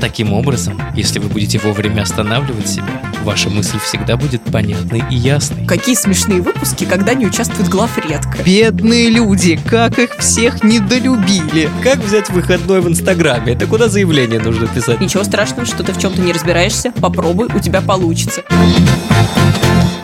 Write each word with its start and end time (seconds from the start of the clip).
Таким 0.00 0.32
образом, 0.32 0.80
если 0.94 1.18
вы 1.18 1.28
будете 1.28 1.58
вовремя 1.58 2.02
останавливать 2.02 2.68
себя, 2.68 3.02
ваша 3.22 3.50
мысль 3.50 3.78
всегда 3.78 4.16
будет 4.16 4.42
понятной 4.44 5.02
и 5.10 5.14
ясной. 5.14 5.66
Какие 5.66 5.94
смешные 5.94 6.40
выпуски, 6.40 6.84
когда 6.84 7.12
не 7.12 7.26
участвует 7.26 7.68
главредка. 7.68 8.42
Бедные 8.42 9.10
люди, 9.10 9.60
как 9.68 9.98
их 9.98 10.16
всех 10.16 10.64
недолюбили. 10.64 11.68
Как 11.82 11.98
взять 11.98 12.30
выходной 12.30 12.80
в 12.80 12.88
Инстаграме? 12.88 13.52
Это 13.52 13.66
куда 13.66 13.88
заявление 13.88 14.40
нужно 14.40 14.66
писать? 14.68 15.00
Ничего 15.00 15.22
страшного, 15.22 15.66
что 15.66 15.82
ты 15.82 15.92
в 15.92 16.00
чем-то 16.00 16.22
не 16.22 16.32
разбираешься. 16.32 16.92
Попробуй, 16.92 17.48
у 17.54 17.58
тебя 17.58 17.82
получится. 17.82 18.42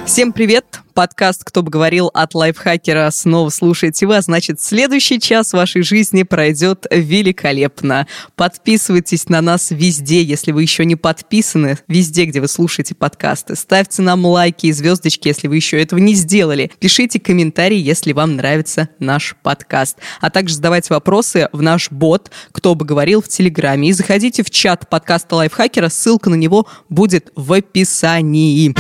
Всем 0.07 0.33
привет! 0.33 0.83
Подкаст 0.95 1.43
«Кто 1.45 1.63
бы 1.63 1.71
говорил» 1.71 2.11
от 2.15 2.35
лайфхакера 2.35 3.11
снова 3.11 3.51
слушаете 3.51 4.07
вы, 4.07 4.17
а 4.17 4.23
значит, 4.23 4.63
следующий 4.63 5.21
час 5.21 5.53
вашей 5.53 5.83
жизни 5.83 6.23
пройдет 6.23 6.87
великолепно. 6.91 8.07
Подписывайтесь 8.37 9.29
на 9.29 9.43
нас 9.43 9.73
везде, 9.73 10.23
если 10.23 10.53
вы 10.53 10.63
еще 10.63 10.85
не 10.85 10.95
подписаны, 10.95 11.77
везде, 11.89 12.25
где 12.25 12.41
вы 12.41 12.47
слушаете 12.47 12.95
подкасты. 12.95 13.57
Ставьте 13.57 14.01
нам 14.01 14.25
лайки 14.25 14.67
и 14.67 14.73
звездочки, 14.73 15.27
если 15.27 15.49
вы 15.49 15.57
еще 15.57 15.83
этого 15.83 15.99
не 15.99 16.15
сделали. 16.15 16.71
Пишите 16.79 17.19
комментарии, 17.19 17.77
если 17.77 18.13
вам 18.13 18.37
нравится 18.37 18.89
наш 19.01 19.37
подкаст. 19.43 19.99
А 20.21 20.31
также 20.31 20.55
задавайте 20.55 20.95
вопросы 20.95 21.49
в 21.53 21.61
наш 21.63 21.91
бот 21.91 22.31
«Кто 22.53 22.77
бы 22.77 22.87
говорил» 22.87 23.21
в 23.21 23.29
Телеграме. 23.29 23.91
И 23.91 23.93
заходите 23.93 24.45
в 24.45 24.51
чат 24.51 24.89
подкаста 24.89 25.35
лайфхакера, 25.35 25.89
ссылка 25.89 26.31
на 26.31 26.37
него 26.37 26.67
будет 26.89 27.33
в 27.35 27.53
описании. 27.53 28.73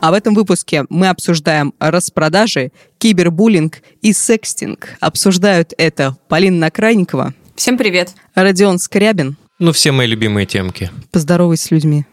А 0.00 0.10
в 0.10 0.14
этом 0.14 0.34
выпуске 0.34 0.84
мы 0.90 1.08
обсуждаем 1.08 1.72
распродажи, 1.78 2.72
кибербуллинг 2.98 3.78
и 4.02 4.12
секстинг. 4.12 4.90
Обсуждают 5.00 5.72
это 5.78 6.16
Полина 6.28 6.58
Накрайникова. 6.58 7.32
Всем 7.56 7.78
привет. 7.78 8.10
Родион 8.34 8.78
Скрябин. 8.78 9.36
Ну, 9.58 9.72
все 9.72 9.92
мои 9.92 10.06
любимые 10.06 10.44
темки. 10.44 10.90
Поздоровайся 11.10 11.68
с 11.68 11.70
людьми. 11.70 12.04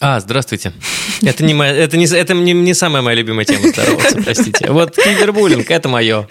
А, 0.00 0.20
здравствуйте. 0.20 0.72
Это 1.22 1.44
не, 1.44 1.52
моя, 1.52 1.72
это 1.72 1.96
не, 1.96 2.06
это 2.06 2.32
не, 2.34 2.52
не 2.52 2.74
самая 2.74 3.02
моя 3.02 3.16
любимая 3.16 3.44
тема 3.44 3.68
здороваться, 3.68 4.22
простите. 4.22 4.70
Вот 4.70 4.94
кибербуллинг– 4.94 5.70
это 5.70 5.88
мое. 5.88 6.28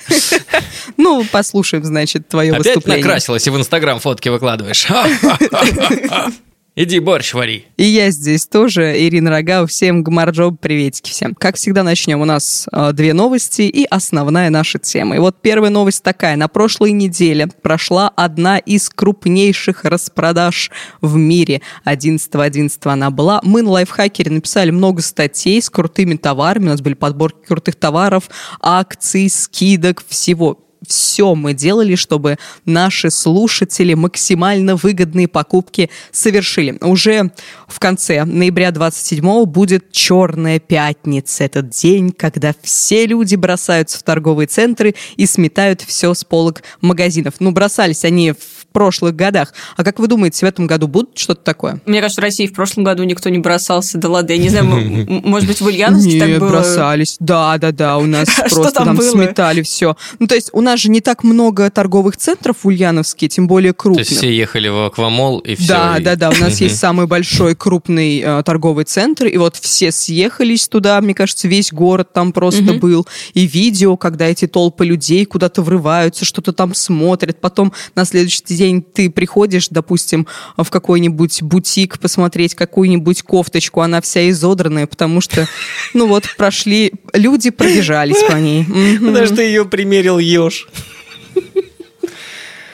Ну, 0.97 1.23
послушаем, 1.31 1.83
значит, 1.83 2.27
твое 2.27 2.51
Опять 2.51 2.65
выступление. 2.65 3.03
накрасилась 3.03 3.45
и 3.45 3.49
в 3.49 3.57
Инстаграм 3.57 3.99
фотки 3.99 4.29
выкладываешь. 4.29 4.87
Иди 6.77 6.99
борщ 6.99 7.33
вари. 7.33 7.67
И 7.77 7.85
я 7.85 8.11
здесь 8.11 8.47
тоже, 8.47 8.93
Ирина 8.97 9.29
Рогау. 9.29 9.65
Всем 9.65 10.03
гмарджоб, 10.03 10.59
приветики 10.59 11.09
всем. 11.09 11.33
Как 11.33 11.55
всегда, 11.55 11.83
начнем. 11.83 12.19
У 12.19 12.25
нас 12.25 12.67
э, 12.69 12.91
две 12.91 13.13
новости 13.13 13.61
и 13.61 13.85
основная 13.85 14.49
наша 14.49 14.77
тема. 14.77 15.15
И 15.15 15.19
вот 15.19 15.37
первая 15.41 15.71
новость 15.71 16.03
такая. 16.03 16.35
На 16.35 16.49
прошлой 16.49 16.91
неделе 16.91 17.47
прошла 17.47 18.11
одна 18.17 18.57
из 18.57 18.89
крупнейших 18.89 19.85
распродаж 19.85 20.69
в 20.99 21.15
мире. 21.15 21.61
11.11 21.85 22.77
она 22.91 23.09
была. 23.09 23.39
Мы 23.41 23.61
на 23.61 23.69
лайфхакере 23.69 24.29
написали 24.29 24.71
много 24.71 25.01
статей 25.01 25.61
с 25.61 25.69
крутыми 25.69 26.17
товарами. 26.17 26.65
У 26.65 26.69
нас 26.71 26.81
были 26.81 26.95
подборки 26.95 27.47
крутых 27.47 27.75
товаров, 27.75 28.29
акций, 28.59 29.29
скидок, 29.29 30.03
всего 30.05 30.64
все 30.87 31.35
мы 31.35 31.53
делали, 31.53 31.95
чтобы 31.95 32.37
наши 32.65 33.09
слушатели 33.09 33.93
максимально 33.93 34.75
выгодные 34.75 35.27
покупки 35.27 35.89
совершили. 36.11 36.77
Уже 36.81 37.31
в 37.67 37.79
конце 37.79 38.23
ноября 38.25 38.71
27 38.71 39.45
будет 39.45 39.91
Черная 39.91 40.59
пятница. 40.59 41.43
Этот 41.43 41.69
день, 41.69 42.11
когда 42.11 42.53
все 42.61 43.05
люди 43.05 43.35
бросаются 43.35 43.99
в 43.99 44.03
торговые 44.03 44.47
центры 44.47 44.95
и 45.15 45.25
сметают 45.25 45.81
все 45.81 46.13
с 46.13 46.23
полок 46.23 46.63
магазинов. 46.81 47.35
Ну, 47.39 47.51
бросались 47.51 48.05
они 48.05 48.31
в 48.31 48.65
прошлых 48.75 49.15
годах. 49.15 49.53
А 49.77 49.85
как 49.85 49.99
вы 49.99 50.07
думаете, 50.07 50.45
в 50.45 50.49
этом 50.49 50.67
году 50.67 50.87
будут 50.89 51.17
что-то 51.17 51.41
такое? 51.41 51.79
Мне 51.85 52.01
кажется, 52.01 52.19
в 52.19 52.23
России 52.23 52.45
в 52.45 52.53
прошлом 52.53 52.83
году 52.83 53.03
никто 53.03 53.29
не 53.29 53.39
бросался. 53.39 53.97
Да 53.97 54.09
ладно, 54.09 54.33
я 54.33 54.37
не 54.37 54.49
знаю, 54.49 54.65
может 55.23 55.47
быть, 55.47 55.61
в 55.61 55.65
Ульяновске 55.65 56.19
так 56.19 56.39
было? 56.39 56.49
бросались. 56.49 57.15
Да, 57.21 57.57
да, 57.57 57.71
да, 57.71 57.97
у 57.97 58.05
нас 58.05 58.27
просто 58.29 58.71
там 58.71 59.01
сметали 59.01 59.61
все. 59.61 59.95
Ну, 60.19 60.27
то 60.27 60.35
есть 60.35 60.49
у 60.51 60.59
нас 60.65 60.79
же 60.79 60.89
не 60.89 61.01
так 61.01 61.23
много 61.23 61.69
торговых 61.69 62.17
центров 62.17 62.57
в 62.63 62.67
Ульяновске, 62.67 63.27
тем 63.27 63.47
более 63.47 63.71
То 63.73 63.77
крупных. 63.79 64.05
есть 64.09 64.17
все 64.17 64.35
ехали 64.35 64.67
в 64.67 64.85
Аквамол 64.85 65.39
и 65.39 65.55
все. 65.55 65.67
Да, 65.67 65.97
и- 65.97 66.03
да, 66.03 66.15
да. 66.15 66.29
У 66.31 66.35
нас 66.41 66.59
есть 66.61 66.77
самый 66.77 67.07
большой 67.07 67.55
крупный 67.55 68.19
э, 68.19 68.43
торговый 68.43 68.85
центр, 68.85 69.27
и 69.27 69.37
вот 69.37 69.55
все 69.55 69.91
съехались 69.91 70.67
туда, 70.67 70.99
мне 71.01 71.13
кажется, 71.13 71.47
весь 71.47 71.71
город 71.71 72.13
там 72.13 72.33
просто 72.33 72.73
был. 72.73 73.07
И 73.33 73.45
видео, 73.47 73.97
когда 73.97 74.25
эти 74.27 74.47
толпы 74.47 74.85
людей 74.85 75.25
куда-то 75.25 75.61
врываются, 75.61 76.25
что-то 76.25 76.51
там 76.53 76.73
смотрят. 76.73 77.39
Потом 77.39 77.71
на 77.95 78.05
следующий 78.05 78.43
день 78.45 78.81
ты 78.81 79.09
приходишь, 79.09 79.67
допустим, 79.69 80.27
в 80.57 80.69
какой-нибудь 80.69 81.41
бутик 81.43 81.99
посмотреть 81.99 82.55
какую-нибудь 82.55 83.21
кофточку, 83.23 83.81
она 83.81 84.01
вся 84.01 84.29
изодранная, 84.29 84.87
потому 84.87 85.21
что, 85.21 85.47
ну 85.93 86.07
вот, 86.07 86.23
прошли, 86.37 86.91
люди 87.13 87.49
пробежались 87.49 88.21
по 88.29 88.35
ней. 88.37 88.65
Потому 88.99 89.25
что 89.27 89.41
ее 89.41 89.65
примерил 89.65 90.19
еж. 90.19 90.54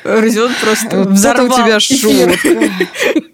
Родион 0.04 0.52
просто 0.62 0.98
Вот 0.98 1.08
это 1.08 1.10
у 1.10 1.14
взорвал 1.14 1.58
тебя 1.58 1.80
шутка. 1.80 3.30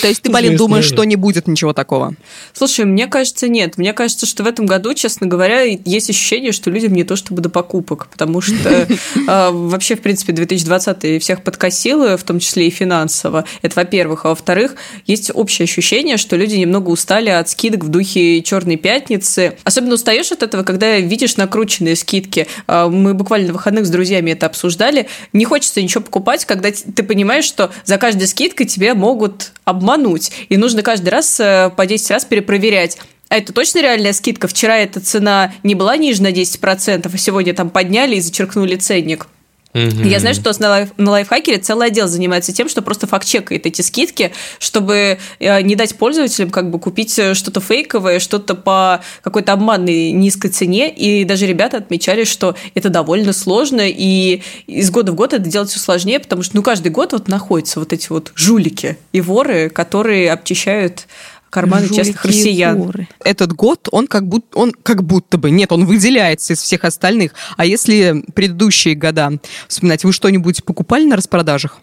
То 0.00 0.08
есть 0.08 0.22
ты, 0.22 0.30
Полин, 0.30 0.50
Смешно 0.50 0.66
думаешь, 0.66 0.84
что 0.84 1.04
не 1.04 1.16
будет 1.16 1.46
ничего 1.48 1.72
такого? 1.72 2.14
Слушай, 2.52 2.84
мне 2.84 3.06
кажется, 3.06 3.48
нет. 3.48 3.78
Мне 3.78 3.92
кажется, 3.92 4.26
что 4.26 4.42
в 4.42 4.46
этом 4.46 4.66
году, 4.66 4.94
честно 4.94 5.26
говоря, 5.26 5.62
есть 5.62 6.10
ощущение, 6.10 6.52
что 6.52 6.70
людям 6.70 6.92
не 6.92 7.04
то 7.04 7.16
чтобы 7.16 7.42
до 7.42 7.48
покупок, 7.48 8.08
потому 8.08 8.40
что 8.40 8.68
э, 8.68 8.88
вообще, 9.50 9.96
в 9.96 10.02
принципе, 10.02 10.32
2020 10.32 11.22
всех 11.22 11.42
подкосило, 11.42 12.16
в 12.16 12.22
том 12.22 12.38
числе 12.38 12.68
и 12.68 12.70
финансово. 12.70 13.44
Это 13.62 13.76
во-первых. 13.76 14.24
А 14.24 14.28
во-вторых, 14.30 14.76
есть 15.06 15.30
общее 15.32 15.64
ощущение, 15.64 16.16
что 16.16 16.36
люди 16.36 16.56
немного 16.56 16.90
устали 16.90 17.30
от 17.30 17.48
скидок 17.48 17.84
в 17.84 17.88
духе 17.88 18.42
Черной 18.42 18.76
пятницы. 18.76 19.56
Особенно 19.64 19.94
устаешь 19.94 20.32
от 20.32 20.42
этого, 20.42 20.62
когда 20.62 20.96
видишь 20.98 21.36
накрученные 21.36 21.96
скидки. 21.96 22.46
А, 22.66 22.88
Мы 22.88 23.14
буквально 23.14 23.48
на 23.48 23.52
выходных 23.52 23.86
с 23.86 23.90
друзьями 23.90 24.32
это 24.32 24.46
обсуждали. 24.46 25.08
Не 25.32 25.44
хочется 25.44 25.82
ничего 25.82 26.02
покупать, 26.02 26.44
когда 26.44 26.70
ты 26.70 27.02
понимаешь, 27.02 27.44
что 27.44 27.70
за 27.84 27.98
каждой 27.98 28.26
скидкой 28.26 28.55
тебя 28.64 28.94
могут 28.94 29.52
обмануть. 29.64 30.32
И 30.48 30.56
нужно 30.56 30.82
каждый 30.82 31.10
раз 31.10 31.38
э, 31.40 31.70
по 31.76 31.86
10 31.86 32.10
раз 32.10 32.24
перепроверять. 32.24 32.98
А 33.28 33.36
это 33.36 33.52
точно 33.52 33.80
реальная 33.80 34.12
скидка? 34.12 34.48
Вчера 34.48 34.78
эта 34.78 35.00
цена 35.00 35.52
не 35.62 35.74
была 35.74 35.96
ниже 35.96 36.22
на 36.22 36.30
10%, 36.30 37.10
а 37.12 37.18
сегодня 37.18 37.54
там 37.54 37.70
подняли 37.70 38.16
и 38.16 38.20
зачеркнули 38.20 38.76
ценник. 38.76 39.26
Я 39.76 40.20
знаю, 40.20 40.34
что 40.34 40.52
на, 40.58 40.66
лайф- 40.66 40.92
на 40.96 41.10
лайфхакере 41.10 41.58
целый 41.58 41.88
отдел 41.88 42.08
занимается 42.08 42.52
тем, 42.52 42.68
что 42.68 42.82
просто 42.82 43.06
факт-чекает 43.06 43.66
эти 43.66 43.82
скидки, 43.82 44.32
чтобы 44.58 45.18
э, 45.38 45.62
не 45.62 45.76
дать 45.76 45.96
пользователям 45.96 46.50
как 46.50 46.70
бы 46.70 46.78
купить 46.78 47.18
э, 47.18 47.34
что-то 47.34 47.60
фейковое, 47.60 48.18
что-то 48.18 48.54
по 48.54 49.02
какой-то 49.22 49.52
обманной 49.52 50.12
низкой 50.12 50.48
цене. 50.48 50.90
И 50.90 51.24
даже 51.24 51.46
ребята 51.46 51.76
отмечали, 51.78 52.24
что 52.24 52.56
это 52.74 52.88
довольно 52.88 53.32
сложно, 53.32 53.82
и 53.86 54.42
из 54.66 54.90
года 54.90 55.12
в 55.12 55.14
год 55.14 55.34
это 55.34 55.48
делать 55.48 55.70
все 55.70 55.78
сложнее, 55.78 56.20
потому 56.20 56.42
что 56.42 56.56
ну, 56.56 56.62
каждый 56.62 56.88
год 56.88 57.12
вот 57.12 57.28
находятся 57.28 57.80
вот 57.80 57.92
эти 57.92 58.08
вот 58.08 58.32
жулики 58.34 58.96
и 59.12 59.20
воры, 59.20 59.68
которые 59.68 60.32
обчищают 60.32 61.06
карманы 61.50 61.88
честных 61.88 62.22
Жулики 62.22 62.26
и 62.26 62.40
россиян. 62.40 62.78
воры. 62.78 63.08
Этот 63.24 63.52
год, 63.52 63.88
он 63.92 64.06
как, 64.06 64.26
будто, 64.26 64.58
он 64.58 64.72
как 64.72 65.02
будто 65.04 65.38
бы, 65.38 65.50
нет, 65.50 65.72
он 65.72 65.84
выделяется 65.86 66.52
из 66.52 66.60
всех 66.60 66.84
остальных. 66.84 67.32
А 67.56 67.64
если 67.64 68.24
предыдущие 68.34 68.94
года 68.94 69.38
вспоминать, 69.68 70.04
вы 70.04 70.12
что-нибудь 70.12 70.64
покупали 70.64 71.04
на 71.06 71.16
распродажах? 71.16 71.78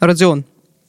Родион, 0.00 0.44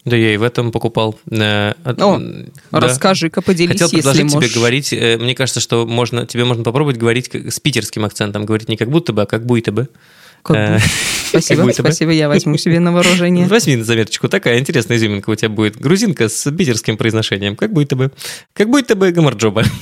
Да 0.06 0.16
я 0.16 0.34
и 0.34 0.38
в 0.38 0.44
этом 0.44 0.72
покупал. 0.72 1.18
Э, 1.30 1.74
О, 1.84 2.18
да. 2.20 2.80
расскажи-ка, 2.80 3.42
поделись, 3.42 3.72
Хотел 3.74 3.88
если 3.88 3.98
предложить 3.98 4.22
тебе 4.28 4.36
можешь. 4.36 4.56
говорить, 4.56 4.94
э, 4.94 5.18
мне 5.18 5.36
кажется, 5.36 5.60
что 5.60 5.86
можно, 5.86 6.26
тебе 6.26 6.44
можно 6.46 6.64
попробовать 6.64 6.98
говорить 6.98 7.30
с 7.34 7.60
питерским 7.60 8.04
акцентом, 8.06 8.46
говорить 8.46 8.68
не 8.70 8.78
как 8.78 8.90
будто 8.90 9.14
бы, 9.14 9.22
а 9.24 9.26
как 9.26 9.46
будто 9.46 9.72
бы. 9.72 9.90
Как 10.44 10.56
Э, 10.58 10.74
будто. 10.76 10.86
Спасибо, 11.30 11.70
спасибо, 11.72 12.12
я 12.12 12.28
возьму 12.28 12.58
себе 12.58 12.80
на 12.80 12.92
вооружение. 12.92 13.48
Возьми 13.58 13.76
на 13.76 13.84
заметочку, 13.84 14.30
такая 14.30 14.60
интересная 14.60 14.98
изюминка 14.98 15.30
у 15.30 15.36
тебя 15.36 15.50
будет. 15.50 15.78
Грузинка 15.78 16.30
с 16.30 16.52
питерским 16.52 16.98
произношением, 16.98 17.56
как 17.56 17.74
будто 17.74 17.96
бы. 17.96 18.12
Как 18.54 18.70
будто 18.70 18.96
бы 18.96 19.12
гамарджоба. 19.12 19.64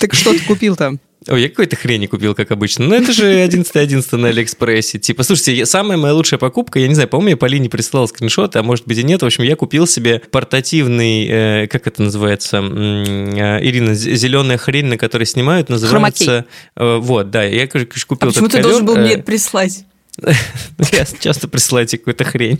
Так 0.00 0.14
что 0.14 0.32
ты 0.32 0.40
купил 0.46 0.76
там? 0.76 0.98
Ой, 1.26 1.42
я 1.42 1.48
какой-то 1.48 1.74
хрени 1.74 2.06
купил, 2.06 2.34
как 2.34 2.52
обычно. 2.52 2.86
Но 2.86 2.94
это 2.94 3.12
же 3.12 3.24
11.11 3.44 4.16
на 4.16 4.28
Алиэкспрессе. 4.28 4.98
Типа, 4.98 5.24
слушайте, 5.24 5.52
я- 5.54 5.66
самая 5.66 5.98
моя 5.98 6.14
лучшая 6.14 6.38
покупка, 6.38 6.78
я 6.78 6.86
не 6.86 6.94
знаю, 6.94 7.08
по-моему, 7.08 7.30
я 7.30 7.36
Полине 7.36 7.68
присылал 7.68 8.06
скриншот, 8.06 8.54
а 8.56 8.62
может 8.62 8.86
быть 8.86 8.98
и 8.98 9.02
нет. 9.02 9.22
В 9.22 9.26
общем, 9.26 9.42
я 9.42 9.56
купил 9.56 9.86
себе 9.88 10.20
портативный, 10.30 11.26
э, 11.28 11.66
как 11.66 11.86
это 11.88 12.02
называется, 12.02 12.58
э, 12.58 13.58
Ирина, 13.62 13.94
зеленая 13.94 14.58
хрень, 14.58 14.86
на 14.86 14.96
которой 14.96 15.24
снимают, 15.24 15.68
называется... 15.68 16.44
э, 16.76 16.96
вот, 16.98 17.30
да, 17.30 17.42
я, 17.44 17.66
короче, 17.66 17.88
купил 18.06 18.28
А 18.28 18.32
почему 18.32 18.48
ты 18.48 18.62
должен 18.62 18.86
был 18.86 18.94
ковер, 18.94 19.06
мне 19.08 19.16
э, 19.16 19.22
прислать? 19.22 19.84
Я 20.92 21.04
часто 21.20 21.48
присылайте 21.48 21.98
какую-то 21.98 22.24
хрень. 22.24 22.58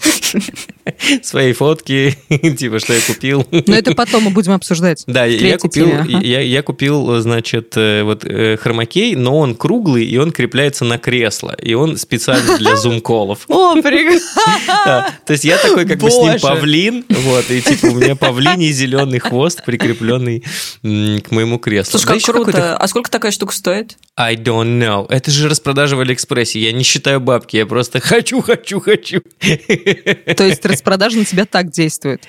Свои 1.23 1.53
фотки, 1.53 2.17
типа, 2.59 2.79
что 2.79 2.95
я 2.95 3.01
купил. 3.01 3.47
Но 3.51 3.75
это 3.75 3.95
потом 3.95 4.25
мы 4.25 4.31
будем 4.31 4.53
обсуждать. 4.53 5.05
Да, 5.07 5.25
я 5.25 5.59
купил, 5.59 6.05
я, 6.05 6.41
я 6.41 6.63
купил, 6.63 7.21
значит, 7.21 7.73
э, 7.77 8.03
вот 8.03 8.25
э, 8.25 8.57
хромакей, 8.57 9.15
но 9.15 9.39
он 9.39 9.55
круглый, 9.55 10.05
и 10.05 10.17
он 10.19 10.33
крепляется 10.33 10.85
на 10.85 10.99
кресло. 10.99 11.55
И 11.61 11.75
он 11.75 11.97
специально 11.97 12.59
для 12.59 12.77
зум-колов. 12.77 13.45
О, 13.49 13.75
прикольно. 13.81 15.15
То 15.27 15.33
есть 15.33 15.45
я 15.45 15.59
такой 15.59 15.87
как 15.87 15.99
бы 15.99 16.11
с 16.11 16.17
ним 16.17 16.41
павлин, 16.41 17.05
вот, 17.09 17.51
и 17.51 17.61
типа 17.61 17.87
у 17.87 17.95
меня 17.95 18.17
павлиний 18.17 18.73
зеленый 18.73 19.19
хвост, 19.19 19.65
прикрепленный 19.65 20.45
к 20.83 21.31
моему 21.31 21.59
креслу. 21.59 21.99
Слушай, 21.99 22.21
как 22.21 22.35
круто. 22.45 22.77
А 22.77 22.89
сколько 22.89 23.11
такая 23.11 23.33
штука 23.33 23.55
стоит? 23.55 23.97
I 24.17 24.35
don't 24.35 24.79
know. 24.79 25.07
Это 25.09 25.31
же 25.31 25.49
распродажа 25.49 25.97
в 25.97 26.01
Алиэкспрессе. 26.01 26.59
Я 26.61 26.73
не 26.73 26.83
считаю 26.83 27.21
бабки, 27.21 27.48
я 27.53 27.67
просто 27.67 28.00
хочу, 28.00 28.41
хочу, 28.41 28.81
хочу. 28.81 29.21
То 29.41 30.45
есть 30.45 30.65
распродажа 30.65 31.19
на 31.19 31.25
тебя 31.25 31.45
так 31.45 31.71
действует? 31.71 32.23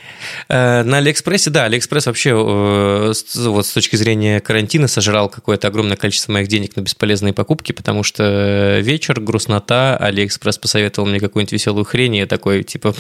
Э, 0.48 0.84
на 0.84 0.98
Алиэкспрессе, 0.98 1.50
да. 1.50 1.66
Алиэкспресс 1.66 2.06
вообще 2.06 2.32
э, 2.32 3.14
вот 3.36 3.66
с 3.66 3.74
точки 3.74 3.96
зрения 3.96 4.40
карантина 4.40 4.88
сожрал 4.88 5.30
какое-то 5.30 5.68
огромное 5.68 5.98
количество 5.98 6.32
моих 6.32 6.48
денег 6.48 6.76
на 6.76 6.82
бесполезные 6.82 7.34
покупки, 7.34 7.72
потому 7.72 8.04
что 8.04 8.80
вечер, 8.80 9.20
грустнота, 9.20 9.98
Алиэкспресс 9.98 10.58
посоветовал 10.58 11.08
мне 11.08 11.20
какую-нибудь 11.20 11.54
веселую 11.54 11.86
хрень, 11.86 12.16
и 12.16 12.20
я 12.20 12.26
такой, 12.26 12.64
типа... 12.64 12.94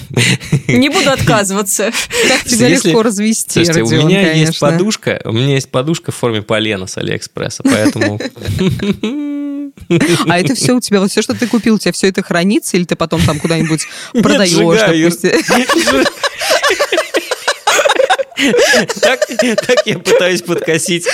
Не 0.68 0.89
буду 0.89 1.12
отказываться. 1.12 1.92
Как 2.27 2.44
тебя 2.45 2.69
легко 2.69 3.04
развести, 3.04 3.66
Слушайте, 3.66 3.83
у 3.83 4.07
меня 4.07 4.33
есть 4.33 4.60
подушка, 4.60 5.21
у 5.25 5.31
меня 5.31 5.56
есть 5.56 5.69
подушка 5.69 6.12
в 6.12 6.16
форме 6.16 6.42
полена 6.42 6.88
с 6.88 6.98
Алиэкспресса, 6.98 7.63
поэтому... 7.63 8.19
А 10.28 10.40
это 10.40 10.56
все 10.56 10.74
у 10.74 10.80
тебя, 10.80 11.00
вот 11.00 11.12
все, 11.12 11.22
что 11.22 11.34
ты 11.34 11.48
купил, 11.48 11.76
у 11.76 11.80
тебя 11.80 11.92
все 11.92 12.08
это 12.08 12.22
хранится, 12.24 12.78
или 12.78 12.84
ты 12.86 12.96
потом 12.96 13.22
там 13.22 13.40
куда-нибудь 13.40 13.86
продаешь, 14.14 14.52
допустим? 14.52 16.06
Так, 19.02 19.28
так 19.28 19.86
я 19.86 20.00
пытаюсь 20.00 20.42
подкосить 20.42 21.06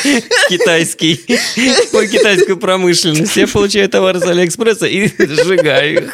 китайский, 0.48 1.16
китайскую 1.16 2.58
промышленность. 2.58 3.36
Я 3.36 3.48
получаю 3.48 3.90
товары 3.90 4.20
с 4.20 4.24
Алиэкспресса 4.24 4.86
и 4.86 5.08
сжигаю 5.08 6.06
их. 6.06 6.14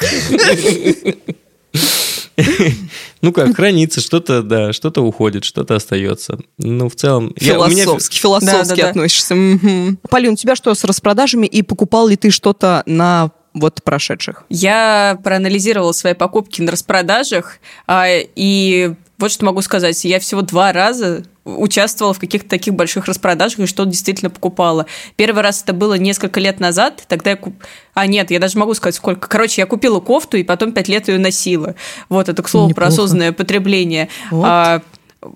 Ну 3.21 3.31
как, 3.33 3.55
хранится, 3.55 4.01
что-то, 4.01 4.41
да, 4.41 4.73
что-то 4.73 5.01
уходит, 5.01 5.43
что-то 5.43 5.75
остается. 5.75 6.39
Ну, 6.57 6.89
в 6.89 6.95
целом... 6.95 7.33
Философски, 7.37 7.79
я, 7.79 7.85
меня... 7.85 7.99
философски 7.99 8.75
да, 8.75 8.83
да, 8.83 8.89
относишься. 8.89 9.35
Угу. 9.35 9.97
Полин, 10.09 10.33
у 10.33 10.35
тебя 10.35 10.55
что 10.55 10.73
с 10.73 10.83
распродажами, 10.83 11.45
и 11.45 11.61
покупал 11.61 12.07
ли 12.07 12.15
ты 12.15 12.31
что-то 12.31 12.83
на 12.85 13.31
вот 13.53 13.83
прошедших? 13.83 14.43
Я 14.49 15.19
проанализировала 15.23 15.91
свои 15.91 16.13
покупки 16.13 16.61
на 16.61 16.71
распродажах, 16.71 17.57
а, 17.85 18.07
и 18.09 18.93
вот 19.17 19.31
что 19.31 19.45
могу 19.45 19.61
сказать. 19.61 20.03
Я 20.03 20.19
всего 20.19 20.41
два 20.41 20.73
раза 20.73 21.23
участвовала 21.43 22.13
в 22.13 22.19
каких-то 22.19 22.49
таких 22.49 22.75
больших 22.75 23.05
распродажах 23.05 23.59
и 23.59 23.65
что 23.65 23.85
действительно 23.85 24.29
покупала. 24.29 24.85
Первый 25.15 25.41
раз 25.41 25.63
это 25.63 25.73
было 25.73 25.95
несколько 25.95 26.39
лет 26.39 26.59
назад, 26.59 27.03
тогда 27.07 27.31
я 27.31 27.35
куп... 27.35 27.55
А, 27.93 28.05
нет, 28.07 28.31
я 28.31 28.39
даже 28.39 28.57
могу 28.57 28.73
сказать, 28.73 28.95
сколько. 28.95 29.27
Короче, 29.27 29.61
я 29.61 29.65
купила 29.65 29.99
кофту 29.99 30.37
и 30.37 30.43
потом 30.43 30.71
пять 30.71 30.87
лет 30.87 31.07
ее 31.07 31.17
носила. 31.17 31.75
Вот, 32.09 32.29
это, 32.29 32.41
к 32.43 32.47
слову, 32.47 32.69
Неплохо. 32.69 32.87
про 32.87 32.93
осознанное 32.93 33.31
потребление. 33.31 34.09
Вот. 34.29 34.45
А, 34.47 34.81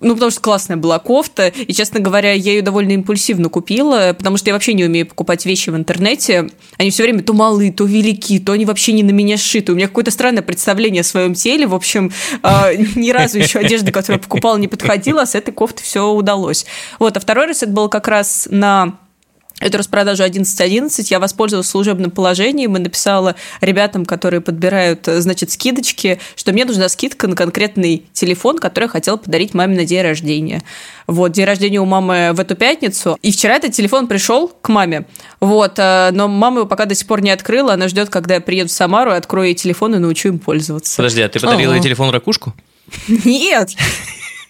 ну, 0.01 0.15
потому 0.15 0.31
что 0.31 0.41
классная 0.41 0.77
была 0.77 0.97
кофта, 0.97 1.47
и, 1.47 1.71
честно 1.71 1.99
говоря, 1.99 2.31
я 2.31 2.53
ее 2.53 2.61
довольно 2.63 2.93
импульсивно 2.93 3.49
купила, 3.49 4.15
потому 4.17 4.37
что 4.37 4.49
я 4.49 4.53
вообще 4.53 4.73
не 4.73 4.83
умею 4.83 5.05
покупать 5.05 5.45
вещи 5.45 5.69
в 5.69 5.75
интернете. 5.75 6.49
Они 6.77 6.89
все 6.89 7.03
время 7.03 7.21
то 7.21 7.33
малые, 7.33 7.71
то 7.71 7.85
велики, 7.85 8.39
то 8.39 8.53
они 8.53 8.65
вообще 8.65 8.93
не 8.93 9.03
на 9.03 9.11
меня 9.11 9.37
сшиты. 9.37 9.71
У 9.71 9.75
меня 9.75 9.87
какое-то 9.87 10.09
странное 10.09 10.41
представление 10.41 11.01
о 11.01 11.03
своем 11.03 11.35
теле. 11.35 11.67
В 11.67 11.75
общем, 11.75 12.11
э, 12.41 12.75
ни 12.95 13.11
разу 13.11 13.37
еще 13.37 13.59
одежда, 13.59 13.91
которую 13.91 14.19
я 14.19 14.23
покупала, 14.23 14.57
не 14.57 14.67
подходила, 14.67 15.21
а 15.21 15.25
с 15.27 15.35
этой 15.35 15.51
кофтой 15.51 15.83
все 15.83 16.11
удалось. 16.11 16.65
Вот, 16.97 17.15
а 17.15 17.19
второй 17.19 17.45
раз 17.45 17.61
это 17.61 17.71
был 17.71 17.87
как 17.87 18.07
раз 18.07 18.47
на 18.49 18.97
эту 19.59 19.77
распродажу 19.77 20.23
11.11 20.23 21.07
я 21.09 21.19
воспользовалась 21.19 21.67
служебным 21.67 22.11
положением 22.11 22.75
и 22.75 22.79
написала 22.79 23.35
ребятам, 23.61 24.05
которые 24.05 24.41
подбирают, 24.41 25.05
значит, 25.05 25.51
скидочки, 25.51 26.19
что 26.35 26.51
мне 26.51 26.65
нужна 26.65 26.89
скидка 26.89 27.27
на 27.27 27.35
конкретный 27.35 28.05
телефон, 28.13 28.57
который 28.59 28.85
я 28.85 28.89
хотела 28.89 29.17
подарить 29.17 29.53
маме 29.53 29.75
на 29.75 29.85
день 29.85 30.01
рождения. 30.01 30.61
Вот, 31.07 31.31
день 31.31 31.45
рождения 31.45 31.79
у 31.79 31.85
мамы 31.85 32.31
в 32.33 32.39
эту 32.39 32.55
пятницу. 32.55 33.17
И 33.21 33.31
вчера 33.31 33.55
этот 33.55 33.73
телефон 33.73 34.07
пришел 34.07 34.47
к 34.47 34.69
маме. 34.69 35.05
Вот, 35.39 35.77
э, 35.77 36.09
но 36.11 36.27
мама 36.27 36.59
его 36.59 36.67
пока 36.67 36.85
до 36.85 36.95
сих 36.95 37.07
пор 37.07 37.21
не 37.21 37.29
открыла. 37.29 37.73
Она 37.73 37.87
ждет, 37.87 38.09
когда 38.09 38.35
я 38.35 38.41
приеду 38.41 38.69
в 38.69 38.71
Самару 38.71 39.11
открою 39.11 39.49
ей 39.49 39.55
телефон 39.55 39.95
и 39.95 39.99
научу 39.99 40.29
им 40.29 40.39
пользоваться. 40.39 40.97
Подожди, 40.97 41.21
а 41.21 41.29
ты 41.29 41.39
подарила 41.39 41.73
ей 41.73 41.81
телефон 41.81 42.09
ракушку? 42.09 42.53
Нет, 43.07 43.71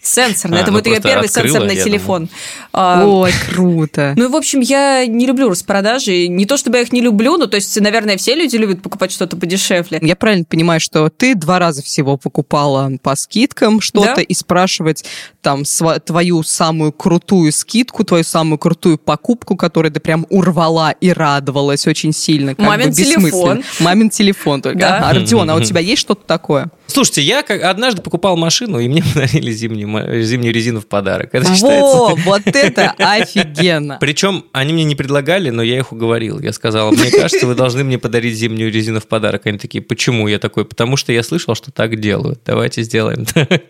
Сенсорный. 0.05 0.59
А, 0.59 0.61
это 0.61 0.71
ну 0.71 0.77
будет 0.77 0.87
ее 0.87 1.01
первый 1.01 1.25
открыла, 1.25 1.47
сенсорный 1.47 1.75
телефон. 1.75 2.29
А, 2.73 3.05
Ой, 3.05 3.31
круто. 3.49 4.13
Ну, 4.25 4.29
в 4.29 4.35
общем, 4.35 4.59
я 4.59 5.05
не 5.05 5.25
люблю 5.25 5.49
распродажи. 5.49 6.27
Не 6.27 6.45
то, 6.45 6.57
чтобы 6.57 6.77
я 6.77 6.83
их 6.83 6.91
не 6.91 7.01
люблю, 7.01 7.37
но, 7.37 7.47
то 7.47 7.55
есть, 7.55 7.79
наверное, 7.79 8.17
все 8.17 8.33
люди 8.33 8.55
любят 8.55 8.81
покупать 8.81 9.11
что-то 9.11 9.35
подешевле. 9.35 9.99
Я 10.01 10.15
правильно 10.15 10.45
понимаю, 10.45 10.79
что 10.79 11.09
ты 11.09 11.35
два 11.35 11.59
раза 11.59 11.81
всего 11.81 12.17
покупала 12.17 12.91
по 13.01 13.15
скидкам 13.15 13.81
что-то 13.81 14.15
да? 14.17 14.21
и 14.21 14.33
спрашивать 14.33 15.05
там 15.41 15.63
твою 16.05 16.43
самую 16.43 16.91
крутую 16.91 17.51
скидку, 17.51 18.03
твою 18.03 18.23
самую 18.23 18.57
крутую 18.57 18.97
покупку, 18.97 19.55
которую 19.55 19.91
ты 19.91 19.99
прям 19.99 20.25
урвала 20.29 20.91
и 20.91 21.11
радовалась 21.11 21.87
очень 21.87 22.13
сильно. 22.13 22.55
Как 22.55 22.65
Мамин 22.65 22.89
бы 22.89 22.95
телефон. 22.95 23.63
Мамин 23.79 24.09
телефон 24.09 24.61
только. 24.61 24.79
Да. 24.79 25.09
А, 25.09 25.13
Родион, 25.13 25.49
а 25.49 25.55
у 25.55 25.61
тебя 25.61 25.81
есть 25.81 26.01
что-то 26.01 26.25
такое? 26.25 26.69
Слушайте, 26.87 27.21
я 27.21 27.43
как 27.43 27.63
однажды 27.63 28.01
покупал 28.01 28.37
машину, 28.37 28.79
и 28.79 28.87
мне 28.87 29.03
подарили 29.13 29.51
зимнюю, 29.51 30.23
зимнюю 30.23 30.53
резину 30.53 30.81
в 30.81 30.87
подарок. 30.87 31.29
Это 31.33 31.47
Во, 31.47 31.55
считается... 31.55 32.21
вот 32.25 32.41
это 32.45 32.93
офигенно. 32.97 33.97
Причем 33.99 34.45
они 34.51 34.73
мне 34.73 34.83
не 34.83 34.95
предлагали, 34.95 35.49
но 35.49 35.63
я 35.63 35.77
их 35.77 35.91
уговорил. 35.91 36.39
Я 36.39 36.53
сказал, 36.53 36.91
мне 36.91 37.11
кажется, 37.11 37.47
вы 37.47 37.55
должны 37.55 37.83
мне 37.83 37.97
подарить 37.97 38.35
зимнюю 38.35 38.71
резину 38.71 38.99
в 38.99 39.07
подарок. 39.07 39.45
Они 39.45 39.57
такие, 39.57 39.81
почему? 39.81 40.27
Я 40.27 40.39
такой, 40.39 40.65
потому 40.65 40.97
что 40.97 41.11
я 41.11 41.23
слышал, 41.23 41.55
что 41.55 41.71
так 41.71 41.99
делают. 41.99 42.41
Давайте 42.45 42.83
сделаем 42.83 43.25
так. 43.25 43.61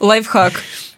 Лайфхак. 0.00 0.54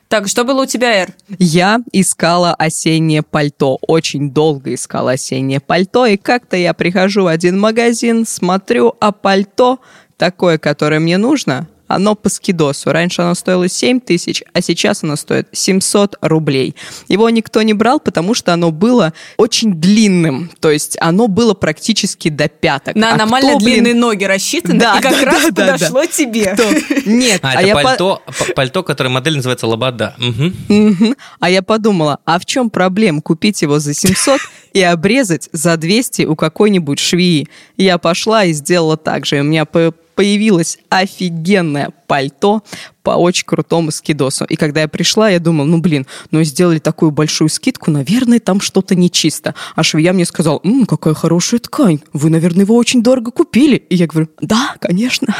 Так, 0.09 0.29
что 0.29 0.45
было 0.45 0.63
у 0.63 0.67
тебя, 0.67 1.03
Эр? 1.03 1.09
Я 1.39 1.81
искала 1.93 2.55
осеннее 2.55 3.23
пальто. 3.23 3.77
Очень 3.83 4.31
долго 4.31 4.73
искала 4.73 5.13
осеннее 5.13 5.59
пальто. 5.59 6.07
И 6.07 6.17
как-то 6.17 6.57
я 6.57 6.75
прихожу 6.75 7.25
в 7.25 7.27
один 7.27 7.59
магазин, 7.59 8.25
смотрю, 8.25 8.95
а 9.01 9.11
пальто 9.11 9.81
такое, 10.17 10.59
которое 10.59 11.01
мне 11.01 11.19
нужно, 11.19 11.69
оно 11.89 12.15
по 12.15 12.29
скидосу. 12.29 12.91
Раньше 12.91 13.23
оно 13.23 13.35
стоило 13.35 13.69
7 13.69 14.01
тысяч, 14.01 14.43
а 14.53 14.61
сейчас 14.61 15.03
оно 15.03 15.17
стоит 15.17 15.49
700 15.53 16.17
рублей. 16.21 16.75
Его 17.09 17.31
никто 17.31 17.63
не 17.63 17.75
брал, 17.75 18.01
потому 18.01 18.35
что 18.35 18.53
оно 18.53 18.71
было 18.71 19.13
очень 19.37 19.75
длинным. 19.75 20.51
То 20.61 20.71
есть 20.71 20.97
оно 21.01 21.29
было 21.29 21.55
практически 21.55 22.29
до 22.29 22.49
пяток. 22.49 22.97
На 22.97 23.13
а 23.13 23.15
аномально 23.15 23.51
кто, 23.51 23.61
длинные 23.61 23.93
блин... 23.93 24.01
ноги 24.01 24.25
рассчитаны, 24.25 24.81
да, 24.81 24.99
и 24.99 25.03
как 25.03 25.13
да, 25.13 25.25
раз 25.25 25.43
да, 25.53 25.73
подошло 25.73 26.01
да. 26.03 26.07
тебе. 26.07 26.55
Кто? 26.55 26.65
Нет. 27.07 27.41
А, 27.43 27.51
а 27.51 27.53
это 27.55 27.67
я 27.67 27.75
пальто, 27.75 28.23
по... 28.27 28.53
пальто, 28.55 28.83
которое 28.83 29.11
модель 29.11 29.37
называется 29.37 29.67
Лобода. 29.67 30.17
Угу. 30.19 30.77
Угу. 30.77 31.15
А 31.41 31.51
я 31.51 31.63
подумала, 31.63 32.19
а 32.25 32.39
в 32.39 32.47
чем 32.47 32.71
проблема 32.71 33.21
купить 33.21 33.63
его 33.63 33.79
за 33.79 33.95
700 33.95 34.41
и 34.73 34.83
обрезать 34.83 35.49
за 35.53 35.77
200 35.77 36.23
у 36.23 36.35
какой-нибудь 36.35 36.99
швеи? 36.99 37.49
Я 37.77 37.99
пошла 37.99 38.45
и 38.45 38.53
сделала 38.53 38.97
так 38.97 39.25
же. 39.25 39.41
У 39.41 39.45
меня 39.45 39.65
появилось 40.17 40.79
офигенное 40.89 41.91
пальто 42.09 42.65
по 43.05 43.11
очень 43.11 43.45
крутому 43.45 43.93
скидосу. 43.93 44.45
И 44.47 44.57
когда 44.57 44.81
я 44.81 44.89
пришла, 44.89 45.31
я 45.31 45.39
думала, 45.39 45.67
ну, 45.67 45.79
блин, 45.79 46.07
ну, 46.33 46.43
сделали 46.43 46.81
такую 46.81 47.13
большую 47.13 47.49
скидку, 47.49 47.93
наверное, 47.93 48.41
там 48.41 48.61
что-то 48.61 48.97
нечисто. 48.97 49.55
А 49.77 49.85
швея 49.85 50.13
мне 50.13 50.25
сказал, 50.25 50.61
м 50.65 50.87
какая 50.87 51.15
хорошая 51.15 51.61
ткань, 51.61 52.01
вы, 52.13 52.31
наверное, 52.31 52.65
его 52.65 52.75
очень 52.75 53.03
дорого 53.03 53.31
купили. 53.31 53.77
И 53.77 53.95
я 53.95 54.09
говорю, 54.09 54.29
да, 54.41 54.75
конечно 54.81 55.35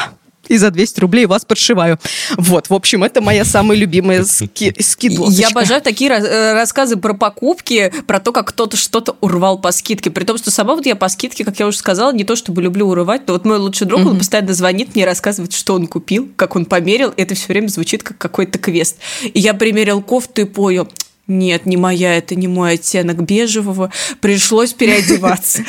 и 0.47 0.57
за 0.57 0.71
200 0.71 0.99
рублей 0.99 1.25
вас 1.25 1.45
подшиваю. 1.45 1.99
Вот, 2.37 2.69
в 2.69 2.73
общем, 2.73 3.03
это 3.03 3.21
моя 3.21 3.45
самая 3.45 3.77
любимая 3.77 4.23
ски 4.23 4.73
скидосочка. 4.79 5.41
Я 5.41 5.47
обожаю 5.49 5.81
такие 5.81 6.11
э, 6.11 6.53
рассказы 6.53 6.97
про 6.97 7.13
покупки, 7.13 7.91
про 8.05 8.19
то, 8.19 8.31
как 8.31 8.47
кто-то 8.49 8.77
что-то 8.77 9.15
урвал 9.21 9.59
по 9.59 9.71
скидке. 9.71 10.09
При 10.09 10.23
том, 10.23 10.37
что 10.37 10.51
сама 10.51 10.75
вот 10.75 10.85
я 10.85 10.95
по 10.95 11.09
скидке, 11.09 11.43
как 11.43 11.59
я 11.59 11.67
уже 11.67 11.77
сказала, 11.77 12.11
не 12.11 12.23
то 12.23 12.35
чтобы 12.35 12.61
люблю 12.61 12.87
урывать, 12.87 13.27
но 13.27 13.33
вот 13.33 13.45
мой 13.45 13.57
лучший 13.57 13.87
друг, 13.87 14.01
mm-hmm. 14.01 14.09
он 14.09 14.17
постоянно 14.17 14.53
звонит 14.53 14.95
мне, 14.95 15.05
рассказывает, 15.05 15.53
что 15.53 15.73
он 15.75 15.87
купил, 15.87 16.29
как 16.35 16.55
он 16.55 16.65
померил. 16.65 17.13
Это 17.17 17.35
все 17.35 17.47
время 17.47 17.67
звучит 17.67 18.03
как 18.03 18.17
какой-то 18.17 18.59
квест. 18.59 18.97
И 19.23 19.39
я 19.39 19.53
примерил 19.53 20.01
кофту 20.01 20.41
и 20.41 20.45
понял, 20.45 20.87
нет, 21.27 21.65
не 21.65 21.77
моя, 21.77 22.15
это 22.15 22.35
не 22.35 22.47
мой 22.47 22.73
оттенок 22.73 23.23
бежевого, 23.23 23.91
пришлось 24.21 24.73
переодеваться. 24.73 25.63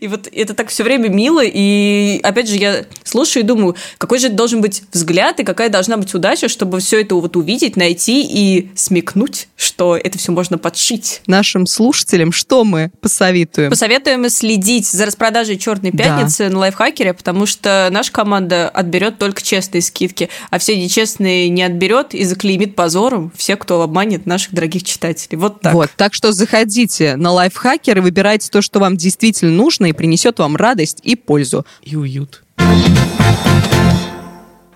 И 0.00 0.08
вот 0.08 0.28
это 0.32 0.54
так 0.54 0.68
все 0.68 0.84
время 0.84 1.08
мило, 1.08 1.42
и 1.44 2.20
опять 2.22 2.48
же 2.48 2.56
я 2.56 2.84
слушаю 3.04 3.44
и 3.44 3.46
думаю, 3.46 3.76
какой 3.98 4.18
же 4.18 4.28
должен 4.28 4.60
быть 4.60 4.82
взгляд 4.92 5.40
и 5.40 5.44
какая 5.44 5.68
должна 5.68 5.96
быть 5.96 6.12
удача, 6.14 6.48
чтобы 6.48 6.80
все 6.80 7.00
это 7.00 7.14
вот 7.14 7.36
увидеть, 7.36 7.76
найти 7.76 8.22
и 8.22 8.70
смекнуть, 8.74 9.48
что 9.56 9.96
это 9.96 10.18
все 10.18 10.32
можно 10.32 10.58
подшить. 10.58 11.22
Нашим 11.26 11.66
слушателям 11.66 12.32
что 12.32 12.64
мы 12.64 12.90
посоветуем? 13.00 13.70
Посоветуем 13.70 14.28
следить 14.30 14.86
за 14.86 15.06
распродажей 15.06 15.58
Черной 15.58 15.92
пятницы 15.92 16.44
да. 16.44 16.50
на 16.50 16.58
лайфхакере, 16.60 17.14
потому 17.14 17.46
что 17.46 17.88
наша 17.90 18.12
команда 18.12 18.68
отберет 18.68 19.18
только 19.18 19.42
честные 19.42 19.82
скидки, 19.82 20.28
а 20.50 20.58
все 20.58 20.76
нечестные 20.76 21.48
не 21.48 21.62
отберет 21.62 22.14
и 22.14 22.24
заклеймит 22.24 22.74
позором 22.74 23.32
все, 23.36 23.56
кто 23.56 23.82
обманет 23.82 24.26
наших 24.26 24.47
дорогих 24.50 24.84
читателей. 24.84 25.38
Вот 25.38 25.60
так. 25.60 25.74
Вот, 25.74 25.90
так 25.96 26.14
что 26.14 26.32
заходите 26.32 27.16
на 27.16 27.30
лайфхакер 27.32 27.98
и 27.98 28.00
выбирайте 28.00 28.48
то, 28.50 28.62
что 28.62 28.80
вам 28.80 28.96
действительно 28.96 29.52
нужно 29.52 29.86
и 29.86 29.92
принесет 29.92 30.38
вам 30.38 30.56
радость 30.56 31.00
и 31.02 31.16
пользу. 31.16 31.66
И 31.82 31.96
уют. 31.96 32.42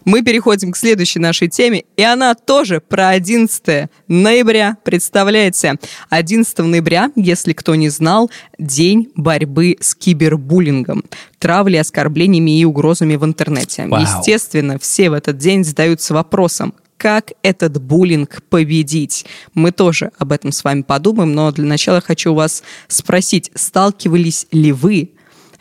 Мы 0.04 0.22
переходим 0.22 0.72
к 0.72 0.76
следующей 0.76 1.18
нашей 1.20 1.48
теме, 1.48 1.84
и 1.96 2.02
она 2.02 2.34
тоже 2.34 2.80
про 2.80 3.10
11 3.10 3.88
ноября. 4.08 4.76
Представляете, 4.84 5.76
11 6.10 6.58
ноября, 6.58 7.10
если 7.14 7.52
кто 7.52 7.74
не 7.74 7.88
знал, 7.88 8.30
день 8.58 9.10
борьбы 9.14 9.76
с 9.80 9.94
кибербуллингом, 9.94 11.04
травлей, 11.38 11.80
оскорблениями 11.80 12.58
и 12.58 12.64
угрозами 12.64 13.16
в 13.16 13.24
интернете. 13.24 13.86
Вау. 13.86 14.00
Естественно, 14.00 14.78
все 14.78 15.10
в 15.10 15.12
этот 15.12 15.38
день 15.38 15.64
задаются 15.64 16.14
вопросом, 16.14 16.74
как 17.02 17.32
этот 17.42 17.82
буллинг 17.82 18.44
победить. 18.48 19.26
Мы 19.54 19.72
тоже 19.72 20.12
об 20.18 20.30
этом 20.30 20.52
с 20.52 20.62
вами 20.62 20.82
подумаем, 20.82 21.34
но 21.34 21.50
для 21.50 21.64
начала 21.64 22.00
хочу 22.00 22.32
вас 22.32 22.62
спросить, 22.86 23.50
сталкивались 23.56 24.46
ли 24.52 24.70
вы 24.70 25.10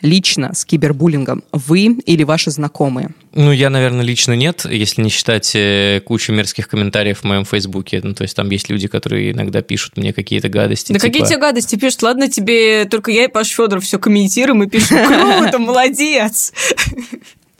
лично 0.02 0.54
с 0.54 0.64
кибербуллингом? 0.64 1.42
Вы 1.50 1.86
или 2.06 2.22
ваши 2.22 2.52
знакомые? 2.52 3.10
Ну, 3.34 3.50
я, 3.50 3.70
наверное, 3.70 4.04
лично 4.04 4.34
нет, 4.34 4.66
если 4.70 5.02
не 5.02 5.10
считать 5.10 5.50
э, 5.56 6.00
кучу 6.04 6.32
мерзких 6.32 6.68
комментариев 6.68 7.18
в 7.18 7.24
моем 7.24 7.44
фейсбуке. 7.44 8.00
Ну, 8.04 8.14
то 8.14 8.22
есть 8.22 8.36
там 8.36 8.48
есть 8.50 8.70
люди, 8.70 8.86
которые 8.86 9.32
иногда 9.32 9.62
пишут 9.62 9.96
мне 9.96 10.12
какие-то 10.12 10.48
гадости. 10.48 10.92
Да 10.92 11.00
типа... 11.00 11.12
какие 11.12 11.26
тебе 11.26 11.40
гадости 11.40 11.74
пишут? 11.74 12.02
Ладно, 12.02 12.30
тебе 12.30 12.84
только 12.84 13.10
я 13.10 13.24
и 13.24 13.28
Паш 13.28 13.48
Федоров 13.48 13.82
все 13.82 13.98
комментируем 13.98 14.62
и 14.62 14.68
пишем, 14.68 15.04
круто, 15.40 15.58
молодец 15.58 16.52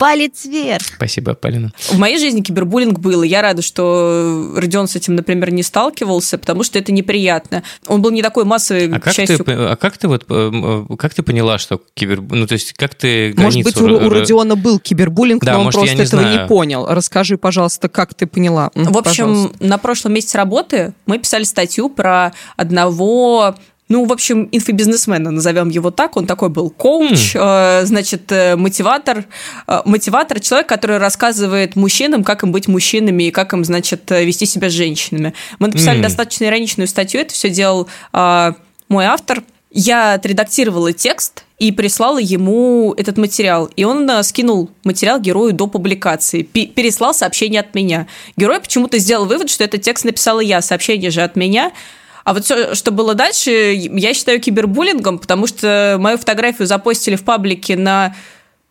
палец 0.03 0.47
вверх. 0.47 0.85
Спасибо, 0.97 1.35
Полина. 1.35 1.73
В 1.79 1.97
моей 1.97 2.19
жизни 2.19 2.41
кибербуллинг 2.41 2.99
был, 2.99 3.23
и 3.23 3.29
я 3.29 3.41
рада, 3.41 3.63
что 3.63 4.53
Родион 4.57 4.89
с 4.89 4.97
этим, 4.97 5.15
например, 5.15 5.53
не 5.53 5.63
сталкивался, 5.63 6.39
потому 6.39 6.65
что 6.65 6.77
это 6.77 6.91
неприятно. 6.91 7.63
Он 7.87 8.03
был 8.03 8.11
не 8.11 8.21
такой 8.21 8.45
массовый, 8.45 8.89
а 8.89 8.99
как 8.99 9.15
частью... 9.15 9.39
Ты, 9.39 9.53
а 9.53 9.77
как 9.77 9.97
ты 9.99 10.09
вот, 10.09 10.25
э, 10.29 10.87
как 10.99 11.15
ты 11.15 11.23
поняла, 11.23 11.59
что 11.59 11.81
кибер... 11.95 12.21
Ну, 12.21 12.49
то 12.49 12.55
есть, 12.55 12.73
как 12.73 12.97
ты 12.97 13.33
Может 13.37 13.63
быть, 13.63 13.81
у, 13.81 13.85
у 13.85 14.09
Родиона 14.09 14.57
был 14.57 14.81
кибербуллинг, 14.81 15.45
да, 15.45 15.53
но 15.53 15.59
он 15.59 15.65
может, 15.67 15.79
просто 15.79 15.97
не 15.97 16.03
этого 16.03 16.23
знаю. 16.23 16.41
не 16.41 16.49
понял. 16.49 16.85
Расскажи, 16.89 17.39
пожалуйста, 17.39 17.89
как 17.89 18.15
ты 18.15 18.27
поняла. 18.27 18.73
В 18.75 18.99
общем, 18.99 19.29
пожалуйста. 19.29 19.65
на 19.65 19.79
прошлом 19.79 20.15
месяце 20.15 20.37
работы 20.37 20.95
мы 21.07 21.21
писали 21.21 21.45
статью 21.45 21.89
про 21.89 22.33
одного 22.57 23.55
ну, 23.89 24.07
в 24.07 24.12
общем, 24.12 24.49
инфобизнесмена, 24.53 25.31
назовем 25.31 25.69
его 25.69 25.91
так. 25.91 26.17
Он 26.17 26.27
такой 26.27 26.49
был 26.49 26.71
коуч, 26.71 27.35
mm. 27.35 27.83
э, 27.83 27.87
значит, 27.87 28.31
э, 28.33 28.57
мотиватор, 28.57 29.27
э, 29.67 29.83
мотиватор, 29.85 30.41
человек, 30.41 30.67
который 30.69 30.97
рассказывает 30.97 31.77
мужчинам, 31.77 32.25
как 32.25 32.43
им 32.43 32.53
быть 32.53 32.69
мужчинами 32.69 33.25
и 33.25 33.31
как 33.31 33.53
им, 33.53 33.65
значит, 33.65 34.11
э, 34.11 34.25
вести 34.25 34.47
себя 34.47 34.71
с 34.71 34.73
женщинами. 34.73 35.35
Мы 35.59 35.67
написали 35.67 35.99
mm. 35.99 36.03
достаточно 36.03 36.45
ироничную 36.47 36.89
статью, 36.89 37.21
это 37.21 37.35
все 37.35 37.51
делал 37.51 37.89
э, 38.12 38.53
мой 38.89 39.05
автор. 39.05 39.43
Я 39.75 40.15
отредактировала 40.15 40.93
текст 40.93 41.45
и 41.59 41.73
прислала 41.73 42.19
ему 42.19 42.95
этот 42.97 43.19
материал. 43.19 43.71
И 43.77 43.85
он 43.85 44.09
э, 44.09 44.23
скинул 44.23 44.71
материал 44.85 45.21
герою 45.21 45.53
до 45.53 45.67
публикации, 45.67 46.43
переслал 46.43 47.12
сообщение 47.12 47.61
от 47.61 47.75
меня. 47.75 48.07
Герой 48.39 48.61
почему-то 48.61 48.99
сделал 48.99 49.27
вывод, 49.27 49.51
что 49.51 49.65
этот 49.65 49.83
текст 49.83 50.05
написала 50.05 50.41
я, 50.41 50.62
сообщение 50.62 51.11
же 51.11 51.21
от 51.21 51.37
меня– 51.37 51.73
а 52.25 52.35
вот 52.35 52.45
все, 52.45 52.75
что 52.75 52.91
было 52.91 53.14
дальше, 53.14 53.50
я 53.75 54.14
считаю 54.14 54.41
кибербуллингом, 54.41 55.19
потому 55.19 55.47
что 55.47 55.97
мою 55.99 56.19
фотографию 56.19 56.67
запостили 56.67 57.17
в 57.17 57.25
паблике 57.25 57.76
на 57.76 58.14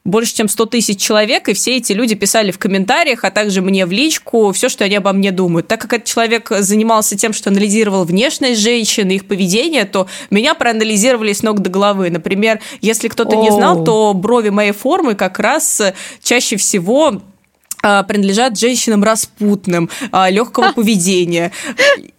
больше, 0.03 0.33
чем 0.35 0.47
100 0.47 0.65
тысяч 0.65 0.99
человек, 0.99 1.47
и 1.47 1.53
все 1.53 1.77
эти 1.77 1.93
люди 1.93 2.15
писали 2.15 2.51
в 2.51 2.57
комментариях, 2.57 3.23
а 3.23 3.29
также 3.29 3.61
мне 3.61 3.85
в 3.85 3.91
личку 3.91 4.51
все, 4.51 4.67
что 4.67 4.83
они 4.83 4.95
обо 4.95 5.13
мне 5.13 5.31
думают. 5.31 5.67
Так 5.67 5.81
как 5.81 5.93
этот 5.93 6.07
человек 6.07 6.49
занимался 6.49 7.15
тем, 7.15 7.33
что 7.33 7.49
анализировал 7.51 8.03
внешность 8.03 8.59
женщин 8.59 9.09
и 9.09 9.15
их 9.15 9.27
поведение, 9.27 9.85
то 9.85 10.07
меня 10.31 10.55
проанализировали 10.55 11.33
с 11.33 11.43
ног 11.43 11.59
до 11.59 11.69
головы. 11.69 12.09
Например, 12.09 12.59
если 12.81 13.09
кто-то 13.09 13.35
не 13.35 13.51
знал, 13.51 13.83
то 13.83 14.13
брови 14.15 14.49
моей 14.49 14.71
формы 14.71 15.13
как 15.13 15.39
раз 15.39 15.81
чаще 16.23 16.57
всего 16.57 17.21
принадлежат 17.81 18.57
женщинам 18.57 19.03
распутным, 19.03 19.89
а, 20.11 20.29
легкого 20.29 20.71
поведения. 20.75 21.51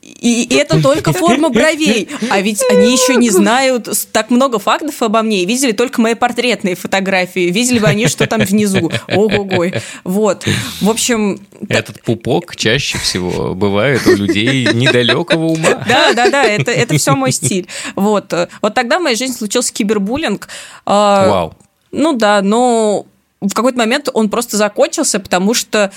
И, 0.02 0.45
и 0.45 0.54
это 0.54 0.81
только 0.83 1.12
форма 1.12 1.49
бровей. 1.50 2.09
А 2.31 2.40
ведь 2.40 2.62
они 2.71 2.92
еще 2.92 3.16
не 3.16 3.31
знают 3.31 3.88
так 4.12 4.31
много 4.31 4.59
фактов 4.59 5.02
обо 5.02 5.23
мне. 5.23 5.45
Видели 5.45 5.73
только 5.73 6.00
мои 6.00 6.14
портретные 6.14 6.75
фотографии. 6.75 7.50
Видели 7.50 7.78
бы 7.78 7.87
они, 7.87 8.07
что 8.09 8.26
там 8.26 8.40
внизу. 8.40 8.90
Ого-го. 9.09 9.66
Вот. 10.04 10.47
В 10.81 10.90
общем... 10.90 11.40
Этот 11.69 12.02
пупок 12.02 12.57
чаще 12.57 12.99
всего 12.99 13.54
бывает 13.54 14.07
у 14.07 14.14
людей 14.14 14.66
недалекого 14.73 15.47
ума. 15.47 15.85
Да, 15.88 16.12
да, 16.12 16.31
да. 16.31 16.45
Это, 16.45 16.71
это 16.71 16.97
все 16.97 17.14
мой 17.14 17.33
стиль. 17.33 17.69
Вот. 17.97 18.33
Вот 18.61 18.75
тогда 18.75 18.99
в 18.99 19.02
моей 19.02 19.16
жизни 19.16 19.35
случился 19.35 19.73
кибербуллинг. 19.73 20.49
А, 20.87 21.28
Вау. 21.28 21.54
Ну 21.90 22.14
да, 22.14 22.40
но 22.42 23.07
в 23.49 23.54
какой-то 23.54 23.78
момент 23.78 24.08
он 24.12 24.30
просто 24.30 24.56
закончился, 24.56 25.20
потому 25.20 25.54
что 25.54 25.92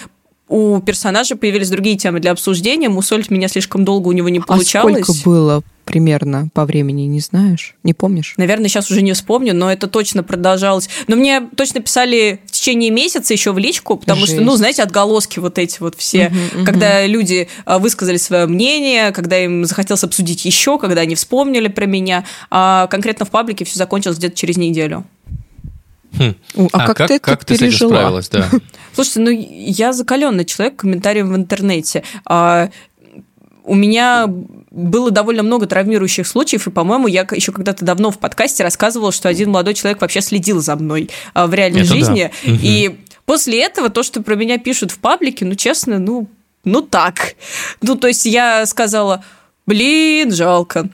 у 0.48 0.80
персонажа 0.80 1.36
появились 1.36 1.70
другие 1.70 1.98
темы 1.98 2.20
для 2.20 2.32
обсуждения. 2.32 2.90
Мусолить 2.90 3.32
меня 3.32 3.48
слишком 3.48 3.84
долго 3.84 4.10
у 4.10 4.12
него 4.12 4.30
не 4.30 4.40
получалось. 4.40 5.02
А 5.02 5.04
сколько 5.04 5.28
было 5.28 5.64
примерно 5.86 6.50
по 6.54 6.66
времени, 6.66 7.04
не 7.04 7.20
знаешь? 7.20 7.76
Не 7.84 7.94
помнишь? 7.94 8.34
Наверное, 8.38 8.68
сейчас 8.68 8.92
уже 8.92 9.02
не 9.02 9.14
вспомню, 9.14 9.56
но 9.56 9.72
это 9.72 9.88
точно 9.88 10.24
продолжалось. 10.24 10.90
Но 11.08 11.16
мне 11.16 11.42
точно 11.56 11.80
писали 11.80 12.42
в 12.48 12.52
течение 12.52 12.92
месяца 12.92 13.34
еще 13.34 13.54
в 13.54 13.58
личку, 13.58 13.98
потому 13.98 14.22
Жесть. 14.22 14.34
что, 14.34 14.44
ну, 14.44 14.56
знаете, 14.56 14.84
отголоски 14.84 15.40
вот 15.40 15.58
эти 15.58 15.80
вот 15.80 15.96
все, 15.96 16.28
угу, 16.28 16.60
угу. 16.60 16.66
когда 16.66 17.06
люди 17.06 17.48
а, 17.66 17.80
высказали 17.80 18.18
свое 18.18 18.46
мнение, 18.48 19.12
когда 19.12 19.38
им 19.38 19.66
захотелось 19.66 20.04
обсудить 20.04 20.46
еще, 20.46 20.78
когда 20.80 21.02
они 21.02 21.16
вспомнили 21.16 21.68
про 21.68 21.86
меня. 21.86 22.26
А 22.50 22.88
конкретно 22.88 23.26
в 23.26 23.30
паблике 23.30 23.66
все 23.66 23.78
закончилось 23.78 24.18
где-то 24.18 24.36
через 24.36 24.58
неделю. 24.58 25.06
Хм. 26.18 26.36
А, 26.74 26.84
а 26.84 26.88
как, 26.88 26.98
как 26.98 27.08
ты 27.08 27.20
как 27.20 27.46
ты 27.46 27.58
пережила? 27.58 27.90
справилась, 27.90 28.30
да? 28.30 28.50
Слушайте, 28.94 29.20
ну 29.22 29.30
я 29.30 29.94
закаленный 29.94 30.46
человек 30.46 30.78
комментарием 30.78 31.32
в 31.32 31.36
интернете. 31.36 32.04
А, 32.26 32.70
у 33.64 33.74
меня 33.74 34.28
было 34.28 35.12
довольно 35.12 35.44
много 35.44 35.66
травмирующих 35.66 36.28
случаев, 36.28 36.68
и, 36.68 36.72
по-моему, 36.72 37.08
я 37.08 37.28
еще 37.32 37.52
когда-то 37.52 37.84
давно 37.84 38.12
в 38.12 38.20
подкасте 38.20 38.64
рассказывала, 38.64 39.12
что 39.12 39.30
один 39.30 39.52
молодой 39.52 39.74
человек 39.74 40.02
вообще 40.02 40.22
следил 40.22 40.62
за 40.62 40.76
мной 40.76 41.10
а, 41.34 41.48
в 41.48 41.54
реальной 41.54 41.82
Это 41.82 41.94
жизни. 41.94 42.32
Да. 42.46 42.52
И 42.62 43.00
после 43.26 43.62
этого 43.64 43.90
то, 43.90 44.04
что 44.04 44.22
про 44.22 44.36
меня 44.36 44.58
пишут 44.58 44.92
в 44.92 45.00
паблике, 45.00 45.46
ну, 45.46 45.56
честно, 45.56 45.98
ну, 45.98 46.28
ну 46.64 46.82
так. 46.82 47.36
Ну, 47.82 47.96
то 47.96 48.08
есть 48.08 48.26
я 48.26 48.66
сказала, 48.66 49.24
блин, 49.66 50.32
жалко. 50.32 50.90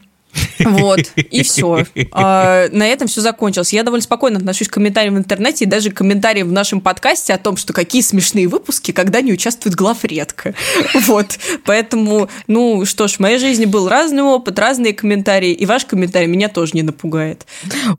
Вот, 0.65 0.99
и 1.15 1.43
все. 1.43 1.85
А, 2.11 2.67
на 2.71 2.87
этом 2.87 3.07
все 3.07 3.21
закончилось. 3.21 3.73
Я 3.73 3.83
довольно 3.83 4.03
спокойно 4.03 4.37
отношусь 4.37 4.67
к 4.67 4.73
комментариям 4.73 5.15
в 5.15 5.17
интернете 5.17 5.65
и 5.65 5.67
даже 5.67 5.91
к 5.91 5.97
комментариям 5.97 6.49
в 6.49 6.51
нашем 6.51 6.81
подкасте 6.81 7.33
о 7.33 7.37
том, 7.37 7.57
что 7.57 7.73
какие 7.73 8.01
смешные 8.01 8.47
выпуски, 8.47 8.91
когда 8.91 9.21
не 9.21 9.33
участвует 9.33 9.75
главредко. 9.75 10.53
Вот, 11.11 11.39
поэтому, 11.65 12.29
ну 12.47 12.85
что 12.85 13.07
ж, 13.07 13.13
в 13.13 13.19
моей 13.19 13.39
жизни 13.39 13.65
был 13.65 13.89
разный 13.89 14.21
опыт, 14.21 14.59
разные 14.59 14.93
комментарии, 14.93 15.51
и 15.51 15.65
ваш 15.65 15.85
комментарий 15.85 16.27
меня 16.27 16.47
тоже 16.47 16.71
не 16.73 16.83
напугает. 16.83 17.45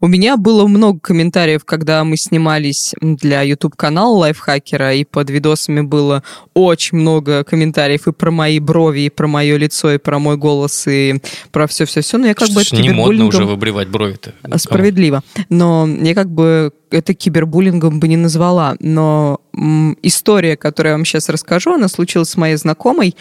У 0.00 0.07
меня 0.07 0.37
было 0.37 0.66
много 0.66 1.00
комментариев, 1.00 1.64
когда 1.64 2.04
мы 2.04 2.16
снимались 2.16 2.95
для 3.00 3.42
YouTube-канала 3.42 4.16
Лайфхакера, 4.19 4.95
и 4.95 5.04
под 5.04 5.31
видосами 5.31 5.81
было 5.81 6.23
очень 6.54 6.99
много 6.99 7.45
комментариев 7.45 8.07
и 8.07 8.12
про 8.12 8.31
мои 8.31 8.61
брови, 8.61 9.00
и 9.00 9.11
про 9.11 9.26
мое 9.26 9.57
лицо, 9.57 9.92
и 9.92 9.99
про 9.99 10.19
мой 10.19 10.37
голос, 10.37 10.87
и 10.87 11.21
про 11.50 11.66
все-все-все 11.66 12.19
ну, 12.23 12.28
я 12.28 12.35
как 12.35 12.49
бы 12.52 12.61
это 12.62 12.76
не 12.76 12.90
модно 12.90 13.26
уже 13.26 13.44
выбривать 13.44 13.88
брови-то. 13.88 14.35
Справедливо. 14.59 15.23
Но 15.49 15.87
я 15.87 16.14
как 16.14 16.30
бы 16.30 16.73
это 16.90 17.14
кибербуллингом 17.14 18.00
бы 18.00 18.09
не 18.09 18.16
назвала. 18.16 18.76
Но 18.80 19.40
м, 19.56 19.97
история, 20.02 20.56
которую 20.56 20.92
я 20.92 20.97
вам 20.97 21.04
сейчас 21.04 21.28
расскажу, 21.28 21.73
она 21.73 21.88
случилась 21.88 22.30
с 22.30 22.37
моей 22.37 22.56
знакомой. 22.56 23.16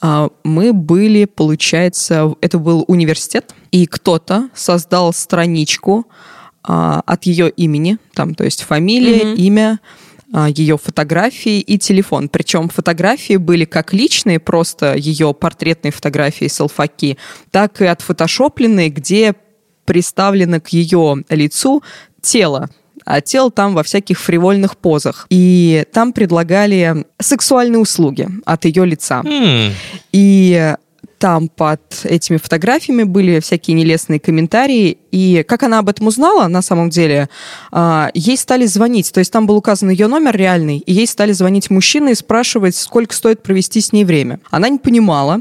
А, 0.00 0.28
мы 0.44 0.72
были, 0.72 1.24
получается, 1.24 2.34
это 2.40 2.58
был 2.58 2.84
университет, 2.86 3.54
и 3.70 3.86
кто-то 3.86 4.50
создал 4.54 5.12
страничку 5.12 6.06
а, 6.62 7.02
от 7.06 7.24
ее 7.24 7.50
имени, 7.50 7.98
там, 8.14 8.34
то 8.34 8.44
есть 8.44 8.62
фамилия, 8.62 9.20
mm-hmm. 9.20 9.36
имя, 9.36 9.80
а, 9.80 10.03
ее 10.48 10.78
фотографии 10.78 11.60
и 11.60 11.78
телефон. 11.78 12.28
Причем 12.28 12.68
фотографии 12.68 13.36
были 13.36 13.64
как 13.64 13.92
личные, 13.92 14.40
просто 14.40 14.94
ее 14.94 15.32
портретные 15.32 15.92
фотографии, 15.92 16.46
селфаки, 16.46 17.18
так 17.50 17.80
и 17.80 17.86
отфотошопленные, 17.86 18.88
где 18.88 19.34
приставлено 19.84 20.60
к 20.60 20.68
ее 20.68 21.24
лицу 21.28 21.82
тело 22.20 22.68
а 23.04 23.20
тело 23.20 23.50
там 23.50 23.74
во 23.74 23.82
всяких 23.82 24.18
фривольных 24.18 24.78
позах. 24.78 25.26
И 25.28 25.84
там 25.92 26.12
предлагали 26.12 27.04
сексуальные 27.20 27.78
услуги 27.80 28.28
от 28.46 28.64
ее 28.64 28.86
лица. 28.86 29.22
М, 29.24 29.72
И 30.12 30.74
там 31.24 31.48
под 31.48 31.80
этими 32.04 32.36
фотографиями 32.36 33.04
были 33.04 33.40
всякие 33.40 33.74
нелестные 33.76 34.20
комментарии. 34.20 34.98
И 35.10 35.42
как 35.48 35.62
она 35.62 35.78
об 35.78 35.88
этом 35.88 36.08
узнала, 36.08 36.48
на 36.48 36.60
самом 36.60 36.90
деле, 36.90 37.30
а, 37.72 38.10
ей 38.12 38.36
стали 38.36 38.66
звонить. 38.66 39.10
То 39.10 39.20
есть 39.20 39.32
там 39.32 39.46
был 39.46 39.56
указан 39.56 39.88
ее 39.88 40.06
номер 40.06 40.36
реальный, 40.36 40.80
и 40.80 40.92
ей 40.92 41.06
стали 41.06 41.32
звонить 41.32 41.70
мужчины 41.70 42.10
и 42.10 42.14
спрашивать, 42.14 42.76
сколько 42.76 43.14
стоит 43.14 43.42
провести 43.42 43.80
с 43.80 43.90
ней 43.90 44.04
время. 44.04 44.38
Она 44.50 44.68
не 44.68 44.76
понимала, 44.76 45.40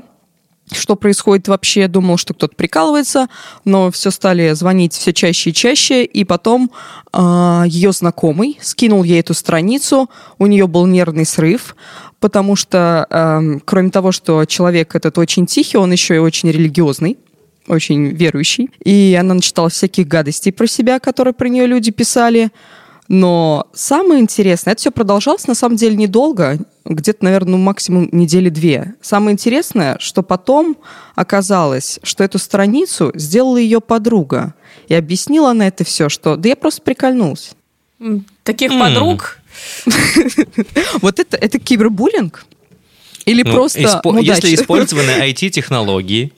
что 0.71 0.95
происходит 0.95 1.47
вообще. 1.47 1.87
Думал, 1.87 2.17
что 2.17 2.33
кто-то 2.33 2.55
прикалывается, 2.55 3.27
но 3.65 3.91
все 3.91 4.11
стали 4.11 4.53
звонить 4.53 4.93
все 4.93 5.13
чаще 5.13 5.49
и 5.49 5.53
чаще, 5.53 6.05
и 6.05 6.23
потом 6.23 6.71
а, 7.11 7.65
ее 7.67 7.91
знакомый 7.91 8.57
скинул 8.61 9.03
ей 9.03 9.19
эту 9.19 9.33
страницу, 9.33 10.09
у 10.39 10.47
нее 10.47 10.67
был 10.67 10.85
нервный 10.85 11.25
срыв, 11.25 11.75
потому 12.19 12.55
что, 12.55 13.05
эм, 13.09 13.61
кроме 13.63 13.89
того, 13.89 14.11
что 14.11 14.45
человек 14.45 14.95
этот 14.95 15.17
очень 15.17 15.45
тихий, 15.45 15.77
он 15.77 15.91
еще 15.91 16.15
и 16.15 16.19
очень 16.19 16.49
религиозный 16.49 17.17
очень 17.67 18.09
верующий. 18.09 18.69
И 18.83 19.17
она 19.17 19.35
начитала 19.35 19.69
всяких 19.69 20.05
гадостей 20.05 20.51
про 20.51 20.67
себя, 20.67 20.99
которые 20.99 21.33
про 21.33 21.47
нее 21.47 21.65
люди 21.65 21.91
писали. 21.91 22.49
Но 23.07 23.67
самое 23.73 24.21
интересное, 24.21 24.73
это 24.73 24.81
все 24.81 24.91
продолжалось 24.91 25.47
на 25.47 25.55
самом 25.55 25.75
деле 25.75 25.95
недолго, 25.95 26.57
где-то, 26.85 27.23
наверное, 27.23 27.51
ну, 27.51 27.57
максимум 27.57 28.09
недели 28.11 28.49
две. 28.49 28.95
Самое 29.01 29.33
интересное, 29.33 29.97
что 29.99 30.23
потом 30.23 30.77
оказалось, 31.15 31.99
что 32.03 32.23
эту 32.23 32.39
страницу 32.39 33.11
сделала 33.15 33.57
ее 33.57 33.79
подруга. 33.79 34.53
И 34.87 34.93
объяснила 34.93 35.51
она 35.51 35.67
это 35.67 35.83
все, 35.83 36.09
что 36.09 36.35
да 36.35 36.49
я 36.49 36.55
просто 36.55 36.81
прикольнулась. 36.81 37.51
Таких 38.43 38.71
М. 38.71 38.79
подруг 38.79 39.39
Вот 41.01 41.19
это, 41.19 41.37
это 41.37 41.59
кибербуллинг? 41.59 42.45
Или 43.25 43.43
ну, 43.43 43.53
просто 43.53 43.81
испо-? 43.81 44.19
Если 44.19 44.55
использованы 44.55 45.11
IT-технологии, 45.21 46.33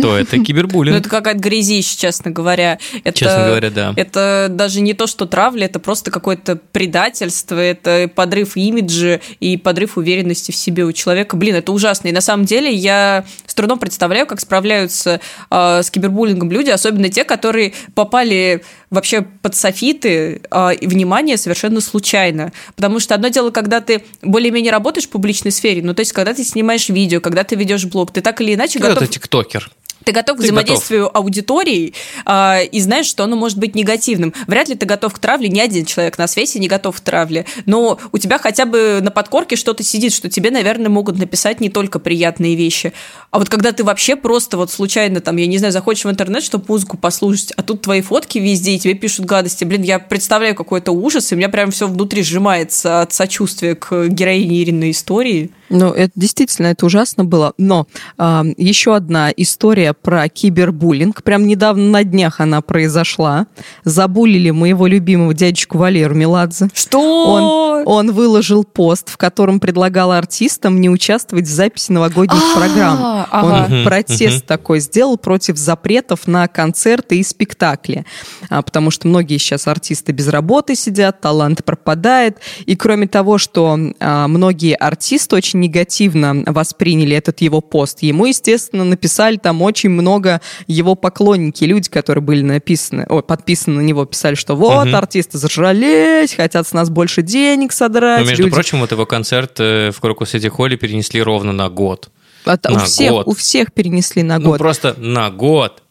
то 0.00 0.16
это 0.16 0.36
Ну, 0.36 0.44
кибербуллинг. 0.44 0.96
это 0.96 1.08
какая-то 1.08 1.40
грязища, 1.40 1.96
честно 1.98 2.30
говоря. 2.30 2.78
Это, 3.04 3.18
Честно 3.18 3.46
говоря, 3.46 3.70
да. 3.70 3.92
Это 3.96 4.48
даже 4.50 4.80
не 4.80 4.92
то, 4.92 5.06
что 5.06 5.26
травля, 5.26 5.66
это 5.66 5.78
просто 5.78 6.10
какое-то 6.10 6.56
предательство, 6.72 7.56
это 7.56 8.10
подрыв 8.12 8.56
имиджа 8.56 9.20
и 9.40 9.56
подрыв 9.56 9.96
уверенности 9.96 10.50
в 10.50 10.56
себе 10.56 10.84
у 10.84 10.92
человека. 10.92 11.36
Блин, 11.36 11.54
это 11.54 11.72
ужасно. 11.72 12.08
И 12.08 12.12
на 12.12 12.20
самом 12.20 12.44
деле 12.44 12.72
я 12.72 13.24
с 13.46 13.54
трудом 13.54 13.78
представляю, 13.78 14.26
как 14.26 14.40
справляются 14.40 15.20
э, 15.50 15.82
с 15.82 15.90
кибербуллингом 15.90 16.50
люди, 16.50 16.70
особенно 16.70 17.08
те, 17.08 17.24
которые 17.24 17.72
попали 17.94 18.62
вообще 18.90 19.22
под 19.22 19.54
софиты 19.54 20.42
э, 20.50 20.74
и 20.74 20.86
внимание 20.86 21.36
совершенно 21.36 21.80
случайно. 21.80 22.52
Потому 22.74 23.00
что 23.00 23.14
одно 23.14 23.28
дело, 23.28 23.50
когда 23.50 23.80
ты 23.80 24.04
более-менее 24.22 24.72
работаешь 24.72 25.06
в 25.06 25.10
публичной 25.10 25.52
сфере, 25.52 25.82
ну 25.82 25.94
то 25.94 26.00
есть 26.00 26.12
когда 26.12 26.34
ты 26.34 26.44
снимаешь 26.44 26.88
видео, 26.88 27.20
когда 27.20 27.44
ты 27.44 27.54
ведешь 27.56 27.84
блог, 27.84 28.12
ты 28.12 28.20
так 28.20 28.40
или 28.40 28.54
иначе 28.54 28.78
Когда 28.78 28.94
готов... 28.94 29.08
ты 29.08 29.14
тиктокер. 29.14 29.70
Ты 30.04 30.12
готов 30.12 30.36
к 30.36 30.40
Ты 30.40 30.44
взаимодействию 30.44 31.16
аудитории 31.16 31.94
а, 32.24 32.60
и 32.60 32.80
знаешь, 32.80 33.06
что 33.06 33.24
оно 33.24 33.36
может 33.36 33.58
быть 33.58 33.74
негативным. 33.74 34.34
Вряд 34.46 34.68
ли 34.68 34.74
ты 34.74 34.86
готов 34.86 35.14
к 35.14 35.18
травле, 35.18 35.48
ни 35.48 35.60
один 35.60 35.84
человек 35.84 36.18
на 36.18 36.26
свете 36.26 36.58
не 36.58 36.68
готов 36.68 36.96
к 36.96 37.00
травле. 37.00 37.46
Но 37.66 37.98
у 38.12 38.18
тебя 38.18 38.38
хотя 38.38 38.66
бы 38.66 39.00
на 39.02 39.10
подкорке 39.10 39.56
что-то 39.56 39.82
сидит, 39.82 40.12
что 40.12 40.28
тебе, 40.28 40.50
наверное, 40.50 40.88
могут 40.88 41.18
написать 41.18 41.60
не 41.60 41.70
только 41.70 41.98
приятные 41.98 42.54
вещи. 42.54 42.92
А 43.30 43.38
вот 43.38 43.48
когда 43.48 43.72
ты 43.72 43.82
вообще 43.84 44.16
просто 44.16 44.56
вот 44.56 44.70
случайно 44.70 45.20
там, 45.20 45.36
я 45.36 45.46
не 45.46 45.58
знаю, 45.58 45.72
заходишь 45.72 46.04
в 46.04 46.10
интернет, 46.10 46.42
чтобы 46.42 46.64
музыку 46.68 46.96
послушать, 46.96 47.52
а 47.56 47.62
тут 47.62 47.82
твои 47.82 48.02
фотки 48.02 48.38
везде, 48.38 48.72
и 48.72 48.78
тебе 48.78 48.94
пишут 48.94 49.24
гадости. 49.24 49.64
Блин, 49.64 49.82
я 49.82 49.98
представляю 49.98 50.54
какой-то 50.54 50.92
ужас, 50.92 51.32
и 51.32 51.34
у 51.34 51.38
меня 51.38 51.48
прям 51.48 51.70
все 51.70 51.86
внутри 51.86 52.22
сжимается 52.22 53.00
от 53.00 53.12
сочувствия 53.12 53.74
к 53.74 54.08
героине 54.08 54.62
Ириной 54.62 54.90
истории. 54.90 55.50
Ну, 55.74 55.90
это 55.90 56.12
действительно, 56.14 56.68
это 56.68 56.86
ужасно 56.86 57.24
было. 57.24 57.52
Но 57.58 57.88
а, 58.16 58.44
еще 58.56 58.94
одна 58.94 59.30
история 59.36 59.92
про 59.92 60.28
кибербуллинг. 60.28 61.24
Прям 61.24 61.48
недавно 61.48 61.90
на 61.90 62.04
днях 62.04 62.40
она 62.40 62.60
произошла. 62.60 63.48
Забулили 63.82 64.50
моего 64.50 64.86
любимого 64.86 65.34
дядечку 65.34 65.78
Валеру 65.78 66.14
Меладзе. 66.14 66.68
Что? 66.72 67.26
Он, 67.26 67.82
он 67.86 68.12
выложил 68.12 68.62
пост, 68.62 69.10
в 69.10 69.16
котором 69.16 69.58
предлагал 69.58 70.12
артистам 70.12 70.80
не 70.80 70.88
участвовать 70.88 71.46
в 71.46 71.50
записи 71.50 71.90
новогодних 71.90 72.40
А, 72.54 72.56
программ. 72.56 73.26
ага. 73.30 73.66
Он 73.74 73.84
протест 73.84 74.46
такой 74.46 74.78
сделал 74.78 75.18
против 75.18 75.56
запретов 75.56 76.28
на 76.28 76.46
концерты 76.46 77.18
и 77.18 77.24
спектакли. 77.24 78.06
А, 78.48 78.62
потому 78.62 78.92
что 78.92 79.08
многие 79.08 79.38
сейчас 79.38 79.66
артисты 79.66 80.12
без 80.12 80.28
работы 80.28 80.76
сидят, 80.76 81.20
талант 81.20 81.64
пропадает. 81.64 82.38
И 82.64 82.76
кроме 82.76 83.08
того, 83.08 83.38
что 83.38 83.76
а, 83.98 84.28
многие 84.28 84.76
артисты 84.76 85.34
очень 85.34 85.63
негативно 85.64 86.42
восприняли 86.46 87.16
этот 87.16 87.40
его 87.40 87.60
пост, 87.60 88.02
ему, 88.02 88.26
естественно, 88.26 88.84
написали 88.84 89.36
там 89.36 89.62
очень 89.62 89.90
много 89.90 90.40
его 90.66 90.94
поклонники, 90.94 91.64
люди, 91.64 91.88
которые 91.90 92.22
были 92.22 92.42
написаны, 92.42 93.06
о, 93.08 93.22
подписаны 93.22 93.76
на 93.76 93.80
него, 93.80 94.04
писали, 94.04 94.34
что 94.34 94.54
вот, 94.56 94.86
Мгм. 94.86 94.94
артисты 94.96 95.38
зажрались, 95.38 96.34
хотят 96.34 96.66
с 96.68 96.72
нас 96.72 96.90
больше 96.90 97.22
денег 97.22 97.72
содрать. 97.72 98.20
Ну, 98.22 98.28
между 98.28 98.44
Люди- 98.44 98.54
прочим, 98.54 98.80
вот 98.80 98.92
его 98.92 99.06
концерт 99.06 99.58
э, 99.58 99.90
в 99.90 100.00
Крокус 100.00 100.30
Сити 100.30 100.48
Холле 100.48 100.76
перенесли 100.76 101.22
ровно 101.22 101.52
на 101.52 101.68
год. 101.68 102.10
От- 102.44 102.66
у, 102.66 102.74
на 102.74 102.80
всех, 102.84 103.10
год. 103.12 103.26
у 103.26 103.34
всех 103.34 103.72
перенесли 103.72 104.22
на 104.22 104.38
Ну, 104.38 104.50
год. 104.50 104.58
просто 104.58 104.94
на 104.98 105.30
год. 105.30 105.82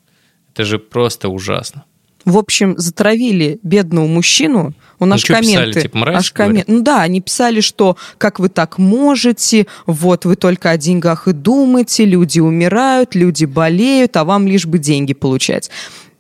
Это 0.54 0.66
же 0.66 0.78
просто 0.78 1.30
ужасно. 1.30 1.84
В 2.26 2.38
общем, 2.38 2.76
затравили 2.78 3.60
бедного 3.64 4.08
мужчину. 4.08 4.74
Он 5.00 5.10
Ну, 5.10 5.16
аж 5.16 5.22
что 5.22 5.34
писали, 5.40 5.56
комменты. 5.56 5.82
типа, 5.82 5.98
мразь, 5.98 6.18
аж 6.18 6.32
коммен- 6.34 6.64
Ну 6.68 6.82
да, 6.82 7.02
они 7.02 7.20
писали, 7.20 7.60
что 7.60 7.98
как 8.18 8.40
вы 8.40 8.48
так 8.50 8.78
можете, 8.78 9.68
вот 9.86 10.24
вы 10.26 10.36
только 10.38 10.70
о 10.72 10.78
деньгах 10.78 11.28
и 11.28 11.34
думаете, 11.34 12.06
люди 12.06 12.40
умирают, 12.40 13.16
люди 13.16 13.46
болеют, 13.46 14.16
а 14.16 14.24
вам 14.24 14.48
лишь 14.48 14.66
бы 14.66 14.78
деньги 14.78 15.14
получать. 15.14 15.70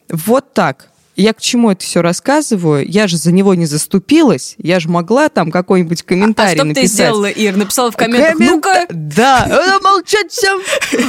Вот 0.10 0.54
так. 0.54 0.90
Я 1.16 1.34
к 1.34 1.42
чему 1.42 1.70
это 1.72 1.84
все 1.84 2.02
рассказываю? 2.02 2.88
Я 2.90 3.08
же 3.08 3.18
за 3.18 3.32
него 3.32 3.54
не 3.54 3.66
заступилась, 3.68 4.56
я 4.58 4.80
же 4.80 4.90
могла 4.90 5.30
там 5.30 5.52
какой-нибудь 5.52 6.02
А 6.02 6.06
комментарий 6.06 6.60
что 6.60 6.74
ты 6.74 6.88
сделала, 6.88 7.28
Ир? 7.30 7.56
Написала 7.56 7.92
в 7.92 7.98
комментах, 7.98 8.38
Коммента- 8.38 8.52
ну-ка, 8.56 8.86
Да, 8.90 9.48
э, 9.80 9.84
молчать 9.84 10.32
всем. 10.32 10.60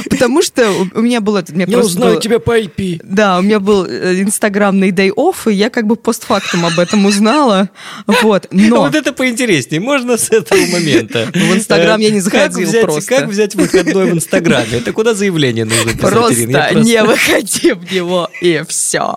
Потому 0.09 0.41
что 0.43 0.69
у 0.93 1.01
меня 1.01 1.21
был 1.21 1.37
этот... 1.37 1.55
у 1.55 1.57
меня 1.57 1.67
просто 1.67 1.99
был- 1.99 2.19
тебя 2.19 2.39
по 2.39 2.59
IP. 2.59 3.01
да, 3.03 3.39
у 3.39 3.41
меня 3.41 3.59
был 3.59 3.85
э, 3.85 4.21
инстаграмный 4.21 4.91
day 4.91 5.09
off, 5.11 5.51
и 5.51 5.55
я 5.55 5.69
как 5.71 5.87
бы 5.87 5.95
постфактум 5.95 6.65
об 6.65 6.77
этом 6.79 7.05
узнала. 7.05 7.69
Вот, 8.05 8.47
но... 8.51 8.81
Вот 8.81 8.95
это 8.95 9.11
поинтереснее. 9.11 9.81
Можно 9.81 10.17
с 10.17 10.29
этого 10.29 10.59
момента. 10.67 11.29
В 11.33 11.55
Инстаграм 11.55 11.99
я 11.99 12.11
не 12.11 12.19
Э, 12.19 12.21
заходил 12.21 12.71
просто. 12.81 13.15
Как 13.15 13.27
взять 13.27 13.55
выходной 13.55 14.11
в 14.11 14.13
Инстаграме? 14.13 14.77
Это 14.77 14.93
куда 14.93 15.13
заявление 15.13 15.65
нужно 15.65 15.93
писать, 15.93 15.99
Просто? 15.99 16.39
Я 16.41 16.71
не 16.73 17.03
выходи 17.03 17.73
в 17.73 17.91
него, 17.91 18.29
и 18.41 18.63
все. 18.67 19.15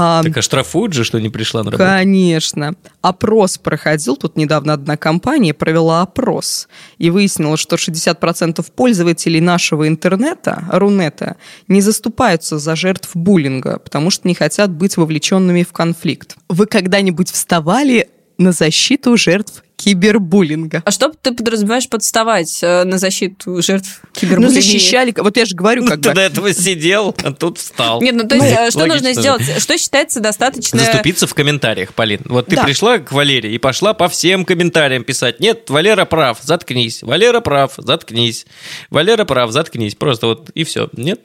Так 0.00 0.36
а 0.36 0.42
штрафуют 0.42 0.92
же, 0.92 1.04
что 1.04 1.20
не 1.20 1.28
пришла 1.28 1.62
на 1.62 1.70
работу? 1.70 1.88
Конечно. 1.88 2.74
Опрос 3.02 3.58
проходил. 3.58 4.16
Тут 4.16 4.36
недавно 4.36 4.72
одна 4.72 4.96
компания 4.96 5.54
провела 5.54 6.02
опрос. 6.02 6.68
И 6.98 7.10
выяснила, 7.10 7.56
что 7.56 7.76
60% 7.76 8.64
пользователей 8.74 9.40
нашего 9.40 9.88
интернета, 9.88 10.64
Рунета, 10.70 11.36
не 11.68 11.80
заступаются 11.80 12.58
за 12.58 12.76
жертв 12.76 13.10
буллинга, 13.14 13.78
потому 13.78 14.10
что 14.10 14.26
не 14.28 14.34
хотят 14.34 14.70
быть 14.70 14.96
вовлеченными 14.96 15.62
в 15.62 15.72
конфликт. 15.72 16.36
Вы 16.48 16.66
когда-нибудь 16.66 17.30
вставали 17.30 18.08
на 18.38 18.52
защиту 18.52 19.16
жертв 19.16 19.62
кибербуллинга? 19.84 20.82
А 20.84 20.90
что 20.90 21.10
ты 21.20 21.32
подразумеваешь 21.32 21.88
подставать 21.88 22.58
э, 22.62 22.84
на 22.84 22.98
защиту 22.98 23.62
жертв 23.62 24.00
Ну, 24.02 24.08
кибербулимии? 24.20 24.54
защищали, 24.54 25.14
вот 25.16 25.36
я 25.36 25.44
же 25.44 25.54
говорю, 25.54 25.86
как 25.86 26.00
Ты 26.02 26.10
бы... 26.10 26.14
до 26.14 26.20
этого 26.20 26.52
сидел, 26.52 27.14
а 27.24 27.32
тут 27.32 27.58
встал. 27.58 28.00
Нет, 28.02 28.14
ну 28.14 28.28
то 28.28 28.34
есть, 28.34 28.46
Ну, 28.54 28.66
э, 28.66 28.70
что 28.70 28.86
нужно 28.86 29.12
сделать? 29.14 29.42
Что 29.60 29.76
считается 29.78 30.20
достаточно... 30.20 30.78
Заступиться 30.80 31.26
в 31.26 31.34
комментариях, 31.34 31.94
Полин. 31.94 32.20
Вот 32.26 32.46
ты 32.46 32.56
Да. 32.56 32.64
пришла 32.64 32.98
к 32.98 33.10
Валере 33.12 33.52
и 33.54 33.58
пошла 33.58 33.94
по 33.94 34.08
всем 34.08 34.44
комментариям 34.44 35.04
писать. 35.04 35.40
Нет, 35.40 35.70
Валера 35.70 36.04
прав, 36.04 36.38
заткнись. 36.42 37.02
Валера 37.02 37.40
прав, 37.40 37.72
заткнись. 37.78 38.46
Валера 38.90 39.24
прав, 39.24 39.50
заткнись. 39.52 39.94
Просто 39.94 40.26
вот 40.26 40.50
и 40.54 40.64
все. 40.64 40.88
Нет? 40.92 41.20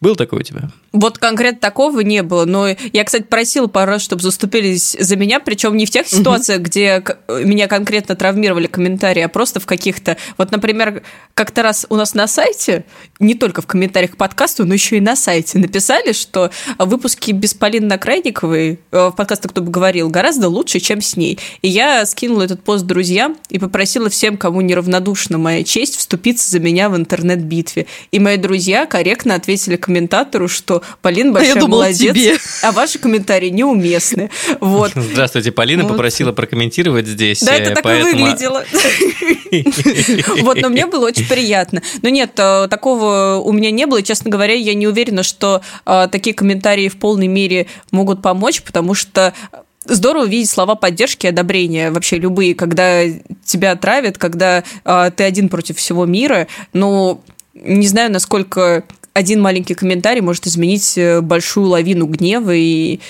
Был 0.00 0.16
такой 0.16 0.40
у 0.40 0.42
тебя? 0.42 0.70
Вот 0.92 1.18
конкретно 1.18 1.60
такого 1.60 2.00
не 2.00 2.22
было. 2.22 2.44
Но 2.44 2.68
я, 2.68 3.04
кстати, 3.04 3.24
просила 3.24 3.66
пару 3.66 3.92
раз, 3.92 4.02
чтобы 4.02 4.22
заступились 4.22 4.96
за 4.98 5.16
меня, 5.16 5.40
причем 5.40 5.76
не 5.76 5.84
в 5.84 5.90
тех 5.90 6.06
ситуациях, 6.06 6.60
угу. 6.60 6.66
где 6.66 7.04
меня 7.28 7.66
конкретно 7.66 8.16
травмировали 8.16 8.66
комментарии, 8.66 9.22
а 9.22 9.28
просто 9.28 9.60
в 9.60 9.66
каких-то... 9.66 10.16
Вот, 10.38 10.52
например, 10.52 11.02
как-то 11.34 11.62
раз 11.62 11.86
у 11.90 11.96
нас 11.96 12.14
на 12.14 12.26
сайте, 12.26 12.84
не 13.20 13.34
только 13.34 13.60
в 13.60 13.66
комментариях 13.66 14.12
к 14.12 14.16
подкасту, 14.16 14.64
но 14.64 14.74
еще 14.74 14.96
и 14.96 15.00
на 15.00 15.16
сайте 15.16 15.58
написали, 15.58 16.12
что 16.12 16.50
выпуски 16.78 17.32
без 17.32 17.52
Полины 17.52 17.86
Накрайниковой 17.86 18.80
э, 18.90 19.08
в 19.08 19.12
подкасте 19.12 19.48
«Кто 19.48 19.60
бы 19.60 19.70
говорил» 19.70 20.08
гораздо 20.08 20.48
лучше, 20.48 20.80
чем 20.80 21.00
с 21.00 21.16
ней. 21.16 21.38
И 21.62 21.68
я 21.68 22.06
скинула 22.06 22.42
этот 22.42 22.62
пост 22.62 22.84
друзьям 22.84 23.36
и 23.50 23.58
попросила 23.58 24.08
всем, 24.08 24.36
кому 24.36 24.60
неравнодушна 24.60 25.38
моя 25.38 25.64
честь, 25.64 25.96
вступиться 25.96 26.50
за 26.50 26.60
меня 26.60 26.88
в 26.88 26.96
интернет-битве. 26.96 27.86
И 28.12 28.18
мои 28.18 28.36
друзья 28.36 28.86
корректно 28.86 29.34
ответили 29.34 29.55
комментатору, 29.76 30.48
что 30.48 30.82
Полина 31.02 31.32
большая 31.32 31.52
а 31.52 31.54
я 31.54 31.60
думала, 31.60 31.82
молодец, 31.82 32.14
тебе. 32.14 32.36
а 32.62 32.72
ваши 32.72 32.98
комментарии 32.98 33.48
неуместны. 33.48 34.30
Вот. 34.60 34.92
Здравствуйте, 34.94 35.52
Полина 35.52 35.82
вот. 35.82 35.92
попросила 35.92 36.32
прокомментировать 36.32 37.06
здесь. 37.06 37.42
Да, 37.42 37.54
это 37.54 37.74
так 37.74 37.82
поэтому... 37.82 38.10
и 38.10 38.22
выглядело. 38.22 38.64
Вот, 40.42 40.60
но 40.60 40.68
мне 40.68 40.86
было 40.86 41.06
очень 41.06 41.26
приятно. 41.26 41.82
Но 42.02 42.08
нет, 42.08 42.32
э, 42.36 42.68
такого 42.68 43.40
у 43.42 43.52
меня 43.52 43.70
не 43.70 43.86
было. 43.86 44.02
честно 44.02 44.30
говоря, 44.30 44.54
я 44.54 44.74
не 44.74 44.86
уверена, 44.86 45.22
что 45.22 45.62
э, 45.84 46.08
такие 46.10 46.34
комментарии 46.34 46.88
в 46.88 46.96
полной 46.96 47.26
мере 47.26 47.66
могут 47.90 48.22
помочь, 48.22 48.62
потому 48.62 48.94
что 48.94 49.32
здорово 49.88 50.26
видеть 50.26 50.50
слова 50.50 50.74
поддержки 50.74 51.26
и 51.26 51.28
одобрения, 51.28 51.90
вообще 51.90 52.18
любые, 52.18 52.54
когда 52.54 53.02
тебя 53.44 53.76
травят, 53.76 54.18
когда 54.18 54.64
э, 54.84 55.10
ты 55.16 55.24
один 55.24 55.48
против 55.48 55.78
всего 55.78 56.06
мира. 56.06 56.48
Но 56.72 57.20
не 57.54 57.86
знаю, 57.86 58.12
насколько 58.12 58.84
один 59.16 59.40
маленький 59.40 59.74
комментарий 59.74 60.20
может 60.20 60.46
изменить 60.46 60.98
э, 60.98 61.22
большую 61.22 61.68
лавину 61.68 62.06
гнева 62.06 62.54
и 62.54 63.00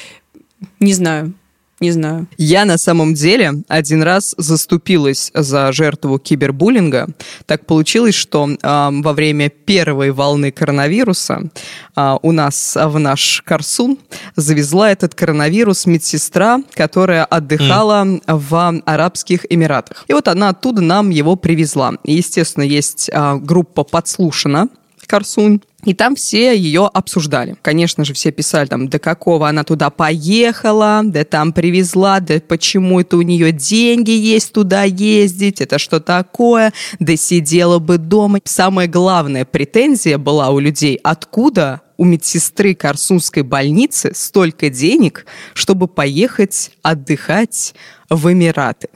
не 0.78 0.94
знаю. 0.94 1.34
Не 1.78 1.90
знаю. 1.90 2.26
Я 2.38 2.64
на 2.64 2.78
самом 2.78 3.12
деле 3.12 3.62
один 3.68 4.02
раз 4.02 4.34
заступилась 4.38 5.30
за 5.34 5.72
жертву 5.72 6.18
кибербуллинга. 6.18 7.08
Так 7.44 7.66
получилось, 7.66 8.14
что 8.14 8.48
э, 8.48 8.56
во 8.62 9.12
время 9.12 9.50
первой 9.50 10.12
волны 10.12 10.52
коронавируса 10.52 11.50
э, 11.96 12.16
у 12.22 12.32
нас 12.32 12.78
в 12.80 12.98
наш 12.98 13.42
Корсун 13.44 13.98
завезла 14.36 14.92
этот 14.92 15.16
коронавирус 15.16 15.86
медсестра, 15.86 16.62
которая 16.72 17.24
отдыхала 17.24 18.04
mm. 18.06 18.22
в 18.26 18.82
Арабских 18.86 19.44
Эмиратах. 19.50 20.04
И 20.06 20.12
вот 20.12 20.28
она 20.28 20.50
оттуда 20.50 20.82
нам 20.82 21.10
его 21.10 21.34
привезла. 21.34 21.94
И, 22.04 22.14
естественно, 22.14 22.62
есть 22.64 23.10
э, 23.12 23.36
группа 23.38 23.82
«Подслушана», 23.82 24.68
Корсунь. 25.06 25.60
И 25.86 25.94
там 25.94 26.16
все 26.16 26.54
ее 26.58 26.90
обсуждали. 26.92 27.56
Конечно 27.62 28.04
же, 28.04 28.12
все 28.12 28.32
писали 28.32 28.66
там, 28.66 28.88
да 28.88 28.98
какого 28.98 29.48
она 29.48 29.62
туда 29.62 29.88
поехала, 29.88 31.02
да 31.04 31.24
там 31.24 31.52
привезла, 31.52 32.18
да 32.18 32.40
почему 32.40 33.00
это 33.00 33.16
у 33.16 33.22
нее 33.22 33.52
деньги 33.52 34.10
есть 34.10 34.52
туда 34.52 34.82
ездить, 34.82 35.60
это 35.60 35.78
что 35.78 36.00
такое, 36.00 36.72
да 36.98 37.14
сидела 37.14 37.78
бы 37.78 37.98
дома. 37.98 38.40
Самая 38.42 38.88
главная 38.88 39.44
претензия 39.44 40.18
была 40.18 40.50
у 40.50 40.58
людей, 40.58 40.98
откуда 41.04 41.82
у 41.96 42.04
медсестры 42.04 42.74
Корсунской 42.74 43.44
больницы 43.44 44.10
столько 44.12 44.70
денег, 44.70 45.24
чтобы 45.54 45.86
поехать 45.86 46.72
отдыхать 46.82 47.74
в 48.10 48.32
Эмираты. 48.32 48.88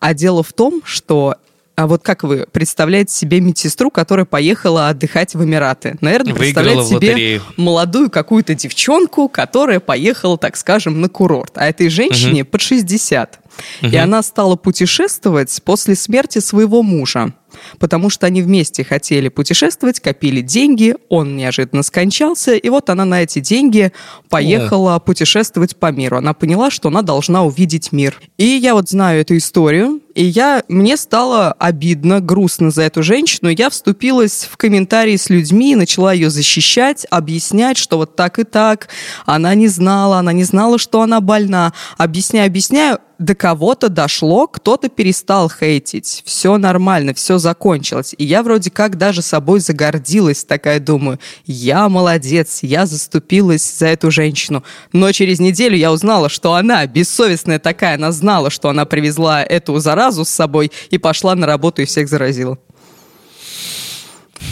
А 0.00 0.12
дело 0.12 0.42
в 0.42 0.52
том, 0.52 0.82
что 0.84 1.36
а 1.80 1.86
вот 1.86 2.02
как 2.02 2.24
вы 2.24 2.46
представляете 2.52 3.14
себе 3.14 3.40
медсестру, 3.40 3.90
которая 3.90 4.26
поехала 4.26 4.88
отдыхать 4.88 5.34
в 5.34 5.42
Эмираты? 5.42 5.96
Наверное, 6.02 6.34
представляете 6.34 6.84
себе 6.84 7.40
молодую 7.56 8.10
какую-то 8.10 8.54
девчонку, 8.54 9.30
которая 9.30 9.80
поехала, 9.80 10.36
так 10.36 10.58
скажем, 10.58 11.00
на 11.00 11.08
курорт. 11.08 11.52
А 11.54 11.66
этой 11.66 11.88
женщине 11.88 12.42
угу. 12.42 12.50
под 12.50 12.60
60. 12.60 13.40
Угу. 13.82 13.90
И 13.90 13.96
она 13.96 14.22
стала 14.22 14.56
путешествовать 14.56 15.58
после 15.64 15.94
смерти 15.94 16.38
своего 16.38 16.82
мужа 16.82 17.32
потому 17.78 18.10
что 18.10 18.26
они 18.26 18.42
вместе 18.42 18.84
хотели 18.84 19.28
путешествовать, 19.28 20.00
копили 20.00 20.40
деньги, 20.40 20.94
он 21.08 21.36
неожиданно 21.36 21.82
скончался, 21.82 22.54
и 22.54 22.68
вот 22.68 22.90
она 22.90 23.04
на 23.04 23.22
эти 23.22 23.40
деньги 23.40 23.92
поехала 24.28 24.96
О. 24.96 25.00
путешествовать 25.00 25.76
по 25.76 25.90
миру. 25.90 26.16
Она 26.16 26.34
поняла, 26.34 26.70
что 26.70 26.88
она 26.88 27.02
должна 27.02 27.44
увидеть 27.44 27.92
мир. 27.92 28.20
И 28.36 28.44
я 28.44 28.74
вот 28.74 28.88
знаю 28.88 29.20
эту 29.20 29.36
историю, 29.36 30.00
и 30.14 30.24
я, 30.24 30.64
мне 30.68 30.96
стало 30.96 31.52
обидно, 31.52 32.20
грустно 32.20 32.70
за 32.70 32.82
эту 32.82 33.02
женщину. 33.02 33.48
Я 33.48 33.70
вступилась 33.70 34.48
в 34.50 34.56
комментарии 34.56 35.16
с 35.16 35.30
людьми, 35.30 35.76
начала 35.76 36.12
ее 36.12 36.30
защищать, 36.30 37.06
объяснять, 37.10 37.78
что 37.78 37.96
вот 37.96 38.16
так 38.16 38.38
и 38.38 38.44
так. 38.44 38.88
Она 39.24 39.54
не 39.54 39.68
знала, 39.68 40.18
она 40.18 40.32
не 40.32 40.44
знала, 40.44 40.78
что 40.78 41.02
она 41.02 41.20
больна. 41.20 41.72
Объясняю, 41.96 42.46
объясняю 42.46 42.98
до 43.20 43.34
кого-то 43.34 43.90
дошло, 43.90 44.46
кто-то 44.46 44.88
перестал 44.88 45.50
хейтить. 45.50 46.22
Все 46.24 46.56
нормально, 46.56 47.12
все 47.14 47.38
закончилось. 47.40 48.14
И 48.16 48.24
я 48.24 48.44
вроде 48.44 48.70
как 48.70 48.96
даже 48.96 49.22
собой 49.22 49.58
загордилась, 49.58 50.44
такая 50.44 50.78
думаю, 50.78 51.18
я 51.46 51.88
молодец, 51.88 52.60
я 52.62 52.86
заступилась 52.86 53.78
за 53.78 53.88
эту 53.88 54.12
женщину. 54.12 54.62
Но 54.92 55.10
через 55.10 55.40
неделю 55.40 55.76
я 55.76 55.90
узнала, 55.92 56.28
что 56.28 56.54
она 56.54 56.86
бессовестная 56.86 57.58
такая, 57.58 57.96
она 57.96 58.12
знала, 58.12 58.50
что 58.50 58.68
она 58.68 58.84
привезла 58.84 59.42
эту 59.42 59.78
заразу 59.78 60.24
с 60.24 60.28
собой 60.28 60.70
и 60.90 60.98
пошла 60.98 61.34
на 61.34 61.46
работу 61.46 61.82
и 61.82 61.86
всех 61.86 62.08
заразила. 62.08 62.58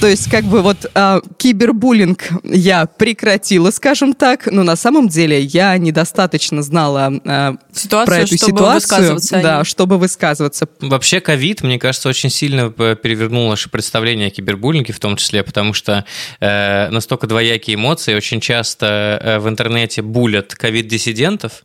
То 0.00 0.06
есть, 0.06 0.30
как 0.30 0.44
бы 0.44 0.62
вот 0.62 0.90
э, 0.94 1.20
кибербуллинг 1.38 2.28
я 2.44 2.86
прекратила, 2.86 3.70
скажем 3.70 4.14
так, 4.14 4.46
но 4.46 4.62
на 4.62 4.76
самом 4.76 5.08
деле 5.08 5.40
я 5.40 5.76
недостаточно 5.76 6.62
знала 6.62 7.12
э, 7.24 7.54
ситуацию, 7.72 8.06
про 8.06 8.16
эту 8.22 8.36
чтобы 8.36 8.58
ситуацию, 8.58 8.74
высказываться 8.74 9.40
да, 9.42 9.64
чтобы 9.64 9.98
высказываться. 9.98 10.68
Вообще, 10.80 11.20
ковид, 11.20 11.62
мне 11.62 11.78
кажется, 11.78 12.08
очень 12.08 12.30
сильно 12.30 12.70
перевернул 12.70 13.48
наше 13.48 13.70
представление 13.70 14.28
о 14.28 14.30
кибербуллинге, 14.30 14.92
в 14.92 15.00
том 15.00 15.16
числе, 15.16 15.42
потому 15.42 15.72
что 15.72 16.04
э, 16.40 16.88
настолько 16.90 17.26
двоякие 17.26 17.74
эмоции, 17.74 18.14
очень 18.14 18.40
часто 18.40 19.20
э, 19.22 19.38
в 19.38 19.48
интернете 19.48 20.02
булят 20.02 20.54
ковид-диссидентов, 20.54 21.64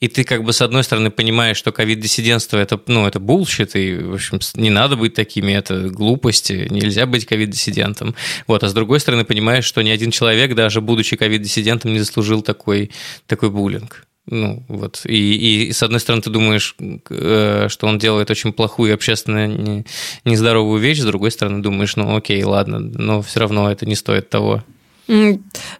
и 0.00 0.08
ты 0.08 0.24
как 0.24 0.44
бы 0.44 0.52
с 0.52 0.60
одной 0.60 0.84
стороны 0.84 1.10
понимаешь, 1.10 1.56
что 1.56 1.72
ковид-диссидентство 1.72 2.58
это, 2.58 2.78
ну, 2.86 3.06
это 3.06 3.18
bullshit, 3.18 3.76
и, 3.76 3.96
в 3.96 4.14
общем, 4.14 4.40
не 4.54 4.68
надо 4.68 4.96
быть 4.96 5.14
такими, 5.14 5.52
это 5.52 5.88
глупости, 5.88 6.68
нельзя 6.70 7.06
быть 7.06 7.24
ковид-диссидентом. 7.24 8.14
Вот, 8.46 8.62
а 8.62 8.68
с 8.68 8.74
другой 8.74 9.00
стороны 9.00 9.24
понимаешь, 9.24 9.64
что 9.64 9.82
ни 9.82 9.88
один 9.88 10.10
человек, 10.10 10.54
даже 10.54 10.82
будучи 10.82 11.16
ковид-диссидентом, 11.16 11.94
не 11.94 12.00
заслужил 12.00 12.42
такой, 12.42 12.90
такой 13.26 13.48
буллинг. 13.48 14.06
Ну, 14.26 14.64
вот. 14.68 15.02
И, 15.06 15.68
и 15.68 15.72
с 15.72 15.82
одной 15.82 16.00
стороны, 16.00 16.20
ты 16.20 16.30
думаешь, 16.30 16.74
э, 17.10 17.68
что 17.70 17.86
он 17.86 17.98
делает 17.98 18.28
очень 18.30 18.52
плохую 18.52 18.92
общественно 18.92 19.84
нездоровую 20.24 20.80
вещь, 20.80 21.00
с 21.00 21.04
другой 21.04 21.30
стороны, 21.30 21.62
думаешь, 21.62 21.96
ну 21.96 22.16
окей, 22.16 22.42
ладно, 22.42 22.80
но 22.80 23.22
все 23.22 23.40
равно 23.40 23.70
это 23.70 23.86
не 23.86 23.94
стоит 23.94 24.28
того. 24.28 24.64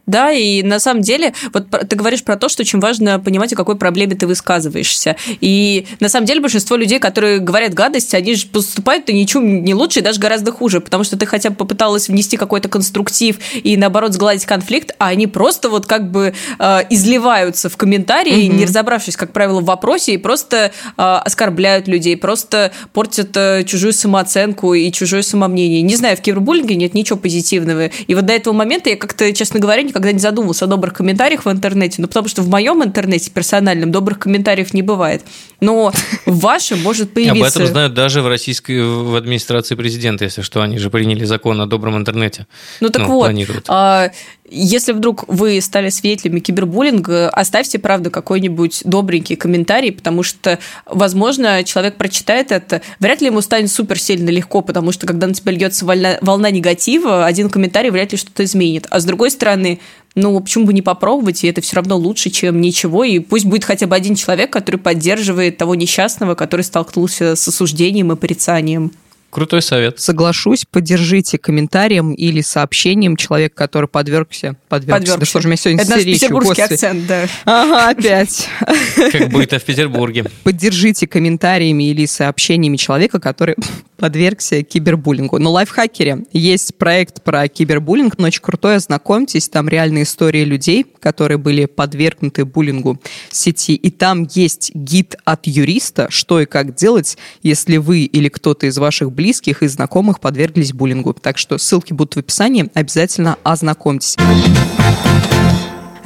Да, 0.06 0.30
и 0.30 0.62
на 0.62 0.78
самом 0.78 1.02
деле, 1.02 1.34
вот 1.52 1.68
ты 1.70 1.96
говоришь 1.96 2.22
про 2.22 2.36
то, 2.36 2.48
что 2.48 2.62
очень 2.62 2.78
важно 2.78 3.18
понимать, 3.18 3.52
о 3.52 3.56
какой 3.56 3.76
проблеме 3.76 4.14
ты 4.14 4.26
высказываешься. 4.26 5.16
И 5.40 5.86
на 6.00 6.08
самом 6.08 6.26
деле 6.26 6.40
большинство 6.40 6.76
людей, 6.76 6.98
которые 7.00 7.40
говорят 7.40 7.74
гадости, 7.74 8.14
они 8.14 8.34
же 8.34 8.46
поступают-то 8.46 9.12
ничем 9.12 9.64
не 9.64 9.74
лучше 9.74 10.00
и 10.00 10.02
даже 10.02 10.20
гораздо 10.20 10.52
хуже, 10.52 10.80
потому 10.80 11.02
что 11.02 11.18
ты 11.18 11.26
хотя 11.26 11.50
бы 11.50 11.56
попыталась 11.56 12.08
внести 12.08 12.36
какой-то 12.36 12.68
конструктив 12.68 13.38
и, 13.54 13.76
наоборот, 13.76 14.12
сгладить 14.12 14.46
конфликт, 14.46 14.92
а 14.98 15.08
они 15.08 15.26
просто 15.26 15.68
вот 15.70 15.86
как 15.86 16.10
бы 16.10 16.34
э, 16.58 16.78
изливаются 16.90 17.68
в 17.68 17.76
комментарии, 17.76 18.48
угу. 18.48 18.56
не 18.56 18.64
разобравшись, 18.64 19.16
как 19.16 19.32
правило, 19.32 19.60
в 19.60 19.64
вопросе, 19.64 20.14
и 20.14 20.18
просто 20.18 20.70
э, 20.96 21.02
оскорбляют 21.02 21.88
людей, 21.88 22.16
просто 22.16 22.70
портят 22.92 23.36
э, 23.36 23.64
чужую 23.64 23.92
самооценку 23.92 24.74
и 24.74 24.92
чужое 24.92 25.22
самомнение. 25.22 25.82
Не 25.82 25.96
знаю, 25.96 26.16
в 26.16 26.20
кибербуллинге 26.20 26.76
нет 26.76 26.94
ничего 26.94 27.18
позитивного. 27.18 27.86
И 27.86 28.14
вот 28.14 28.26
до 28.26 28.32
этого 28.32 28.54
момента 28.54 28.90
я 28.90 28.96
как 28.96 29.15
как-то, 29.16 29.32
честно 29.32 29.60
говоря, 29.60 29.82
никогда 29.82 30.12
не 30.12 30.18
задумывался 30.18 30.66
о 30.66 30.68
добрых 30.68 30.94
комментариях 30.94 31.44
в 31.46 31.50
интернете, 31.50 32.02
ну, 32.02 32.08
потому 32.08 32.28
что 32.28 32.42
в 32.42 32.48
моем 32.48 32.84
интернете 32.84 33.30
персональном 33.30 33.90
добрых 33.90 34.18
комментариев 34.18 34.74
не 34.74 34.82
бывает. 34.82 35.22
Но 35.60 35.92
в 36.26 36.38
вашем 36.40 36.82
может 36.82 37.12
появиться... 37.12 37.40
Об 37.40 37.44
этом 37.44 37.66
знают 37.66 37.94
даже 37.94 38.20
в 38.22 38.28
российской 38.28 38.82
в 38.82 39.16
администрации 39.16 39.74
президента, 39.74 40.24
если 40.24 40.42
что, 40.42 40.60
они 40.60 40.78
же 40.78 40.90
приняли 40.90 41.24
закон 41.24 41.60
о 41.60 41.66
добром 41.66 41.96
интернете. 41.96 42.46
Ну, 42.80 42.90
так 42.90 43.02
ну, 43.02 43.08
вот, 43.08 43.32
а, 43.68 44.10
если 44.48 44.92
вдруг 44.92 45.24
вы 45.28 45.60
стали 45.60 45.88
свидетелями 45.88 46.40
кибербуллинга, 46.40 47.28
оставьте, 47.30 47.78
правда, 47.78 48.10
какой-нибудь 48.10 48.82
добренький 48.84 49.36
комментарий, 49.36 49.92
потому 49.92 50.22
что, 50.22 50.58
возможно, 50.86 51.64
человек 51.64 51.96
прочитает 51.96 52.52
это, 52.52 52.82
вряд 53.00 53.20
ли 53.20 53.26
ему 53.26 53.40
станет 53.40 53.70
супер 53.70 53.98
сильно 53.98 54.30
легко, 54.30 54.60
потому 54.62 54.92
что, 54.92 55.06
когда 55.06 55.26
на 55.26 55.34
тебя 55.34 55.52
льется 55.52 55.84
волна, 55.84 56.18
волна 56.20 56.50
негатива, 56.50 57.26
один 57.26 57.50
комментарий 57.50 57.90
вряд 57.90 58.12
ли 58.12 58.18
что-то 58.18 58.44
изменит. 58.44 58.86
А 58.90 59.00
с 59.00 59.04
другой 59.04 59.30
стороны, 59.30 59.80
ну, 60.14 60.38
почему 60.40 60.66
бы 60.66 60.72
не 60.72 60.82
попробовать, 60.82 61.44
и 61.44 61.48
это 61.48 61.60
все 61.60 61.76
равно 61.76 61.96
лучше, 61.96 62.30
чем 62.30 62.60
ничего, 62.60 63.04
и 63.04 63.18
пусть 63.18 63.44
будет 63.44 63.64
хотя 63.64 63.86
бы 63.86 63.94
один 63.94 64.14
человек, 64.14 64.50
который 64.50 64.78
поддерживает 64.78 65.58
того 65.58 65.74
несчастного, 65.74 66.34
который 66.34 66.62
столкнулся 66.62 67.36
с 67.36 67.48
осуждением 67.48 68.12
и 68.12 68.16
порицанием. 68.16 68.92
Крутой 69.36 69.60
совет. 69.60 70.00
Соглашусь, 70.00 70.64
поддержите 70.64 71.36
комментарием 71.36 72.14
или 72.14 72.40
сообщением 72.40 73.16
человека, 73.16 73.54
который 73.54 73.86
подвергся. 73.86 74.56
Подвергся. 74.70 74.98
Подвергся. 74.98 75.18
Да 75.18 75.26
что 75.26 75.40
же 75.42 75.48
у 75.48 75.50
меня 75.50 75.58
сегодня 75.58 75.82
Это 75.82 75.90
наш 75.90 76.04
петербургский 76.04 76.62
господи. 76.62 76.72
акцент, 76.72 77.06
да. 77.06 77.26
Ага, 77.44 77.90
опять. 77.90 78.48
Как 79.12 79.28
будет 79.28 79.52
в 79.52 79.62
Петербурге. 79.62 80.24
Поддержите 80.42 81.06
комментариями 81.06 81.84
или 81.90 82.06
сообщениями 82.06 82.78
человека, 82.78 83.20
который 83.20 83.56
подвергся 83.98 84.62
кибербуллингу. 84.62 85.38
На 85.38 85.50
лайфхакере 85.50 86.24
есть 86.32 86.74
проект 86.76 87.22
про 87.22 87.46
кибербуллинг, 87.46 88.16
но 88.16 88.28
очень 88.28 88.40
крутой, 88.40 88.76
ознакомьтесь, 88.76 89.50
там 89.50 89.68
реальные 89.68 90.04
истории 90.04 90.44
людей, 90.44 90.86
которые 90.98 91.36
были 91.36 91.66
подвергнуты 91.66 92.46
буллингу 92.46 92.98
в 93.28 93.36
сети, 93.36 93.74
и 93.74 93.90
там 93.90 94.26
есть 94.32 94.74
гид 94.74 95.16
от 95.26 95.46
юриста, 95.46 96.06
что 96.08 96.40
и 96.40 96.46
как 96.46 96.74
делать, 96.74 97.18
если 97.42 97.76
вы 97.76 98.04
или 98.04 98.30
кто-то 98.30 98.66
из 98.66 98.78
ваших 98.78 99.12
близких 99.12 99.25
и 99.62 99.66
знакомых 99.66 100.20
подверглись 100.20 100.72
буллингу. 100.72 101.14
Так 101.14 101.38
что 101.38 101.58
ссылки 101.58 101.92
будут 101.92 102.16
в 102.16 102.18
описании, 102.18 102.70
обязательно 102.74 103.36
ознакомьтесь. 103.42 104.16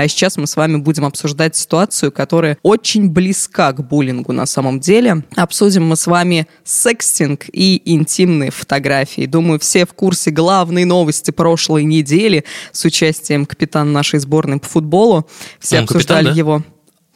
А 0.00 0.08
сейчас 0.08 0.38
мы 0.38 0.46
с 0.46 0.56
вами 0.56 0.76
будем 0.76 1.04
обсуждать 1.04 1.54
ситуацию, 1.56 2.10
которая 2.10 2.56
очень 2.62 3.10
близка 3.10 3.70
к 3.72 3.86
буллингу 3.86 4.32
на 4.32 4.46
самом 4.46 4.80
деле. 4.80 5.24
Обсудим 5.36 5.86
мы 5.86 5.96
с 5.96 6.06
вами 6.06 6.46
секстинг 6.64 7.44
и 7.52 7.82
интимные 7.84 8.50
фотографии. 8.50 9.26
Думаю, 9.26 9.60
все 9.60 9.84
в 9.84 9.92
курсе 9.92 10.30
главной 10.30 10.86
новости 10.86 11.32
прошлой 11.32 11.84
недели 11.84 12.46
с 12.72 12.82
участием 12.86 13.44
капитана 13.44 13.90
нашей 13.90 14.20
сборной 14.20 14.58
по 14.58 14.66
футболу. 14.66 15.28
Все 15.58 15.80
Он 15.80 15.86
капитан, 15.86 15.96
обсуждали 15.96 16.28
да? 16.28 16.32
его. 16.32 16.62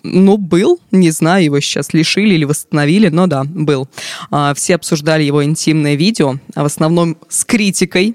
Ну, 0.07 0.37
был, 0.37 0.81
не 0.91 1.11
знаю, 1.11 1.45
его 1.45 1.61
сейчас 1.61 1.95
лишили 1.95 2.35
или 2.35 2.45
восстановили, 2.45 3.09
но 3.09 3.27
да, 3.27 3.45
был. 3.45 3.89
А, 4.31 4.53
Все 4.53 4.75
обсуждали 4.75 5.23
его 5.23 5.43
интимное 5.43 5.95
видео, 5.95 6.37
а 6.55 6.63
в 6.63 6.67
основном 6.67 7.17
с 7.31 7.43
критикой, 7.45 8.15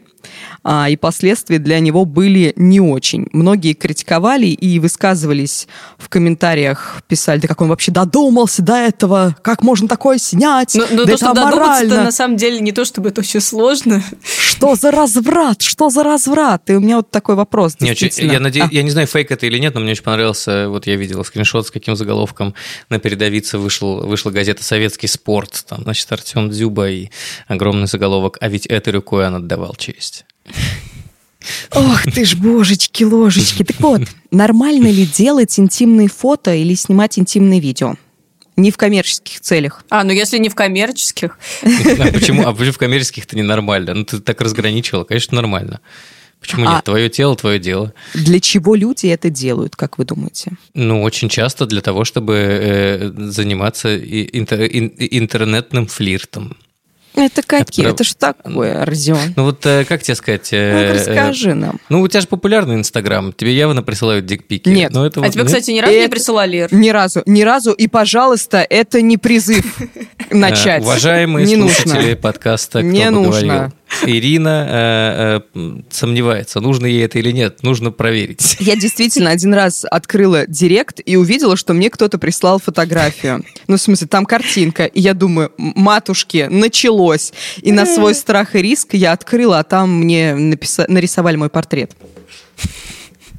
и 0.89 0.97
последствия 0.97 1.57
для 1.59 1.79
него 1.79 2.05
были 2.05 2.53
не 2.55 2.79
очень. 2.81 3.27
Многие 3.31 3.73
критиковали 3.73 4.47
и 4.47 4.79
высказывались 4.79 5.67
в 5.97 6.09
комментариях, 6.09 7.01
писали, 7.07 7.39
да 7.39 7.47
как 7.47 7.61
он 7.61 7.69
вообще 7.69 7.91
додумался 7.91 8.61
до 8.61 8.75
этого, 8.75 9.35
как 9.41 9.63
можно 9.63 9.87
такое 9.87 10.17
снять, 10.17 10.75
Ну, 10.75 10.85
ну 10.91 11.05
да 11.05 11.17
то, 11.17 11.31
это 11.31 11.31
аморально, 11.31 12.03
на 12.03 12.11
самом 12.11 12.37
деле 12.37 12.59
не 12.59 12.71
то, 12.71 12.85
чтобы 12.85 13.09
это 13.09 13.21
очень 13.21 13.41
сложно. 13.41 14.03
что 14.23 14.75
за 14.75 14.91
разврат, 14.91 15.61
что 15.61 15.89
за 15.89 16.03
разврат? 16.03 16.69
И 16.69 16.73
у 16.73 16.79
меня 16.79 16.97
вот 16.97 17.09
такой 17.09 17.35
вопрос, 17.35 17.75
Не, 17.79 17.91
очень- 17.91 18.09
я, 18.31 18.39
наде- 18.39 18.63
А. 18.63 18.69
я 18.71 18.83
не 18.83 18.89
знаю, 18.89 19.07
фейк 19.07 19.31
это 19.31 19.45
или 19.45 19.57
нет, 19.57 19.73
но 19.75 19.79
мне 19.81 19.91
очень 19.91 20.03
понравился, 20.03 20.69
вот 20.69 20.87
я 20.87 20.95
видел 20.95 21.23
скриншот 21.23 21.67
с 21.67 21.71
каким 21.71 21.95
заголовком 21.95 22.53
на 22.89 22.99
передовице 22.99 23.57
вышел, 23.57 24.05
вышла 24.05 24.31
газета 24.31 24.63
«Советский 24.63 25.07
спорт», 25.07 25.63
там, 25.67 25.83
значит, 25.83 26.11
Артем 26.11 26.49
Дзюба 26.49 26.89
и 26.89 27.09
огромный 27.47 27.87
заголовок 27.87 28.37
«А 28.41 28.49
ведь 28.49 28.65
этой 28.65 28.93
рукой 28.93 29.25
он 29.27 29.35
отдавал 29.35 29.75
честь». 29.77 30.25
Ох 31.71 32.03
ты 32.03 32.25
ж, 32.25 32.35
божечки, 32.35 33.03
ложечки. 33.03 33.63
Так 33.63 33.79
вот, 33.79 34.01
нормально 34.31 34.87
ли 34.87 35.05
делать 35.05 35.57
интимные 35.59 36.07
фото 36.07 36.53
или 36.53 36.73
снимать 36.75 37.17
интимные 37.17 37.59
видео? 37.59 37.95
Не 38.55 38.71
в 38.71 38.77
коммерческих 38.77 39.39
целях. 39.39 39.85
А, 39.89 40.03
ну 40.03 40.11
если 40.11 40.37
не 40.37 40.49
в 40.49 40.55
коммерческих. 40.55 41.39
А 41.63 42.11
почему, 42.11 42.45
а 42.45 42.53
почему 42.53 42.73
в 42.73 42.77
коммерческих-то 42.77 43.37
ненормально? 43.37 43.93
Ну, 43.93 44.03
ты 44.03 44.19
так 44.19 44.41
разграничивала, 44.41 45.05
конечно, 45.05 45.35
нормально. 45.35 45.79
Почему 46.41 46.67
А- 46.67 46.75
нет? 46.75 46.83
Твое 46.83 47.09
тело, 47.09 47.35
твое 47.35 47.59
дело. 47.59 47.93
Для 48.13 48.39
чего 48.39 48.75
люди 48.75 49.07
это 49.07 49.29
делают, 49.29 49.75
как 49.75 49.97
вы 49.97 50.05
думаете? 50.05 50.51
Ну, 50.73 51.01
очень 51.03 51.29
часто 51.29 51.65
для 51.65 51.81
того, 51.81 52.03
чтобы 52.05 52.33
э, 52.35 53.11
заниматься 53.29 53.95
интер- 53.95 54.67
ин- 54.67 54.93
интернетным 54.97 55.87
флиртом. 55.87 56.57
Это 57.19 57.41
какие? 57.43 57.85
прав- 57.85 57.95
Это, 57.95 58.03
ж 58.03 58.13
такое, 58.15 58.85
Родион? 58.85 59.19
Ну 59.35 59.43
вот 59.45 59.65
э, 59.65 59.85
как 59.85 60.01
тебе 60.03 60.15
сказать? 60.15 60.49
э, 60.51 60.71
Ну, 60.73 60.79
э, 60.79 60.93
расскажи 60.93 61.53
нам. 61.53 61.79
Ну, 61.89 62.01
у 62.01 62.07
тебя 62.07 62.21
же 62.21 62.27
популярный 62.27 62.75
Инстаграм, 62.75 63.33
тебе 63.33 63.53
явно 63.53 63.83
присылают 63.83 64.25
дикпики. 64.25 64.69
Нет. 64.69 64.91
Но 64.93 65.05
это 65.05 65.19
А 65.19 65.23
вот- 65.23 65.31
тебе, 65.31 65.43
ну, 65.43 65.47
кстати, 65.47 65.71
ни 65.71 65.79
разу 65.79 65.93
не 65.93 65.99
это- 65.99 66.11
присылали, 66.11 66.57
Ир? 66.57 66.73
Ни 66.73 66.89
разу, 66.89 67.23
ни 67.25 67.41
разу. 67.43 67.71
И, 67.71 67.87
пожалуйста, 67.87 68.65
это 68.69 69.01
не 69.01 69.17
призыв 69.17 69.77
начать. 70.31 70.81
Уважаемые 70.83 71.45
не 71.45 71.55
слушатели 71.55 72.13
подкаста 72.13 72.79
«Кто 72.79 72.87
Не 72.87 73.05
бы 73.05 73.11
нужно. 73.11 73.41
говорил?» 73.53 73.73
Ирина 74.05 74.67
э, 74.69 75.41
э, 75.55 75.81
сомневается, 75.89 76.59
нужно 76.59 76.85
ей 76.85 77.03
это 77.05 77.19
или 77.19 77.31
нет, 77.31 77.63
нужно 77.63 77.91
проверить. 77.91 78.57
Я 78.59 78.75
действительно 78.75 79.29
один 79.31 79.53
раз 79.53 79.85
открыла 79.89 80.45
директ 80.47 80.99
и 81.03 81.15
увидела, 81.15 81.55
что 81.57 81.73
мне 81.73 81.89
кто-то 81.89 82.17
прислал 82.17 82.59
фотографию. 82.59 83.43
Ну, 83.67 83.77
в 83.77 83.81
смысле, 83.81 84.07
там 84.07 84.25
картинка. 84.25 84.85
И 84.85 84.99
я 85.01 85.13
думаю, 85.13 85.51
матушки, 85.57 86.47
началось. 86.49 87.33
И 87.61 87.71
на 87.71 87.85
свой 87.85 88.15
страх 88.15 88.55
и 88.55 88.61
риск 88.61 88.93
я 88.93 89.11
открыла, 89.11 89.59
а 89.59 89.63
там 89.63 89.99
мне 89.99 90.31
написа- 90.33 90.85
нарисовали 90.87 91.35
мой 91.35 91.49
портрет. 91.49 91.91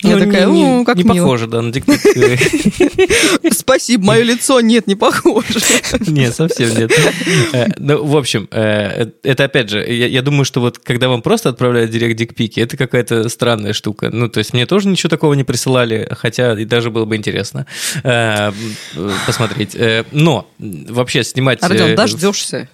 Я 0.02 0.16
Ну, 0.16 0.24
такая, 0.24 0.46
не, 0.46 0.62
не- 0.62 0.80
«О, 0.80 0.84
как 0.84 0.96
не 0.96 1.02
мило». 1.04 1.24
похоже, 1.24 1.46
да, 1.46 1.60
на 1.62 1.72
дикпик. 1.72 2.00
Спасибо, 3.52 4.04
мое 4.04 4.22
лицо 4.22 4.60
нет, 4.60 4.86
не 4.86 4.94
похоже. 4.94 5.60
Нет, 6.06 6.34
совсем 6.34 6.74
нет. 6.76 6.92
Э, 7.52 7.66
Ну, 7.78 8.04
в 8.04 8.16
общем, 8.16 8.48
э, 8.50 9.06
это 9.22 9.44
опять 9.44 9.70
же, 9.70 9.80
я 9.86 10.22
думаю, 10.22 10.44
что 10.44 10.60
вот 10.60 10.78
когда 10.78 11.08
вам 11.08 11.22
просто 11.22 11.48
отправляют 11.50 11.90
директ 11.90 12.16
дикпики, 12.16 12.60
это 12.60 12.76
какая-то 12.76 13.28
странная 13.28 13.72
штука. 13.72 14.10
Ну, 14.12 14.28
то 14.28 14.38
есть 14.38 14.52
мне 14.52 14.66
тоже 14.66 14.88
ничего 14.88 15.08
такого 15.10 15.34
не 15.34 15.44
присылали, 15.44 16.08
хотя 16.10 16.58
и 16.58 16.64
даже 16.64 16.90
было 16.90 17.04
бы 17.04 17.16
интересно 17.16 17.66
э, 18.02 18.52
э, 18.96 19.10
посмотреть. 19.26 19.74
Э, 19.74 20.04
Но 20.12 20.48
вообще 20.58 21.24
снимать... 21.24 21.58
Э, 21.62 21.94
дождешься. 21.94 22.68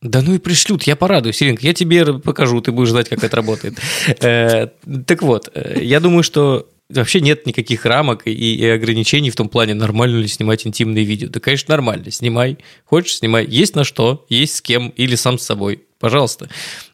Да 0.00 0.20
ну 0.20 0.34
и 0.34 0.38
пришлют, 0.38 0.82
я 0.82 0.96
порадуюсь, 0.96 1.40
Иринка, 1.42 1.64
я 1.64 1.74
тебе 1.74 2.14
покажу, 2.18 2.60
ты 2.60 2.72
будешь 2.72 2.90
знать, 2.90 3.08
как 3.08 3.22
это 3.22 3.36
работает. 3.36 3.78
Э, 4.20 4.66
Так 5.06 5.22
вот, 5.22 5.48
э, 5.54 5.78
я 5.80 6.00
думаю, 6.00 6.24
что 6.24 6.66
вообще 6.94 7.20
нет 7.20 7.46
никаких 7.46 7.84
рамок 7.84 8.26
и, 8.26 8.32
и 8.32 8.66
ограничений 8.66 9.30
в 9.30 9.36
том 9.36 9.48
плане, 9.48 9.74
нормально 9.74 10.18
ли 10.18 10.28
снимать 10.28 10.66
интимные 10.66 11.04
видео. 11.04 11.28
Да, 11.28 11.40
конечно, 11.40 11.72
нормально, 11.72 12.10
снимай. 12.10 12.58
Хочешь, 12.84 13.16
снимай. 13.16 13.46
Есть 13.46 13.76
на 13.76 13.84
что, 13.84 14.26
есть 14.28 14.56
с 14.56 14.62
кем 14.62 14.90
или 14.90 15.14
сам 15.14 15.38
с 15.38 15.44
собой. 15.44 15.82
Пожалуйста. 15.98 16.48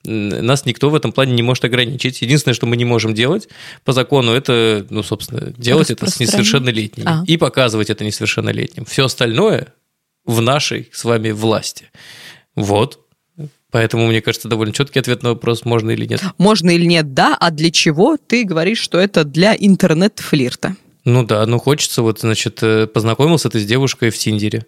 Нас 0.05 0.67
никто 0.67 0.91
в 0.91 0.95
этом 0.95 1.13
плане 1.13 1.33
не 1.33 1.43
может 1.43 1.65
ограничить. 1.65 2.21
Единственное, 2.21 2.55
что 2.55 2.67
мы 2.67 2.77
не 2.77 2.85
можем 2.85 3.15
делать 3.15 3.49
по 3.85 3.93
закону, 3.93 4.33
это, 4.33 4.87
ну, 4.91 5.03
собственно, 5.03 5.53
делать 5.57 5.91
это 5.91 6.11
с 6.11 6.21
несовершеннолетними. 6.21 7.09
А. 7.09 7.25
И 7.27 7.39
показывать 7.39 7.89
это 7.89 8.05
несовершеннолетним. 8.05 8.85
Все 8.85 9.07
остальное 9.07 9.73
в 10.27 10.43
нашей 10.43 10.91
с 10.93 11.05
вами 11.05 11.31
власти. 11.31 11.91
Вот. 12.55 13.01
Поэтому, 13.71 14.07
мне 14.07 14.23
кажется, 14.23 14.49
довольно 14.49 14.73
четкий 14.73 14.99
ответ 14.99 15.23
на 15.23 15.31
вопрос, 15.31 15.65
можно 15.65 15.91
или 15.91 16.07
нет. 16.07 16.23
Можно 16.39 16.71
или 16.71 16.87
нет, 16.87 17.13
да, 17.13 17.37
а 17.39 17.51
для 17.51 17.71
чего 17.71 18.17
ты 18.17 18.45
говоришь, 18.45 18.79
что 18.79 18.99
это 18.99 19.25
для 19.25 19.55
интернет-флирта? 19.55 20.77
Ну 21.05 21.23
да, 21.25 21.45
ну 21.45 21.59
хочется, 21.59 22.03
вот, 22.03 22.21
значит, 22.21 22.63
э, 22.63 22.87
познакомился 22.87 23.51
ты 23.51 23.61
с 23.61 23.67
девушкой 23.67 24.11
в 24.11 24.19
Тиндере. 24.19 24.67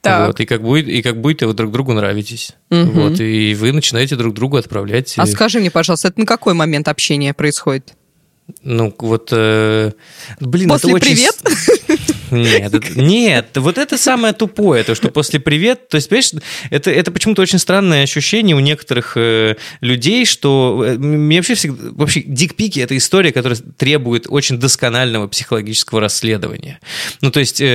Так. 0.00 0.26
Вот, 0.26 0.40
и 0.40 0.46
как 0.46 0.62
будет, 0.62 0.88
и 0.88 1.00
как 1.00 1.20
будете 1.20 1.46
вы 1.46 1.54
друг 1.54 1.70
другу 1.70 1.92
нравитесь. 1.92 2.56
Мгм. 2.70 2.90
Вот, 2.90 3.20
и 3.20 3.54
вы 3.54 3.70
начинаете 3.70 4.16
друг 4.16 4.34
другу 4.34 4.56
отправлять. 4.56 5.14
А 5.16 5.26
скажи 5.26 5.60
мне, 5.60 5.70
пожалуйста, 5.70 6.08
это 6.08 6.18
на 6.18 6.26
какой 6.26 6.54
момент 6.54 6.88
общения 6.88 7.32
происходит? 7.32 7.94
Ну, 8.62 8.94
вот, 8.98 9.28
э, 9.32 9.92
блин, 10.40 10.68
После 10.68 10.90
это 10.90 10.96
очень... 10.96 11.16
«привет»? 11.16 11.98
Нет, 12.30 12.74
это- 12.74 13.00
нет, 13.00 13.48
вот 13.56 13.76
это 13.76 13.98
самое 13.98 14.32
тупое, 14.32 14.84
то, 14.84 14.94
что 14.94 15.08
после 15.08 15.38
«привет», 15.38 15.88
то 15.88 15.96
есть, 15.96 16.08
понимаешь, 16.08 16.30
это, 16.70 16.90
это 16.90 17.10
почему-то 17.10 17.42
очень 17.42 17.58
странное 17.58 18.04
ощущение 18.04 18.56
у 18.56 18.60
некоторых 18.60 19.16
э, 19.16 19.56
людей, 19.80 20.24
что 20.24 20.82
э, 20.86 20.96
мне 20.96 21.38
вообще 21.38 21.54
всегда... 21.54 21.90
Вообще, 21.92 22.22
дикпики– 22.22 22.80
это 22.80 22.96
история, 22.96 23.32
которая 23.32 23.58
требует 23.58 24.26
очень 24.28 24.58
досконального 24.58 25.28
психологического 25.28 26.00
расследования. 26.00 26.80
Ну, 27.20 27.30
то 27.30 27.40
есть, 27.40 27.60
э, 27.60 27.66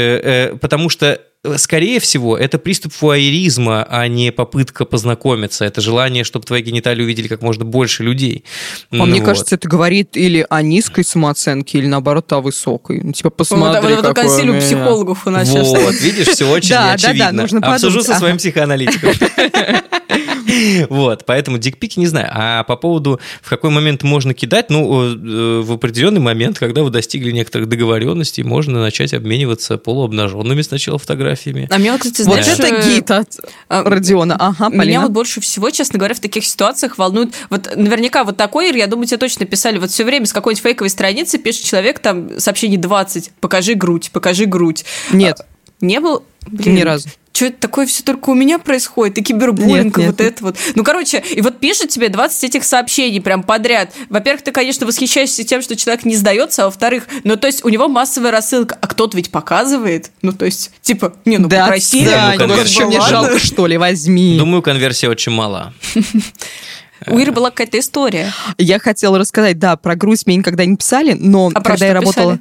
э, 0.51 0.55
потому 0.57 0.89
что 0.89 1.21
Скорее 1.57 1.99
всего, 1.99 2.37
это 2.37 2.57
приступ 2.57 2.93
фуайеризма, 2.93 3.85
а 3.89 4.07
не 4.07 4.31
попытка 4.31 4.85
познакомиться. 4.85 5.65
Это 5.65 5.81
желание, 5.81 6.23
чтобы 6.23 6.45
твои 6.45 6.61
гениталии 6.61 7.03
увидели 7.03 7.27
как 7.27 7.41
можно 7.41 7.63
больше 7.65 8.03
людей. 8.03 8.43
А 8.91 8.95
Ну 8.97 9.05
мне 9.05 9.19
вот. 9.19 9.25
кажется, 9.25 9.55
это 9.55 9.67
говорит 9.67 10.17
или 10.17 10.45
о 10.49 10.61
низкой 10.61 11.03
самооценке, 11.03 11.77
или 11.77 11.87
наоборот 11.87 12.31
о 12.33 12.41
высокой. 12.41 13.01
Ну, 13.03 13.11
типа, 13.13 13.29
Вот, 13.29 13.37
посмотри, 13.37 13.95
вот, 13.95 14.05
вот 14.05 14.15
какой 14.15 14.41
у 14.43 14.45
меня. 14.53 14.59
психологов 14.61 15.25
у 15.27 15.29
нас 15.29 15.47
Вот, 15.49 15.65
сейчас. 15.65 16.01
видишь, 16.01 16.27
все 16.27 16.49
очень 16.49 16.69
Да, 16.69 16.87
да, 16.87 16.93
очевидно. 16.93 17.25
да, 17.25 17.31
нужно 17.31 17.59
Обсужу 17.59 18.01
со 18.01 18.15
своим 18.15 18.37
психоаналитиком. 18.37 19.11
Вот, 20.89 21.25
поэтому 21.25 21.57
дикпики 21.57 21.99
не 21.99 22.07
знаю. 22.07 22.29
А 22.31 22.63
по 22.63 22.77
поводу, 22.77 23.19
в 23.41 23.49
какой 23.49 23.69
момент 23.69 24.03
можно 24.03 24.33
кидать, 24.33 24.69
ну, 24.69 25.03
э, 25.03 25.61
в 25.61 25.71
определенный 25.73 26.21
момент, 26.21 26.57
когда 26.57 26.83
вы 26.83 26.89
достигли 26.89 27.31
некоторых 27.31 27.67
договоренностей, 27.67 28.43
можно 28.43 28.79
начать 28.81 29.13
обмениваться 29.13 29.77
полуобнаженными 29.77 30.61
сначала 30.61 30.97
фотографиями. 30.97 31.36
А 31.69 31.77
меня, 31.77 31.93
вот, 31.93 32.01
кстати, 32.01 32.21
Вот 32.27 32.43
знаешь, 32.43 32.59
это 32.59 32.67
э, 32.67 32.83
гид 32.83 33.11
от 33.11 33.37
а, 33.69 33.83
Родиона. 33.83 34.35
Ага, 34.37 34.69
Меня 34.69 34.77
Полина. 34.77 35.01
вот 35.01 35.11
больше 35.11 35.41
всего, 35.41 35.69
честно 35.69 35.99
говоря, 35.99 36.15
в 36.15 36.19
таких 36.19 36.45
ситуациях 36.45 36.97
волнует... 36.97 37.33
Вот 37.49 37.75
наверняка 37.75 38.23
вот 38.23 38.37
такой, 38.37 38.75
я 38.77 38.87
думаю, 38.87 39.07
тебе 39.07 39.17
точно 39.17 39.45
писали. 39.45 39.77
Вот 39.77 39.91
все 39.91 40.03
время 40.03 40.25
с 40.25 40.33
какой-нибудь 40.33 40.63
фейковой 40.63 40.89
страницы 40.89 41.37
пишет 41.37 41.63
человек, 41.63 41.99
там, 41.99 42.39
сообщение 42.39 42.79
20, 42.79 43.31
покажи 43.39 43.73
грудь, 43.73 44.11
покажи 44.11 44.45
грудь. 44.45 44.85
Нет, 45.11 45.41
Не 45.81 45.99
был... 45.99 46.23
Блин, 46.47 46.75
ни 46.75 46.81
разу. 46.81 47.09
Что 47.37 47.45
это 47.45 47.59
такое 47.59 47.85
все 47.85 48.01
только 48.01 48.31
у 48.31 48.33
меня 48.33 48.57
происходит, 48.57 49.19
и 49.19 49.21
кибербуллинг, 49.21 49.99
и 49.99 50.07
вот 50.07 50.19
это 50.19 50.43
вот. 50.43 50.57
Ну, 50.73 50.83
короче, 50.83 51.19
и 51.19 51.41
вот 51.41 51.59
пишет 51.59 51.89
тебе 51.89 52.09
20 52.09 52.43
этих 52.43 52.63
сообщений 52.63 53.21
прям 53.21 53.43
подряд. 53.43 53.93
Во-первых, 54.09 54.41
ты, 54.41 54.51
конечно, 54.51 54.87
восхищаешься 54.87 55.43
тем, 55.43 55.61
что 55.61 55.75
человек 55.75 56.03
не 56.03 56.15
сдается, 56.15 56.63
а 56.63 56.65
во-вторых, 56.65 57.07
ну, 57.23 57.35
то 57.35 57.45
есть 57.45 57.63
у 57.63 57.69
него 57.69 57.87
массовая 57.87 58.31
рассылка, 58.31 58.75
а 58.81 58.87
кто-то 58.87 59.15
ведь 59.15 59.29
показывает. 59.29 60.09
Ну, 60.23 60.31
то 60.31 60.45
есть, 60.45 60.71
типа, 60.81 61.13
не, 61.25 61.37
ну, 61.37 61.47
Да, 61.47 61.65
попросили. 61.65 62.09
да, 62.09 62.31
ну, 62.33 62.39
конверсия. 62.39 62.73
что, 62.73 62.87
мне 62.87 63.01
жалко, 63.01 63.37
что 63.37 63.67
ли, 63.67 63.77
возьми. 63.77 64.37
Думаю, 64.39 64.63
конверсия 64.63 65.07
очень 65.07 65.31
мала. 65.31 65.73
У 67.05 67.19
Иры 67.19 67.31
была 67.31 67.51
какая-то 67.51 67.77
история. 67.77 68.33
Я 68.57 68.79
хотела 68.79 69.19
рассказать, 69.19 69.59
да, 69.59 69.75
про 69.77 69.95
грусть 69.95 70.25
мне 70.25 70.37
никогда 70.37 70.65
не 70.65 70.75
писали, 70.75 71.13
но 71.13 71.51
А 71.53 71.61
когда 71.61 71.85
я 71.85 71.93
работала... 71.93 72.37
писали? 72.37 72.39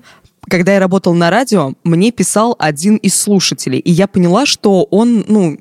Когда 0.49 0.75
я 0.75 0.81
работала 0.81 1.15
на 1.15 1.31
радио, 1.31 1.75
мне 1.85 2.13
писал 2.13 2.55
один 2.59 2.97
из 2.97 3.15
слушателей, 3.21 3.79
и 3.79 3.91
я 3.91 4.07
поняла, 4.07 4.47
что 4.47 4.85
он, 4.85 5.25
ну, 5.29 5.59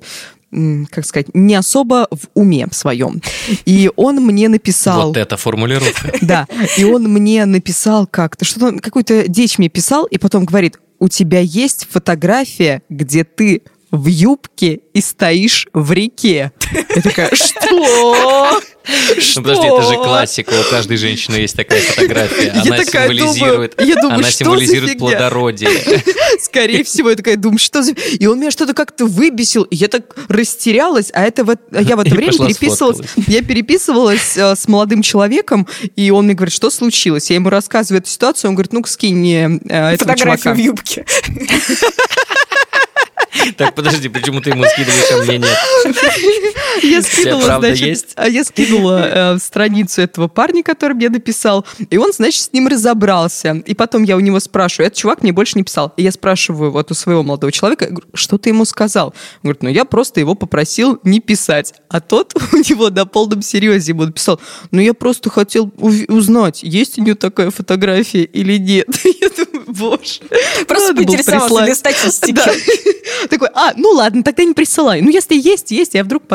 как 0.89 1.05
сказать, 1.05 1.27
не 1.33 1.55
особо 1.55 2.07
в 2.11 2.27
уме 2.33 2.67
своем. 2.71 3.21
И 3.65 3.91
он 3.95 4.17
мне 4.17 4.47
написал... 4.47 5.07
Вот 5.07 5.17
это 5.17 5.37
формулировка. 5.37 6.13
Да, 6.21 6.47
и 6.77 6.83
он 6.83 7.03
мне 7.03 7.45
написал 7.45 8.07
как-то, 8.07 8.45
что-то, 8.45 8.67
он 8.67 8.79
какую-то 8.79 9.27
дичь 9.27 9.57
мне 9.57 9.69
писал, 9.69 10.05
и 10.05 10.17
потом 10.17 10.45
говорит, 10.45 10.79
у 10.99 11.07
тебя 11.07 11.39
есть 11.39 11.87
фотография, 11.89 12.81
где 12.89 13.23
ты 13.23 13.63
в 13.95 14.07
юбке 14.07 14.81
и 14.93 15.01
стоишь 15.01 15.67
в 15.73 15.91
реке. 15.91 16.51
Я 16.95 17.01
такая, 17.01 17.31
что? 17.35 18.61
Ну, 19.35 19.41
подожди, 19.41 19.65
это 19.65 19.81
же 19.81 19.95
классика. 19.95 20.53
У 20.67 20.69
каждой 20.69 20.97
женщины 20.97 21.37
есть 21.37 21.55
такая 21.55 21.81
фотография. 21.81 22.51
Я 22.53 22.61
Она 22.61 22.77
такая 22.77 23.09
символизирует, 23.09 23.75
думаю- 23.77 23.89
я 23.89 23.95
думаю, 23.95 24.13
она 24.19 24.23
что 24.29 24.37
символизирует 24.37 24.97
плодородие. 24.99 25.69
Скорее 26.39 26.83
всего, 26.83 27.09
я 27.09 27.15
такая 27.15 27.35
думаю, 27.37 27.57
что 27.57 27.81
за... 27.81 27.93
И 27.93 28.25
он 28.27 28.39
меня 28.39 28.51
что-то 28.51 28.73
как-то 28.73 29.05
выбесил, 29.05 29.63
и 29.63 29.75
я 29.75 29.87
так 29.87 30.15
растерялась, 30.27 31.09
а 31.13 31.23
это 31.23 31.43
вот... 31.43 31.59
а 31.71 31.81
Я 31.81 31.95
в 31.95 31.99
это 32.01 32.09
И 32.09 32.13
время 32.13 32.31
переписывалась... 32.33 32.97
сфоткалась. 32.97 33.27
Я 33.27 33.41
переписывалась 33.41 34.37
э, 34.37 34.55
с 34.55 34.67
молодым 34.67 35.01
человеком, 35.01 35.67
и 35.95 36.11
он 36.11 36.25
мне 36.25 36.35
говорит, 36.35 36.53
что 36.53 36.69
случилось? 36.69 37.29
Я 37.31 37.37
ему 37.37 37.49
рассказываю 37.49 38.01
эту 38.01 38.09
ситуацию, 38.09 38.49
он 38.49 38.55
говорит, 38.55 38.71
ну-ка 38.73 38.89
скинь 38.89 39.15
мне 39.15 39.59
э, 39.67 39.93
этого 39.93 40.13
Фотографию 40.13 40.37
чувака. 40.37 40.53
в 40.53 40.57
юбке. 40.59 41.05
Так, 43.57 43.75
подожди, 43.75 44.09
почему 44.09 44.41
ты 44.41 44.51
ему 44.51 44.65
скидываешь, 44.65 45.11
а 45.11 45.17
мне 45.23 45.37
нет? 45.37 45.57
Я 46.81 47.01
скинула, 47.01 47.59
значит, 47.59 48.07
а 48.15 48.27
я 48.27 48.43
скинула 48.43 49.37
страницу 49.41 50.01
этого 50.01 50.27
парня, 50.27 50.63
который 50.63 50.93
мне 50.93 51.09
написал, 51.09 51.65
и 51.89 51.97
он, 51.97 52.11
значит, 52.13 52.41
с 52.41 52.53
ним 52.53 52.67
разобрался. 52.67 53.63
И 53.65 53.73
потом 53.73 54.03
я 54.03 54.17
у 54.17 54.19
него 54.19 54.39
спрашиваю, 54.39 54.87
этот 54.87 54.99
чувак 54.99 55.23
мне 55.23 55.31
больше 55.31 55.57
не 55.57 55.63
писал. 55.63 55.93
И 55.97 56.03
я 56.03 56.11
спрашиваю 56.11 56.71
вот 56.71 56.91
у 56.91 56.93
своего 56.93 57.23
молодого 57.23 57.51
человека, 57.51 57.93
что 58.13 58.37
ты 58.37 58.49
ему 58.49 58.65
сказал? 58.65 59.07
Он 59.07 59.13
говорит, 59.43 59.63
ну 59.63 59.69
я 59.69 59.85
просто 59.85 60.19
его 60.19 60.35
попросил 60.35 60.99
не 61.03 61.19
писать. 61.19 61.73
А 61.89 62.01
тот 62.01 62.33
у 62.53 62.57
него 62.57 62.89
на 62.89 63.05
полном 63.05 63.41
серьезе 63.41 63.91
ему 63.91 64.05
написал, 64.05 64.39
ну 64.71 64.81
я 64.81 64.93
просто 64.93 65.29
хотел 65.29 65.71
узнать, 65.77 66.63
есть 66.63 66.97
у 66.97 67.01
нее 67.01 67.15
такая 67.15 67.51
фотография 67.51 68.23
или 68.23 68.57
нет. 68.57 68.87
Я 69.21 69.29
думаю, 69.29 69.65
боже. 69.67 70.21
Просто 70.67 70.93
поинтересовался 70.93 71.65
для 71.65 71.75
статистики. 71.75 72.41
Такой, 73.29 73.49
а, 73.53 73.73
ну 73.75 73.89
ладно, 73.91 74.23
тогда 74.23 74.43
не 74.43 74.53
присылай. 74.53 75.01
Ну, 75.01 75.09
если 75.09 75.35
есть, 75.35 75.71
есть, 75.71 75.93
я 75.93 76.03
вдруг 76.03 76.27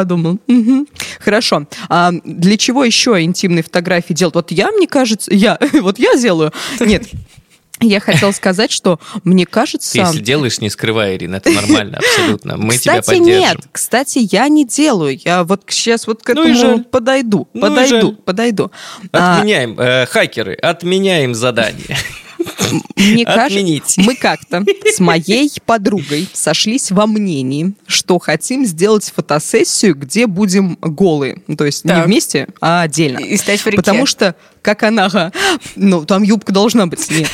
Мгм. 0.47 0.87
Хорошо. 1.21 1.67
А 1.89 2.13
для 2.25 2.57
чего 2.57 2.85
еще 2.85 3.21
интимные 3.23 3.63
фотографии 3.63 4.13
делать? 4.13 4.35
Вот 4.35 4.51
я, 4.53 4.71
мне 4.71 4.87
кажется, 4.87 5.33
я, 5.35 5.59
вот 5.81 5.99
я 5.99 6.15
делаю. 6.17 6.53
Нет, 6.81 7.05
я 7.83 7.99
хотела 8.01 8.31
сказать, 8.33 8.71
что 8.71 9.01
мне 9.25 9.47
кажется... 9.47 9.93
Ты 9.93 9.99
если 10.01 10.21
делаешь, 10.21 10.61
не 10.61 10.69
скрывай, 10.69 11.17
Ирина, 11.17 11.37
это 11.37 11.51
нормально, 11.51 11.97
абсолютно. 11.99 12.57
Мы 12.59 12.77
тебя 12.77 13.01
Кстати, 13.01 13.19
поддержим. 13.19 13.41
нет, 13.41 13.57
кстати, 13.73 14.29
я 14.31 14.49
не 14.49 14.67
делаю. 14.67 15.19
Я 15.25 15.45
вот 15.45 15.63
сейчас 15.69 16.07
вот 16.07 16.23
к 16.23 16.35
Ну 16.35 16.45
и 16.45 16.51
этому 16.53 16.61
жаль. 16.77 16.85
подойду, 16.85 17.49
Ну 17.55 17.67
и 17.67 17.71
подойду, 17.71 18.07
жаль. 18.09 18.17
подойду. 18.17 18.71
А, 19.13 19.37
Отменяем, 19.39 19.81
э, 19.81 20.05
хакеры, 20.07 20.55
отменяем 20.55 21.35
задание. 21.35 21.97
Мне 22.97 23.25
кажется, 23.25 24.01
мы 24.03 24.15
как-то 24.15 24.65
с 24.85 25.01
моей 25.01 25.51
подругой 25.65 26.29
сошлись 26.33 26.91
во 26.91 27.07
мнении, 27.07 27.75
что 27.87 28.19
хотим 28.19 28.65
сделать 28.65 29.13
фотосессию, 29.15 29.95
где 29.95 30.27
будем 30.27 30.77
голые. 30.81 31.43
Ну, 31.47 31.57
То 31.57 31.67
есть 31.67 31.85
не 31.85 31.91
Так. 31.91 32.07
вместе, 32.07 32.49
а 32.61 32.83
отдельно. 32.83 33.19
И 33.19 33.37
стоять 33.37 33.61
в 33.61 33.67
реке. 33.67 33.77
Потому 33.77 34.07
что, 34.07 34.35
как 34.63 34.83
она... 34.83 35.33
Ну, 35.77 36.05
там 36.05 36.23
юбка 36.23 36.53
должна 36.53 36.87
быть, 36.87 37.11
нет. 37.11 37.29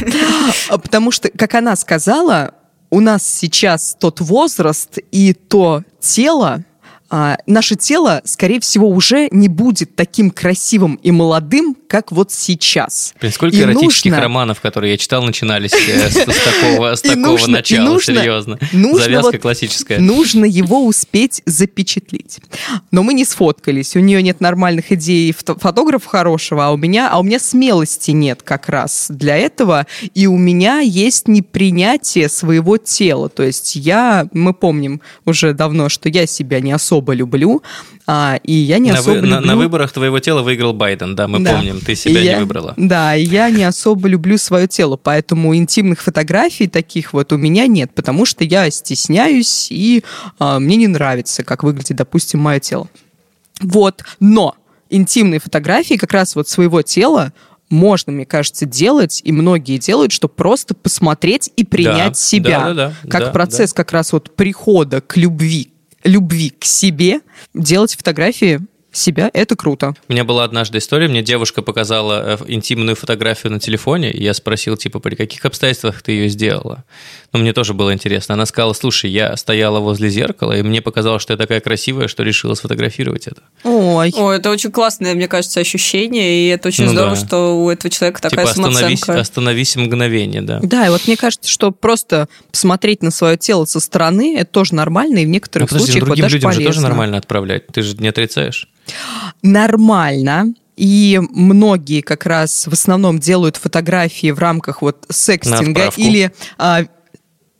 А 0.68 0.79
Потому 0.79 1.11
что, 1.11 1.31
как 1.31 1.55
она 1.55 1.77
сказала, 1.77 2.55
у 2.90 3.01
нас 3.01 3.27
сейчас 3.27 3.96
тот 3.99 4.20
возраст 4.20 4.99
и 5.11 5.33
то 5.33 5.83
тело, 6.01 6.64
а, 7.09 7.38
наше 7.47 7.77
тело, 7.77 8.21
скорее 8.25 8.61
всего, 8.61 8.88
уже 8.88 9.29
не 9.31 9.49
будет 9.49 9.95
таким 9.95 10.31
красивым 10.31 10.97
и 11.03 11.11
молодым, 11.11 11.77
как 11.88 12.11
вот 12.11 12.33
сейчас. 12.33 13.14
Блин, 13.21 13.33
сколько 13.33 13.57
И 13.57 13.61
эротических 13.61 14.11
нужно- 14.11 14.23
романов, 14.25 14.61
которые 14.61 14.92
я 14.92 14.99
читал, 14.99 15.23
начинались 15.23 15.73
э, 15.88 16.11
с, 16.11 16.14
такого, 16.14 16.95
с 16.97 17.03
такого 17.03 17.47
начала, 17.47 18.01
серьезно. 18.01 18.59
Завязка 18.73 19.38
классическая. 19.38 20.01
Нужно 20.01 20.45
его 20.45 20.85
успеть 20.85 21.42
запечатлить. 21.47 22.38
Но 22.90 23.03
мы 23.05 23.14
не 23.14 23.25
сфоткались. 23.25 23.95
У 23.95 24.01
нее 24.01 24.21
нет 24.23 24.40
нормальных 24.40 24.90
идей 24.90 25.33
фото- 25.33 25.59
фотографа 25.59 26.09
хорошего, 26.09 26.66
а 26.66 26.71
у 26.73 26.77
меня, 26.77 27.09
а 27.11 27.19
у 27.21 27.23
меня 27.23 27.38
смелости 27.38 28.11
нет 28.11 28.42
как 28.42 28.69
раз 28.69 29.07
для 29.09 29.37
этого. 29.37 29.87
И 30.14 30.27
у 30.27 30.37
меня 30.37 30.81
есть 30.81 31.29
непринятие 31.29 32.29
своего 32.29 32.79
тела. 32.79 33.29
То 33.29 33.45
есть 33.45 33.77
я, 33.77 34.27
мы 34.33 34.53
помним 34.55 35.01
уже 35.25 35.53
давно, 35.55 35.88
что 35.88 36.09
я 36.09 36.27
себя 36.27 36.61
не 36.61 36.73
особо 36.73 36.95
люблю, 37.14 37.62
а, 38.06 38.38
и 38.42 38.52
я 38.52 38.78
не 38.78 38.92
на, 38.92 38.98
особо 38.98 39.14
вы- 39.16 39.20
на- 39.22 39.35
люблю... 39.37 39.46
на 39.46 39.56
выборах 39.56 39.92
твоего 39.92 40.18
тела 40.20 40.42
выиграл 40.42 40.72
Байден, 40.72 41.14
да, 41.16 41.28
мы 41.28 41.40
Да. 41.40 41.54
помним, 41.56 41.80
ты 41.80 41.94
себя 41.94 42.20
И 42.20 42.22
не 42.24 42.30
я- 42.30 42.38
выбрала. 42.40 42.74
Да, 42.76 43.16
и 43.16 43.24
я 43.24 43.50
не 43.50 43.64
особо 43.64 44.09
люблю 44.09 44.38
свое 44.38 44.66
тело, 44.68 44.96
поэтому 44.96 45.54
интимных 45.56 46.02
фотографий 46.02 46.66
таких 46.68 47.12
вот 47.12 47.32
у 47.32 47.37
меня 47.37 47.66
нет, 47.66 47.90
потому 47.94 48.24
что 48.26 48.44
я 48.44 48.70
стесняюсь, 48.70 49.68
и 49.70 50.04
а, 50.38 50.59
мне 50.59 50.76
не 50.76 50.88
нравится, 50.88 51.42
как 51.44 51.62
выглядит, 51.62 51.96
допустим, 51.96 52.40
мое 52.40 52.61
тело. 52.61 52.88
Вот, 53.61 54.04
но 54.20 54.54
интимные 54.90 55.40
фотографии 55.40 55.94
как 55.94 56.12
раз 56.12 56.37
вот 56.37 56.48
своего 56.48 56.82
тела 56.82 57.32
можно, 57.68 58.12
мне 58.12 58.24
кажется, 58.26 58.64
делать, 58.64 59.20
и 59.24 59.32
многие 59.32 59.78
делают, 59.78 60.12
чтобы 60.12 60.35
просто 60.35 60.74
посмотреть 60.74 61.50
и 61.56 61.64
принять 61.64 62.12
Да, 62.12 62.14
себя. 62.14 62.59
да, 62.61 62.74
да, 62.74 62.74
да, 63.02 63.09
как 63.11 63.22
да, 63.24 63.30
процесс 63.32 63.72
как 63.72 63.90
раз 63.90 64.12
вот 64.12 64.37
прихода 64.37 65.00
к 65.00 65.16
любви, 65.16 65.70
любви 66.04 66.50
к 66.50 66.64
себе, 66.64 67.20
делать 67.54 67.94
фотографии 67.94 68.61
себя, 68.98 69.30
это 69.32 69.56
круто. 69.56 69.94
У 70.09 70.12
меня 70.12 70.24
была 70.24 70.44
однажды 70.44 70.78
история, 70.78 71.09
мне 71.09 71.22
девушка 71.22 71.62
показала 71.62 72.38
э, 72.40 72.44
интимную 72.48 72.96
фотографию 72.96 73.52
на 73.52 73.61
телефоне, 73.61 74.11
и 74.11 74.22
я 74.22 74.35
спросил, 74.35 74.76
типа, 74.76 74.98
при 75.00 75.14
каких 75.14 75.44
обстоятельствах 75.44 76.02
ты 76.02 76.12
ее 76.12 76.28
сделала? 76.28 76.85
Ну, 77.32 77.40
мне 77.40 77.52
тоже 77.52 77.74
было 77.74 77.92
интересно. 77.92 78.35
Она 78.35 78.46
сказала, 78.46 78.72
слушай, 78.72 79.11
я 79.11 79.37
стояла 79.37 79.80
возле 79.80 80.09
зеркала, 80.09 80.52
и 80.56 80.62
мне 80.62 80.80
показалось, 80.80 81.22
что 81.22 81.32
я 81.32 81.37
такая 81.37 81.61
красивая, 81.61 82.09
что 82.09 82.22
решила 82.22 82.54
сфотографировать 82.54 83.26
это. 83.26 83.42
Ой. 83.64 84.12
О, 84.16 84.30
это 84.32 84.50
очень 84.50 84.70
классное, 84.70 85.14
мне 85.14 85.28
кажется, 85.28 85.61
ощущение, 85.61 86.46
и 86.46 86.48
это 86.48 86.68
очень 86.68 86.85
Ну 86.85 86.90
здорово, 86.92 87.16
да. 87.16 87.26
что 87.26 87.62
у 87.64 87.70
этого 87.70 87.90
человека 87.90 88.22
такая 88.22 88.46
типа, 88.46 88.50
остановись, 88.50 88.78
самооценка. 89.00 89.20
остановись 89.20 89.76
мгновение, 89.76 90.42
да. 90.42 90.61
Да, 90.62 90.87
и 90.87 90.90
вот 90.90 91.06
мне 91.06 91.16
кажется, 91.16 91.50
что 91.50 91.70
просто 91.72 92.28
посмотреть 92.50 93.02
на 93.02 93.11
свое 93.11 93.37
тело 93.37 93.64
со 93.66 93.80
стороны, 93.80 94.37
это 94.38 94.50
тоже 94.50 94.74
нормально, 94.74 95.18
и 95.18 95.24
в 95.24 95.28
Ну, 95.28 95.35
некоторых 95.35 95.68
подожди, 95.68 95.82
ну, 95.82 95.87
случаях 95.87 96.02
вот 96.02 96.09
другим 96.09 96.22
даже 96.22 96.37
людям 96.37 96.52
же 96.52 96.56
тоже 96.59 96.66
полезно. 96.68 96.88
нормально 96.88 97.18
отправлять, 97.18 97.66
ты 97.68 97.82
же 97.82 97.96
не 97.96 98.09
отрицаешь. 98.09 98.68
Нормально. 99.42 100.55
И 100.77 101.20
многие 101.31 102.03
как 102.03 102.27
раз 102.27 102.66
в 102.66 102.72
основном 102.72 103.18
делают 103.18 103.57
фотографии 103.57 104.31
в 104.31 104.38
рамках 104.38 104.83
вот 104.83 105.07
секстинга 105.09 105.90
или 105.96 106.33
а, 106.59 106.83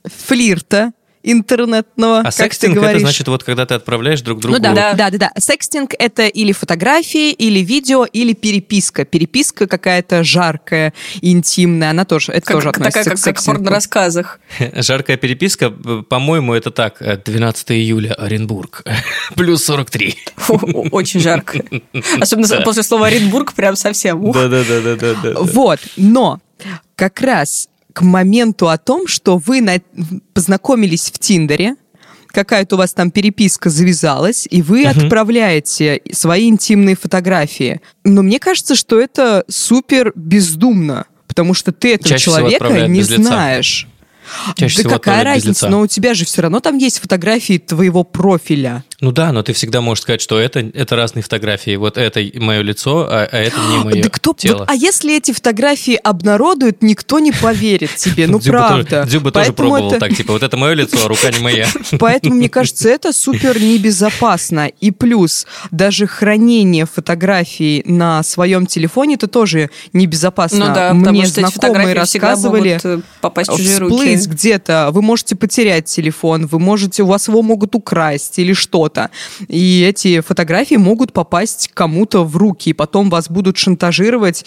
флирта 0.05 0.93
интернетного, 1.31 2.19
А 2.19 2.23
как 2.23 2.33
секстинг 2.33 2.79
ты 2.79 2.85
это 2.85 2.99
значит, 2.99 3.27
вот 3.27 3.43
когда 3.43 3.65
ты 3.65 3.73
отправляешь 3.75 4.21
друг 4.21 4.39
другу... 4.39 4.55
Ну 4.57 4.63
да, 4.63 4.73
Да. 4.73 4.93
да, 4.93 5.09
да, 5.11 5.17
да. 5.17 5.31
Секстинг 5.39 5.93
это 5.97 6.27
или 6.27 6.51
фотографии, 6.51 7.31
или 7.31 7.59
видео, 7.59 8.05
или 8.05 8.33
переписка. 8.33 9.05
Переписка 9.05 9.67
какая-то 9.67 10.23
жаркая, 10.23 10.93
интимная, 11.21 11.91
она 11.91 12.05
тоже, 12.05 12.31
это 12.31 12.45
Как- 12.47 12.55
тоже 12.57 12.71
такая, 12.71 12.87
относится 12.89 13.09
как, 13.09 13.19
к 13.19 13.23
как 13.23 13.35
в 13.35 13.37
секстингу. 13.37 13.57
порно-рассказах. 13.59 14.39
Жаркая 14.75 15.17
переписка, 15.17 15.73
э, 15.85 16.03
по-моему, 16.07 16.53
это 16.53 16.71
так, 16.71 17.01
э, 17.01 17.17
12 17.17 17.71
июля, 17.71 18.13
Оренбург, 18.13 18.83
плюс 19.35 19.63
43. 19.65 20.15
Фу, 20.37 20.55
Очень 20.91 21.19
жарко. 21.19 21.59
Особенно 22.21 22.47
Да. 22.47 22.61
после 22.61 22.83
слова 22.83 23.07
Оренбург 23.07 23.53
прям 23.53 23.75
совсем. 23.75 24.23
ух. 24.23 24.33
Да-да-да-да-да. 24.35 25.33
Вот, 25.41 25.79
но 25.97 26.39
как 26.95 27.21
раз 27.21 27.69
к 27.97 28.01
моменту 28.03 28.69
о 28.69 28.77
том, 28.77 29.07
что 29.07 29.37
вы 29.39 29.59
на- 29.59 29.81
познакомились 30.35 31.09
в 31.09 31.17
Тиндере, 31.17 31.75
какая-то 32.27 32.75
у 32.75 32.77
вас 32.77 32.93
там 32.93 33.09
переписка 33.09 33.71
завязалась, 33.71 34.47
и 34.51 34.61
вы 34.61 34.85
отправляете 34.85 36.01
свои 36.11 36.47
интимные 36.47 36.95
фотографии. 36.95 37.81
Но 38.03 38.21
мне 38.21 38.37
кажется, 38.39 38.75
что 38.75 38.99
это 38.99 39.45
супер 39.47 40.13
бездумно, 40.15 41.07
потому 41.27 41.55
что 41.55 41.71
ты 41.71 41.95
этого 41.95 42.09
Чаще 42.09 42.25
человека 42.25 42.87
не 42.87 42.99
без 42.99 43.09
лица. 43.09 43.23
знаешь. 43.23 43.87
Чаще 44.55 44.83
да 44.83 44.89
какая 44.89 45.23
разница? 45.23 45.67
Но 45.67 45.81
у 45.81 45.87
тебя 45.87 46.13
же 46.13 46.23
все 46.25 46.43
равно 46.43 46.59
там 46.59 46.77
есть 46.77 46.99
фотографии 46.99 47.57
твоего 47.57 48.03
профиля. 48.03 48.83
Ну 48.99 49.11
да, 49.11 49.31
но 49.31 49.43
ты 49.43 49.53
всегда 49.53 49.79
можешь 49.81 50.01
сказать, 50.01 50.21
что 50.21 50.39
это, 50.39 50.59
это 50.59 50.95
разные 50.95 51.21
фотографии. 51.21 51.75
Вот 51.75 51.99
это 51.99 52.19
мое 52.33 52.61
лицо, 52.63 53.07
а, 53.07 53.27
а 53.31 53.37
это 53.37 53.55
не 53.69 53.77
мое 53.83 54.01
да 54.01 54.09
кто, 54.09 54.33
тело. 54.33 54.59
вот, 54.59 54.69
а 54.71 54.73
если 54.73 55.15
эти 55.15 55.33
фотографии 55.33 55.99
обнародуют, 56.03 56.81
никто 56.81 57.19
не 57.19 57.31
поверит 57.31 57.93
тебе, 57.97 58.25
ну 58.25 58.39
Дзюба 58.39 58.57
правда. 58.57 58.89
Тоже, 59.01 59.07
Дзюба 59.09 59.31
тоже 59.31 59.45
Поэтому 59.53 59.69
пробовал 59.69 59.91
это- 59.91 59.99
так, 59.99 60.17
типа, 60.17 60.33
вот 60.33 60.41
это 60.41 60.57
мое 60.57 60.73
лицо, 60.73 60.97
а 61.05 61.07
рука 61.07 61.29
не 61.31 61.39
моя. 61.39 61.67
Поэтому, 61.99 62.35
мне 62.35 62.49
кажется, 62.49 62.89
это 62.89 63.13
супер 63.13 63.61
небезопасно. 63.61 64.67
И 64.79 64.89
плюс, 64.89 65.45
даже 65.69 66.07
хранение 66.07 66.87
фотографий 66.87 67.83
на 67.85 68.23
своем 68.23 68.65
телефоне, 68.65 69.13
это 69.13 69.27
тоже 69.27 69.69
небезопасно. 69.93 70.69
Ну 70.69 70.73
да, 70.73 70.93
Мне 70.93 71.05
потому 71.05 71.25
что 71.25 71.41
эти 71.41 71.49
знакомые 71.55 71.93
рассказывали, 71.93 72.69
могут 72.83 72.85
э, 72.85 72.99
попасть 73.21 73.51
в 73.51 73.57
чужие 73.57 73.73
всплыть 73.73 74.25
руки. 74.25 74.29
где-то, 74.29 74.89
вы 74.91 75.03
можете 75.03 75.35
потерять 75.35 75.85
телефон, 75.85 76.47
вы 76.47 76.57
можете, 76.57 77.03
у 77.03 77.05
вас 77.05 77.27
его 77.27 77.43
могут 77.43 77.75
украсть 77.75 78.39
или 78.39 78.53
что-то. 78.87 79.09
И 79.47 79.83
эти 79.87 80.21
фотографии 80.21 80.75
могут 80.75 81.13
попасть 81.13 81.69
кому-то 81.73 82.23
в 82.23 82.37
руки, 82.37 82.69
и 82.69 82.73
потом 82.73 83.09
вас 83.09 83.29
будут 83.29 83.57
шантажировать 83.57 84.45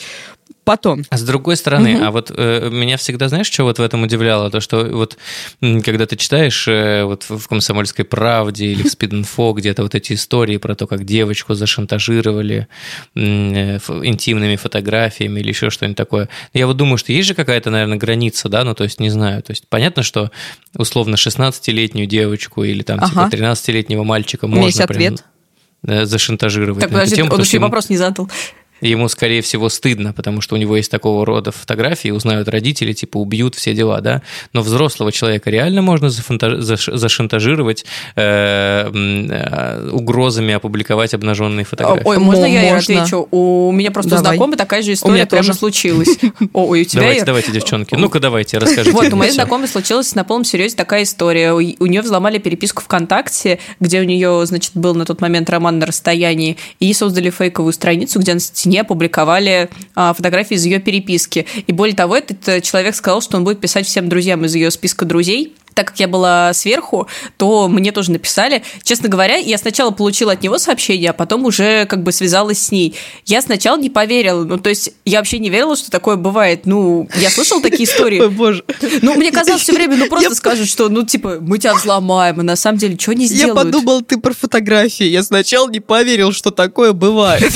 потом. 0.65 1.05
А 1.11 1.17
с 1.19 1.23
другой 1.23 1.57
стороны, 1.57 2.01
а 2.03 2.11
вот 2.11 2.31
э, 2.35 2.69
меня 2.71 2.97
всегда, 2.97 3.29
знаешь, 3.29 3.47
что 3.47 3.65
вот 3.65 3.79
в 3.79 3.83
этом 3.83 4.03
удивляло? 4.03 4.51
То, 4.51 4.61
что 4.61 4.85
вот 4.85 5.17
когда 5.61 6.07
ты 6.07 6.17
читаешь 6.17 6.67
э, 6.69 7.05
вот 7.05 7.25
в 7.29 7.49
«Комсомольской 7.49 8.05
правде» 8.05 8.67
или 8.67 8.83
в 8.83 8.91
«Спид-инфо» 8.91 9.53
где-то 9.53 9.83
вот 9.83 9.95
эти 9.95 10.15
истории 10.15 10.57
про 10.59 10.75
то, 10.75 10.87
как 10.87 11.05
девочку 11.05 11.55
зашантажировали 11.55 12.69
э, 13.15 13.79
интимными 14.03 14.57
фотографиями 14.57 15.41
или 15.41 15.49
еще 15.49 15.71
что-нибудь 15.71 15.97
такое. 15.97 16.29
Я 16.53 16.67
вот 16.67 16.77
думаю, 16.77 16.99
что 16.99 17.13
есть 17.13 17.29
же 17.29 17.35
какая-то, 17.35 17.71
наверное, 17.71 17.99
граница, 17.99 18.49
да, 18.49 18.65
ну 18.65 18.75
то 18.75 18.85
есть 18.85 19.01
не 19.01 19.11
знаю. 19.11 19.43
То 19.43 19.53
есть 19.53 19.65
понятно, 19.69 20.03
что 20.03 20.31
условно 20.77 21.17
16-летнюю 21.17 22.07
девочку 22.07 22.65
или 22.65 22.83
там 22.83 23.01
типа 23.01 23.25
Ага. 23.27 23.37
13-летнего 23.37 24.05
мальчика 24.05 24.47
можно 24.47 24.67
есть 24.67 24.81
ответ. 24.81 25.25
э, 25.87 26.05
зашантажировать 26.05 26.81
Так, 26.83 26.91
подожди, 26.91 27.23
он 27.23 27.41
еще 27.41 27.59
вопрос 27.59 27.89
не 27.89 27.97
задал. 27.97 28.29
Ему, 28.81 29.09
скорее 29.09 29.43
всего, 29.43 29.69
стыдно, 29.69 30.13
потому 30.13 30.41
что 30.41 30.55
у 30.55 30.59
него 30.59 30.77
есть 30.77 30.91
такого 30.91 31.27
рода 31.27 31.53
фотографии, 31.53 32.11
узнают 32.11 32.49
родители, 32.49 32.93
типа 32.93 33.19
убьют, 33.19 33.55
все 33.55 33.75
дела, 33.75 34.01
да. 34.01 34.23
Но 34.53 34.63
взрослого 34.63 35.13
человека 35.13 35.51
реально 35.51 35.83
можно 35.83 36.11
зашантажировать 36.11 37.85
э, 38.17 38.91
э, 38.91 39.91
угрозами 39.91 40.55
опубликовать 40.55 41.15
обнаженные 41.15 41.65
фотографии. 41.65 42.07
Ой, 42.07 42.19
можно 42.19 42.45
я 42.45 42.75
Можно. 42.75 43.03
отвечу? 43.03 43.29
У 43.31 43.73
меня 43.73 43.91
просто 43.91 44.11
Давай. 44.11 44.25
знакомый 44.37 44.57
такая 44.57 44.83
же 44.83 44.93
У 44.93 44.95
история 44.95 45.27
прямо 45.27 45.47
тоже. 45.47 45.59
случилась. 45.59 46.09
О, 46.53 46.67
Ой, 46.67 46.83
у 46.83 46.85
тебя, 46.85 47.03
давайте, 47.03 47.25
давайте, 47.25 47.53
девчонки. 47.53 47.95
Ну-ка, 47.95 48.21
давайте, 48.21 48.59
расскажите. 48.59 48.93
Вот, 48.93 49.13
у 49.13 49.17
моей 49.17 49.33
знакомой 49.33 49.69
случилась 49.69 50.15
на 50.15 50.25
полном 50.25 50.45
серьезе 50.45 50.77
такая 50.77 51.03
история. 51.03 51.53
У, 51.53 51.57
у 51.57 51.87
нее 51.87 52.03
взломали 52.03 52.39
переписку 52.39 52.83
ВКонтакте, 52.83 53.59
где 53.79 54.01
у 54.01 54.05
нее, 54.05 54.43
значит, 54.47 54.73
был 54.75 54.95
на 54.95 55.05
тот 55.05 55.21
момент 55.21 55.51
роман 55.51 55.79
на 55.79 55.87
расстоянии, 55.87 56.57
и 56.79 56.93
создали 56.93 57.31
фейковую 57.31 57.73
страницу, 57.73 58.19
где 58.19 58.35
на 58.35 58.41
стене 58.71 58.83
опубликовали 58.83 59.69
а, 59.97 60.15
фотографии 60.15 60.55
из 60.55 60.65
ее 60.65 60.79
переписки. 60.79 61.45
И 61.67 61.73
более 61.73 61.97
того, 61.97 62.17
этот 62.17 62.49
э, 62.49 62.61
человек 62.61 62.95
сказал, 62.95 63.21
что 63.21 63.37
он 63.37 63.43
будет 63.45 63.61
писать 63.61 63.85
всем 63.87 64.09
друзьям 64.09 64.45
из 64.45 64.55
ее 64.55 64.71
списка 64.71 65.05
друзей. 65.05 65.55
Так 65.75 65.89
как 65.89 66.01
я 66.01 66.09
была 66.09 66.53
сверху, 66.53 67.07
то 67.37 67.69
мне 67.69 67.93
тоже 67.93 68.11
написали. 68.11 68.63
Честно 68.83 69.09
говоря, 69.09 69.37
я 69.37 69.57
сначала 69.57 69.93
получила 69.93 70.33
от 70.33 70.43
него 70.43 70.59
сообщение, 70.59 71.11
а 71.11 71.13
потом 71.13 71.45
уже 71.45 71.87
как 71.87 72.03
бы 72.03 72.11
связалась 72.13 72.61
с 72.61 72.73
ней. 72.73 72.95
Я 73.25 73.41
сначала 73.41 73.79
не 73.79 73.89
поверила. 73.89 74.45
Ну, 74.45 74.59
то 74.59 74.69
есть 74.69 74.93
я 75.05 75.19
вообще 75.19 75.39
не 75.39 75.49
верила, 75.49 75.77
что 75.77 75.91
такое 75.91 76.17
бывает. 76.17 76.67
Ну, 76.67 77.09
я 77.17 77.31
слышала 77.31 77.63
такие 77.63 77.85
истории. 77.85 78.27
боже. 78.29 78.65
Ну, 79.03 79.15
мне 79.15 79.31
казалось 79.31 79.63
все 79.63 79.73
время, 79.73 79.97
ну 79.97 80.07
просто 80.09 80.35
скажут, 80.35 80.69
что, 80.69 80.89
ну, 80.89 81.05
типа, 81.05 81.39
мы 81.41 81.59
тебя 81.59 81.75
взломаем, 81.75 82.41
а 82.41 82.43
на 82.43 82.57
самом 82.57 82.79
деле, 82.79 82.97
что 82.99 83.13
Я 83.13 83.27
сделают? 83.27 83.73
подумал, 83.73 84.03
ты 84.03 84.19
про 84.19 84.35
фотографии. 84.35 85.07
Я 85.07 85.23
сначала 85.23 85.71
не 85.71 85.81
поверил, 85.81 86.33
что 86.33 86.51
такое 86.51 86.93
бывает. 86.93 87.51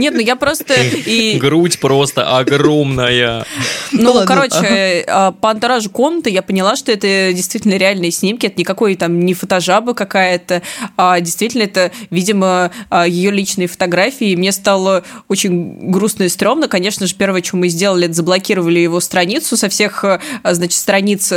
Нет, 0.00 0.14
ну 0.14 0.20
я 0.20 0.34
просто 0.34 0.74
и... 1.06 1.38
Грудь 1.38 1.78
просто 1.78 2.38
огромная. 2.38 3.44
Ну, 3.92 4.12
ладно, 4.12 4.26
короче, 4.26 5.04
а, 5.06 5.32
по 5.32 5.50
антуражу 5.50 5.90
комнаты 5.90 6.30
я 6.30 6.40
поняла, 6.40 6.74
что 6.74 6.90
это 6.90 7.32
действительно 7.34 7.74
реальные 7.74 8.10
снимки, 8.10 8.46
это 8.46 8.58
никакой 8.58 8.96
там 8.96 9.20
не 9.20 9.34
фотожаба 9.34 9.92
какая-то, 9.92 10.62
а 10.96 11.20
действительно 11.20 11.64
это, 11.64 11.92
видимо, 12.08 12.70
ее 13.06 13.30
личные 13.30 13.68
фотографии. 13.68 14.30
И 14.30 14.36
мне 14.36 14.52
стало 14.52 15.04
очень 15.28 15.90
грустно 15.90 16.24
и 16.24 16.28
стрёмно. 16.30 16.66
Конечно 16.66 17.06
же, 17.06 17.14
первое, 17.14 17.42
что 17.42 17.56
мы 17.56 17.68
сделали, 17.68 18.06
это 18.06 18.14
заблокировали 18.14 18.78
его 18.78 19.00
страницу 19.00 19.56
со 19.58 19.68
всех, 19.68 20.02
а, 20.02 20.20
значит, 20.44 20.78
страниц 20.78 21.30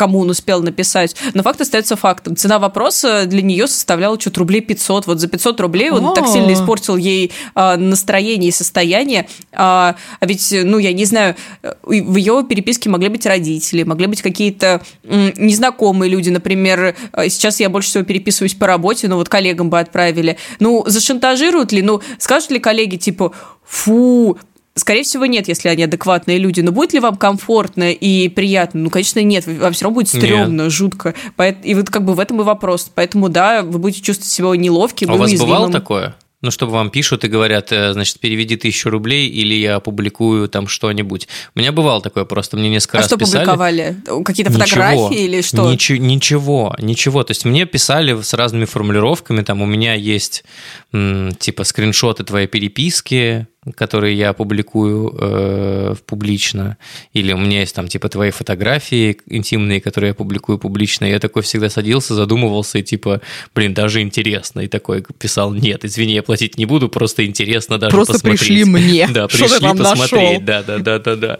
кому 0.00 0.20
он 0.20 0.30
успел 0.30 0.62
написать. 0.62 1.14
Но 1.34 1.42
факт 1.42 1.60
остается 1.60 1.94
фактом. 1.94 2.34
Цена 2.34 2.58
вопроса 2.58 3.26
для 3.26 3.42
нее 3.42 3.66
составляла 3.66 4.18
что-то 4.18 4.40
рублей 4.40 4.62
500. 4.62 5.06
Вот 5.06 5.20
за 5.20 5.28
500 5.28 5.60
рублей 5.60 5.90
он 5.90 6.14
так 6.14 6.24
О. 6.24 6.26
сильно 6.26 6.54
испортил 6.54 6.96
ей 6.96 7.32
а, 7.54 7.76
настроение 7.76 8.48
и 8.48 8.52
состояние. 8.52 9.28
А, 9.52 9.96
а 10.18 10.26
ведь, 10.26 10.54
ну, 10.64 10.78
я 10.78 10.94
не 10.94 11.04
знаю, 11.04 11.36
э, 11.62 11.74
в 11.82 12.16
ее 12.16 12.46
переписке 12.48 12.88
могли 12.88 13.10
быть 13.10 13.26
родители, 13.26 13.82
могли 13.82 14.06
быть 14.06 14.22
какие-то 14.22 14.80
м, 15.04 15.34
незнакомые 15.36 16.10
люди. 16.10 16.30
Например, 16.30 16.96
э, 17.12 17.28
сейчас 17.28 17.60
я 17.60 17.68
больше 17.68 17.90
всего 17.90 18.04
переписываюсь 18.04 18.54
по 18.54 18.66
работе, 18.66 19.06
но 19.06 19.16
вот 19.16 19.28
коллегам 19.28 19.68
бы 19.68 19.78
отправили. 19.80 20.38
Ну, 20.60 20.82
зашантажируют 20.86 21.72
ли? 21.72 21.82
Ну, 21.82 22.00
скажут 22.16 22.52
ли 22.52 22.58
коллеги, 22.58 22.96
типа, 22.96 23.32
фу, 23.66 24.38
Скорее 24.76 25.02
всего, 25.02 25.26
нет, 25.26 25.48
если 25.48 25.68
они 25.68 25.82
адекватные 25.82 26.38
люди. 26.38 26.60
Но 26.60 26.70
будет 26.72 26.92
ли 26.92 27.00
вам 27.00 27.16
комфортно 27.16 27.92
и 27.92 28.28
приятно? 28.28 28.80
Ну, 28.80 28.90
конечно, 28.90 29.20
нет. 29.20 29.46
Вам 29.46 29.72
все 29.72 29.84
равно 29.84 29.94
будет 29.96 30.08
стрёмно, 30.08 30.70
жутко. 30.70 31.14
Поэт- 31.36 31.58
И 31.64 31.74
вот 31.74 31.90
как 31.90 32.04
бы 32.04 32.14
в 32.14 32.20
этом 32.20 32.40
и 32.40 32.44
вопрос. 32.44 32.90
Поэтому, 32.94 33.28
да, 33.28 33.62
вы 33.62 33.78
будете 33.78 34.00
чувствовать 34.02 34.30
себя 34.32 34.48
неловким 34.54 35.10
А 35.10 35.14
и 35.14 35.16
у 35.16 35.18
вас 35.18 35.32
бывало 35.34 35.70
такое? 35.72 36.14
Ну, 36.42 36.50
чтобы 36.50 36.72
вам 36.72 36.88
пишут 36.88 37.22
и 37.24 37.28
говорят, 37.28 37.70
э, 37.70 37.92
значит, 37.92 38.18
переведи 38.18 38.56
тысячу 38.56 38.88
рублей, 38.88 39.28
или 39.28 39.54
я 39.54 39.74
опубликую 39.76 40.48
там 40.48 40.68
что-нибудь. 40.68 41.28
У 41.54 41.58
меня 41.58 41.70
бывало 41.70 42.00
такое 42.00 42.24
просто, 42.24 42.56
мне 42.56 42.70
несколько 42.70 42.96
А 42.96 43.00
раз 43.00 43.08
что 43.08 43.18
писали. 43.18 43.44
публиковали? 43.44 43.96
Какие-то 44.24 44.50
Ничего. 44.50 44.64
фотографии 44.66 45.24
или 45.24 45.42
что? 45.42 45.70
Ничего, 45.70 45.98
ничего, 45.98 46.74
ничего. 46.78 47.24
То 47.24 47.32
есть 47.32 47.44
мне 47.44 47.66
писали 47.66 48.18
с 48.22 48.32
разными 48.32 48.64
формулировками, 48.64 49.42
там 49.42 49.60
у 49.60 49.66
меня 49.66 49.92
есть 49.92 50.44
типа 50.92 51.64
скриншоты 51.64 52.24
твоей 52.24 52.46
переписки, 52.46 53.46
которые 53.76 54.16
я 54.16 54.32
публикую 54.32 55.14
э, 55.20 55.94
публично, 56.06 56.78
или 57.12 57.32
у 57.32 57.38
меня 57.38 57.60
есть 57.60 57.74
там 57.74 57.88
типа 57.88 58.08
твои 58.08 58.30
фотографии 58.30 59.18
интимные, 59.26 59.80
которые 59.82 60.08
я 60.08 60.14
публикую 60.14 60.58
публично. 60.58 61.04
Я 61.04 61.18
такой 61.18 61.42
всегда 61.42 61.68
садился, 61.68 62.14
задумывался 62.14 62.78
и 62.78 62.82
типа, 62.82 63.20
блин, 63.54 63.74
даже 63.74 64.00
интересно. 64.00 64.60
И 64.60 64.68
такой 64.68 65.04
писал, 65.18 65.52
нет, 65.52 65.84
извини, 65.84 66.14
я 66.14 66.22
платить 66.22 66.56
не 66.56 66.64
буду, 66.64 66.88
просто 66.88 67.26
интересно 67.26 67.78
даже 67.78 67.90
Просто 67.94 68.14
посмотреть. 68.14 68.40
пришли 68.40 68.64
мне. 68.64 69.06
Да, 69.10 69.28
Что 69.28 69.38
ты 69.38 69.44
пришли 69.44 69.60
там 69.66 69.76
посмотреть, 69.76 70.10
нашел? 70.12 70.40
да, 70.40 70.62
да, 70.62 70.78
да, 70.78 70.98
да, 70.98 71.16
да. 71.16 71.38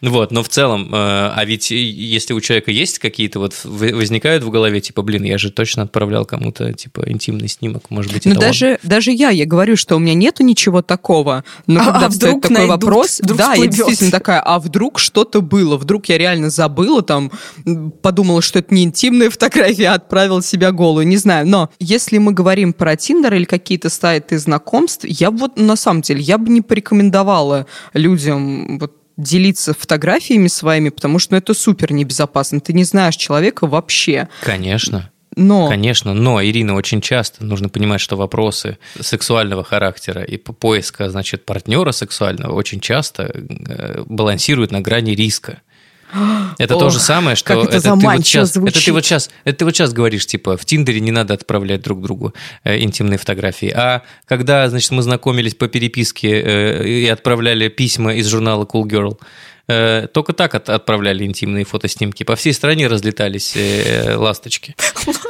Вот, 0.00 0.32
но 0.32 0.42
в 0.42 0.48
целом, 0.48 0.88
э, 0.92 0.96
а 0.96 1.42
ведь 1.44 1.70
если 1.70 2.32
у 2.34 2.40
человека 2.40 2.70
есть 2.72 2.98
какие-то 2.98 3.38
вот 3.38 3.54
возникают 3.64 4.42
в 4.42 4.50
голове, 4.50 4.80
типа, 4.80 5.02
блин, 5.02 5.22
я 5.24 5.38
же 5.38 5.50
точно 5.52 5.84
отправлял 5.84 6.24
кому-то, 6.24 6.72
типа, 6.72 7.04
интимный 7.06 7.48
снимок, 7.48 7.90
может 7.90 8.12
быть, 8.12 8.24
Ну, 8.24 8.32
это 8.32 8.40
он. 8.40 8.46
даже, 8.46 8.78
даже 8.82 9.12
я, 9.12 9.30
я 9.30 9.46
говорю, 9.46 9.76
что 9.76 9.96
у 9.96 9.98
меня 9.98 10.14
нету 10.14 10.42
ничего 10.42 10.82
такого. 10.82 11.44
Но 11.66 11.80
А- 11.80 11.84
когда 11.92 12.06
а 12.06 12.10
встает 12.10 12.36
вдруг 12.36 12.42
такой 12.42 12.56
найдут? 12.68 12.84
вопрос, 12.84 13.20
Вдруг 13.20 13.38
да, 13.38 13.44
я 13.44 13.50
всплывет? 13.52 13.74
действительно 13.74 14.10
такая, 14.10 14.40
а 14.40 14.58
вдруг 14.58 14.98
что-то 14.98 15.40
было? 15.40 15.76
Вдруг 15.76 16.06
я 16.06 16.18
реально 16.18 16.50
забыла, 16.50 17.02
там, 17.02 17.30
подумала, 18.02 18.42
что 18.42 18.58
это 18.58 18.74
не 18.74 18.84
интимная 18.84 19.30
фотография, 19.30 19.88
а 19.90 19.94
отправила 19.94 20.42
себя 20.42 20.72
голую, 20.72 21.06
не 21.06 21.16
знаю. 21.16 21.46
Но 21.46 21.70
если 21.78 22.18
мы 22.18 22.32
говорим 22.32 22.72
про 22.72 22.96
Тиндер 22.96 23.34
или 23.34 23.44
какие-то 23.44 23.90
сайты 23.90 24.38
знакомств, 24.38 25.04
я 25.06 25.30
бы 25.30 25.38
вот, 25.38 25.58
на 25.58 25.76
самом 25.76 26.02
деле, 26.02 26.20
я 26.20 26.38
бы 26.38 26.48
не 26.50 26.60
порекомендовала 26.60 27.66
людям 27.94 28.78
вот 28.78 28.96
делиться 29.16 29.74
фотографиями 29.74 30.48
своими, 30.48 30.88
потому 30.88 31.18
что 31.18 31.34
ну, 31.34 31.38
это 31.38 31.52
супер 31.52 31.92
небезопасно. 31.92 32.60
Ты 32.60 32.72
не 32.72 32.84
знаешь 32.84 33.16
человека 33.16 33.66
вообще. 33.66 34.28
Конечно. 34.42 35.10
Но 35.36 35.68
Конечно, 35.68 36.12
но, 36.12 36.42
Ирина, 36.44 36.74
очень 36.74 37.00
часто 37.00 37.44
нужно 37.44 37.68
понимать, 37.68 38.00
что 38.00 38.16
вопросы 38.16 38.78
сексуального 38.98 39.62
характера 39.62 40.22
и 40.22 40.36
по- 40.36 40.52
поиска, 40.52 41.08
значит, 41.08 41.44
партнера 41.44 41.92
сексуального 41.92 42.54
очень 42.54 42.80
часто 42.80 43.30
э, 43.32 44.02
балансируют 44.06 44.72
на 44.72 44.80
грани 44.80 45.14
риска. 45.14 45.62
Это 46.58 46.74
то 46.74 46.86
Ох, 46.86 46.92
же 46.92 46.98
самое, 46.98 47.36
что 47.36 47.54
как 47.54 47.72
это 47.72 47.80
ты 47.80 48.06
вот 48.06 48.26
сейчас, 48.26 48.56
это 48.56 48.84
ты 48.84 48.92
вот 48.92 49.04
сейчас, 49.04 49.30
это 49.44 49.58
ты 49.58 49.64
вот 49.64 49.76
сейчас 49.76 49.92
говоришь, 49.92 50.26
типа, 50.26 50.56
в 50.56 50.64
Тиндере 50.64 51.00
не 51.00 51.12
надо 51.12 51.34
отправлять 51.34 51.82
друг 51.82 52.02
другу 52.02 52.34
э, 52.64 52.80
интимные 52.80 53.18
фотографии. 53.18 53.72
А 53.74 54.02
когда, 54.26 54.68
значит, 54.68 54.90
мы 54.90 55.02
знакомились 55.02 55.54
по 55.54 55.68
переписке 55.68 56.42
э, 56.42 56.88
и 56.88 57.06
отправляли 57.08 57.68
письма 57.68 58.14
из 58.14 58.26
журнала 58.26 58.64
Cool 58.64 58.84
Girl, 58.84 59.18
только 60.12 60.32
так 60.32 60.54
от, 60.54 60.68
отправляли 60.68 61.24
интимные 61.24 61.64
фотоснимки. 61.64 62.22
По 62.24 62.36
всей 62.36 62.52
стране 62.52 62.86
разлетались 62.86 63.54
э, 63.56 64.16
ласточки. 64.16 64.74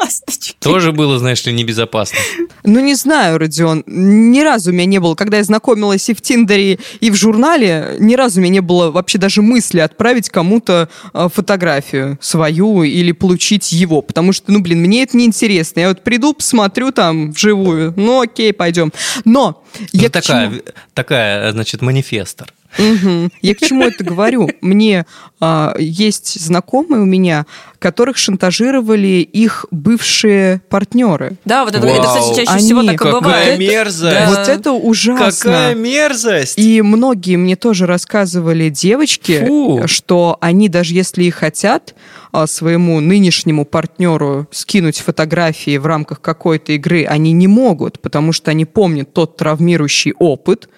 Ласточки. 0.01 0.57
Тоже 0.61 0.93
было, 0.93 1.19
знаешь 1.19 1.45
ли, 1.45 1.53
небезопасно. 1.53 2.19
Ну, 2.65 2.81
не 2.81 2.95
знаю, 2.95 3.39
Родион. 3.39 3.85
Ни 3.87 4.41
разу 4.41 4.71
у 4.71 4.73
меня 4.73 4.87
не 4.87 4.99
было, 4.99 5.15
когда 5.15 5.39
я 5.39 5.45
знакомилась 5.45 6.09
и 6.09 6.15
в 6.15 6.21
Тиндере, 6.21 6.79
и 7.01 7.11
в 7.11 7.15
журнале, 7.15 7.97
ни 7.99 8.15
разу 8.15 8.41
у 8.41 8.43
меня 8.43 8.55
не 8.55 8.61
было 8.61 8.91
вообще 8.91 9.19
даже 9.19 9.43
мысли 9.43 9.81
отправить 9.81 10.29
кому-то 10.29 10.89
э, 11.13 11.29
фотографию 11.33 12.19
свою 12.21 12.83
или 12.83 13.13
получить 13.13 13.73
его. 13.73 14.03
Потому 14.03 14.33
что, 14.33 14.53
ну, 14.53 14.61
блин, 14.61 14.81
мне 14.81 15.03
это 15.03 15.17
неинтересно. 15.17 15.81
Я 15.81 15.89
вот 15.89 16.03
приду, 16.03 16.35
посмотрю 16.35 16.93
там 16.93 17.33
вживую. 17.33 17.95
Ну, 17.97 18.21
окей, 18.21 18.53
пойдем. 18.53 18.93
Но 19.25 19.65
я 19.93 20.03
Ну, 20.03 20.09
к 20.09 20.13
такая, 20.13 20.63
такая, 20.95 21.53
значит, 21.53 21.83
манифестор. 21.83 22.53
Мгм. 22.79 23.33
Я 23.43 23.55
к 23.55 23.59
чему 23.59 23.85
это 23.85 24.05
говорю? 24.05 24.51
Мне 24.61 25.07
а, 25.41 25.75
есть 25.79 26.41
знакомые 26.41 27.03
у 27.03 27.07
меня, 27.07 27.47
которых 27.79 28.17
шантажировали 28.17 29.19
их 29.23 29.67
бывшие 29.71 30.61
партнеры. 30.69 31.37
Да, 31.45 31.65
вот 31.65 31.75
это, 31.75 31.87
Вау. 31.87 31.97
это, 31.97 32.07
кстати, 32.07 32.37
чаще 32.37 32.51
Они- 32.51 32.65
всего 32.65 32.83
так 32.83 32.95
и 32.95 32.99
Какая 32.99 33.21
бывает. 33.21 33.59
мерзость! 33.59 34.15
Да. 34.15 34.27
Вот 34.29 34.49
это 34.49 34.73
ужасно. 34.73 35.31
Какая 35.53 35.75
мерзость! 35.75 36.59
И 36.59 36.83
многие 36.83 37.37
мне 37.37 37.57
тоже 37.57 37.87
рассказывали 37.87 38.69
девочки, 38.69 39.45
Фу. 39.47 39.83
что 39.87 40.37
они 40.41 40.69
даже 40.69 40.95
если 40.95 41.25
и 41.25 41.31
хотят 41.31 41.95
а, 42.33 42.47
своему 42.47 43.01
нынешнему 43.01 43.65
партнеру 43.65 44.47
скинуть 44.53 44.99
фотографии 45.01 45.77
в 45.79 45.87
рамках 45.87 46.21
какой-то 46.21 46.73
игры, 46.73 47.05
они 47.05 47.33
не 47.33 47.49
могут, 47.49 48.01
потому 48.01 48.33
что 48.33 48.51
они 48.53 48.65
помнят 48.65 49.13
тот 49.13 49.37
травмирующий 49.37 50.13
опыт, 50.19 50.69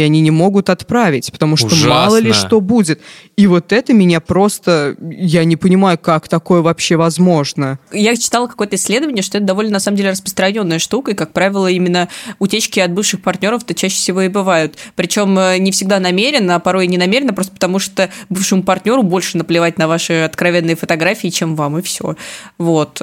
и 0.00 0.02
они 0.02 0.22
не 0.22 0.30
могут 0.30 0.70
отправить, 0.70 1.30
потому 1.30 1.56
что 1.56 1.66
Ужасно. 1.66 1.88
мало 1.88 2.18
ли 2.18 2.32
что 2.32 2.62
будет. 2.62 3.00
И 3.36 3.46
вот 3.46 3.70
это 3.70 3.92
меня 3.92 4.20
просто... 4.20 4.96
Я 5.00 5.44
не 5.44 5.56
понимаю, 5.56 5.98
как 5.98 6.26
такое 6.26 6.62
вообще 6.62 6.96
возможно. 6.96 7.78
Я 7.92 8.16
читала 8.16 8.46
какое-то 8.46 8.76
исследование, 8.76 9.22
что 9.22 9.36
это 9.36 9.46
довольно, 9.46 9.72
на 9.72 9.80
самом 9.80 9.98
деле, 9.98 10.10
распространенная 10.10 10.78
штука, 10.78 11.10
и, 11.10 11.14
как 11.14 11.34
правило, 11.34 11.66
именно 11.66 12.08
утечки 12.38 12.80
от 12.80 12.92
бывших 12.92 13.20
партнеров-то 13.20 13.74
чаще 13.74 13.96
всего 13.96 14.22
и 14.22 14.28
бывают. 14.28 14.76
Причем 14.96 15.38
э, 15.38 15.58
не 15.58 15.70
всегда 15.70 16.00
намеренно, 16.00 16.54
а 16.54 16.60
порой 16.60 16.86
и 16.86 16.88
не 16.88 16.96
намеренно, 16.96 17.34
просто 17.34 17.52
потому 17.52 17.78
что 17.78 18.08
бывшему 18.30 18.62
партнеру 18.62 19.02
больше 19.02 19.36
наплевать 19.36 19.76
на 19.76 19.86
ваши 19.86 20.14
откровенные 20.14 20.76
фотографии, 20.76 21.28
чем 21.28 21.56
вам, 21.56 21.78
и 21.78 21.82
все. 21.82 22.16
Вот. 22.56 23.02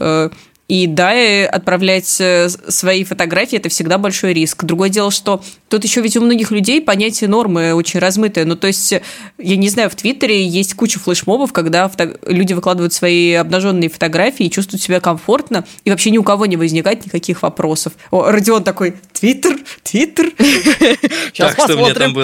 Э, 0.70 0.74
И 0.74 0.88
да, 0.88 1.14
и 1.14 1.44
отправлять 1.44 2.18
э, 2.20 2.50
свои 2.50 3.04
фотографии– 3.04 3.58
это 3.58 3.70
всегда 3.70 3.98
большой 3.98 4.34
риск. 4.34 4.64
Другое 4.66 4.90
дело, 4.90 5.12
что 5.12 5.42
тут 5.70 5.84
еще 5.84 6.02
ведь 6.02 6.18
у 6.18 6.22
многих 6.22 6.52
людей 6.52 6.82
понятие 6.82 7.30
нормы 7.30 7.74
очень 7.74 8.00
размытое. 8.00 8.46
Ну, 8.46 8.56
то 8.56 8.68
есть, 8.68 8.92
э, 8.94 9.02
я 9.38 9.56
не 9.56 9.70
знаю, 9.70 9.90
в 9.90 9.96
Твиттере 9.96 10.46
есть 10.46 10.74
куча 10.74 11.00
флешмобов, 11.00 11.54
когда 11.54 11.88
фото- 11.88 12.20
люди 12.28 12.54
выкладывают 12.54 12.94
свои 12.94 13.34
обнаженные 13.34 13.90
фотографии 13.90 14.46
и 14.48 14.52
чувствуют 14.52 14.82
себя 14.82 15.00
комфортно, 15.00 15.66
и 15.86 15.90
вообще 15.90 16.12
ни 16.12 16.18
у 16.18 16.24
кого 16.24 16.46
не 16.46 16.58
возникает 16.58 17.06
никаких 17.06 17.44
вопросов. 17.44 17.94
О, 18.12 18.30
Родион 18.30 18.64
такой, 18.64 18.96
Твиттер, 19.14 19.58
Твиттер. 19.84 20.32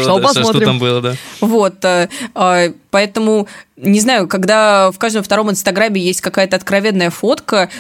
Там 0.06 0.16
посмотрим, 0.22 0.44
что 0.44 0.66
там 0.66 0.80
было, 0.80 1.02
да. 1.02 1.16
Вот, 1.40 1.84
э, 1.86 2.10
э, 2.36 2.74
поэтому, 2.94 3.48
не 3.76 4.00
знаю, 4.00 4.28
когда 4.28 4.92
в 4.92 5.00
каждом 5.00 5.24
втором 5.24 5.50
инстаграме 5.50 6.00
есть 6.00 6.22
какая-то 6.22 6.56
откровенная 6.58 7.10
фотка, 7.10 7.72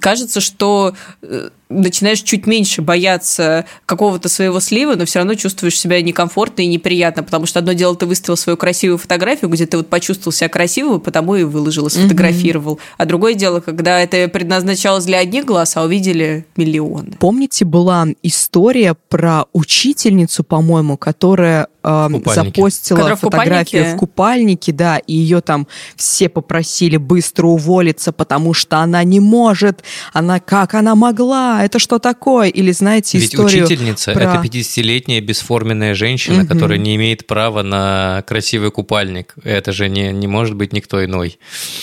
кажется, 0.00 0.40
что 0.40 0.94
э, 1.20 1.50
начинаешь 1.68 2.20
чуть 2.22 2.46
меньше 2.46 2.82
бояться 2.82 3.66
какого-то 3.86 4.28
своего 4.28 4.60
слива, 4.60 4.94
но 4.94 5.04
все 5.04 5.20
равно 5.20 5.34
чувствуешь 5.34 5.78
себя 5.78 6.00
некомфортно 6.02 6.62
и 6.62 6.66
неприятно, 6.66 7.22
потому 7.22 7.46
что 7.46 7.58
одно 7.58 7.72
дело, 7.72 7.94
ты 7.94 8.06
выставил 8.06 8.36
свою 8.36 8.56
красивую 8.56 8.98
фотографию, 8.98 9.50
где 9.50 9.66
ты 9.66 9.76
вот 9.76 9.88
почувствовал 9.88 10.32
себя 10.32 10.48
красивым, 10.48 11.00
потому 11.00 11.36
и 11.36 11.44
выложил, 11.44 11.86
и 11.86 11.90
сфотографировал. 11.90 12.78
А 12.96 13.04
другое 13.04 13.34
дело, 13.34 13.60
когда 13.60 14.00
это 14.00 14.28
предназначалось 14.28 15.04
для 15.04 15.18
одних 15.18 15.44
глаз, 15.44 15.76
а 15.76 15.84
увидели 15.84 16.46
миллионы. 16.56 17.16
Помните, 17.18 17.64
была 17.64 18.06
история 18.22 18.94
про 19.08 19.44
учительницу, 19.52 20.44
по-моему, 20.44 20.96
которая 20.96 21.68
э, 21.82 22.08
запостила 22.26 22.96
Которая 22.96 23.16
в 23.16 23.20
фотографию 23.20 23.64
купальнике? 23.64 23.94
в 23.94 23.98
купальнике, 23.98 24.72
да, 24.72 24.98
и 24.98 25.14
ее 25.14 25.40
там 25.40 25.66
все 25.96 26.28
попросили 26.28 26.96
быстро 26.96 27.46
уволиться, 27.46 28.12
потому 28.12 28.54
что 28.54 28.78
она 28.78 29.04
не 29.04 29.20
может, 29.20 29.82
она 30.12 30.40
как 30.40 30.74
она 30.74 30.94
могла, 30.94 31.57
это 31.64 31.78
что 31.78 31.98
такое? 31.98 32.48
Или 32.48 32.72
знаете 32.72 33.18
Ведь 33.18 33.32
историю 33.34 33.64
учительница 33.64 34.12
про- 34.12 34.22
это 34.22 34.42
50-летняя 34.42 35.20
бесформенная 35.20 35.94
женщина, 35.94 36.38
Мгм. 36.44 36.48
которая 36.48 36.78
не 36.78 36.96
имеет 36.96 37.26
права 37.26 37.62
на 37.62 38.22
красивый 38.26 38.70
купальник. 38.70 39.34
Это 39.44 39.72
же 39.72 39.88
не, 39.88 40.12
не 40.12 40.26
может 40.26 40.54
быть 40.56 40.72
никто 40.72 41.04
иной. 41.04 41.38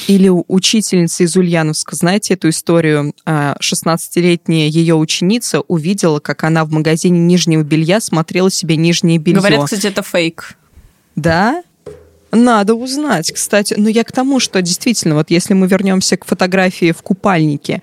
Или 0.07 0.27
у- 0.29 0.45
учительница 0.47 1.23
из 1.23 1.35
Ульяновска, 1.35 1.95
знаете 1.95 2.35
эту 2.35 2.49
историю? 2.49 3.13
А, 3.25 3.55
16-летняя 3.59 4.67
ее 4.67 4.95
ученица 4.95 5.61
увидела, 5.61 6.19
как 6.19 6.43
она 6.43 6.65
в 6.65 6.71
магазине 6.71 7.19
нижнего 7.19 7.63
белья 7.63 7.99
смотрела 8.01 8.51
себе 8.51 8.75
нижнее 8.77 9.17
белье. 9.17 9.39
Говорят, 9.39 9.65
кстати, 9.65 9.87
это 9.87 10.01
фейк. 10.03 10.55
Да? 11.15 11.63
Надо 12.35 12.75
узнать, 12.75 13.31
кстати. 13.31 13.75
Но 13.77 13.89
я 13.89 14.03
к 14.03 14.11
тому, 14.11 14.39
что 14.39 14.61
действительно, 14.61 15.15
вот 15.15 15.29
если 15.29 15.53
мы 15.53 15.67
вернемся 15.67 16.17
к 16.17 16.25
фотографии 16.25 16.91
в 16.91 17.01
купальнике, 17.01 17.81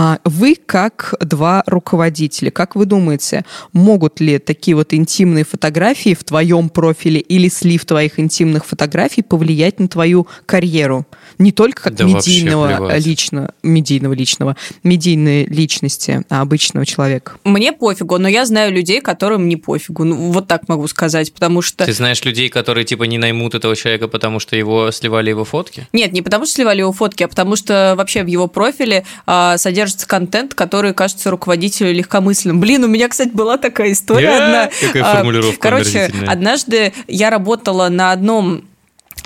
а, 0.00 0.20
вы 0.24 0.54
как 0.54 1.14
два 1.20 1.64
руководителя, 1.66 2.52
как 2.52 2.76
вы 2.76 2.86
думаете, 2.86 3.44
могут 3.72 4.20
ли 4.20 4.38
такие 4.38 4.76
вот 4.76 4.94
интимные 4.94 5.44
фотографии 5.44 6.14
в 6.14 6.22
твоем 6.22 6.68
профиле 6.68 7.18
или 7.18 7.48
слив 7.48 7.84
твоих 7.84 8.20
интимных 8.20 8.64
фотографий 8.64 9.22
повлиять 9.22 9.80
на 9.80 9.88
твою 9.88 10.28
карьеру? 10.46 11.04
Не 11.38 11.50
только 11.50 11.82
как 11.82 11.94
Да 11.96 12.04
медийного 12.04 12.96
личного, 12.98 13.54
медийного 13.64 14.12
личного, 14.12 14.56
медийной 14.84 15.46
личности, 15.46 16.24
а 16.28 16.42
обычного 16.42 16.86
человека. 16.86 17.32
Мне 17.42 17.72
пофигу, 17.72 18.18
но 18.18 18.28
я 18.28 18.46
знаю 18.46 18.72
людей, 18.72 19.00
которым 19.00 19.48
не 19.48 19.56
пофигу. 19.56 20.04
Ну, 20.04 20.30
вот 20.30 20.46
так 20.46 20.68
могу 20.68 20.86
сказать, 20.86 21.32
потому 21.32 21.60
что... 21.60 21.84
Ты 21.86 21.92
знаешь 21.92 22.24
людей, 22.24 22.48
которые 22.48 22.84
типа 22.84 23.02
не 23.04 23.18
наймут 23.18 23.56
этого 23.56 23.74
человека, 23.74 23.87
потому 24.08 24.40
что 24.40 24.56
его 24.56 24.90
сливали 24.90 25.30
его 25.30 25.44
фотки? 25.44 25.86
Нет, 25.92 26.12
не 26.12 26.22
потому 26.22 26.44
что 26.44 26.56
сливали 26.56 26.80
его 26.80 26.92
фотки, 26.92 27.22
а 27.22 27.28
потому 27.28 27.56
что 27.56 27.94
вообще 27.96 28.22
в 28.22 28.26
его 28.26 28.46
профиле 28.46 29.04
а, 29.26 29.56
содержится 29.56 30.06
контент, 30.06 30.54
который 30.54 30.92
кажется 30.94 31.30
руководителю 31.30 31.94
легкомысленным. 31.94 32.60
Блин, 32.60 32.84
у 32.84 32.88
меня, 32.88 33.08
кстати, 33.08 33.30
была 33.30 33.56
такая 33.56 33.92
история 33.92 34.24
Я? 34.24 34.46
одна. 34.46 34.70
Какая 34.80 35.02
А, 35.04 35.16
формулировка 35.16 35.60
Короче, 35.60 36.10
однажды 36.26 36.92
я 37.06 37.30
работала 37.30 37.88
на 37.88 38.12
одном 38.12 38.64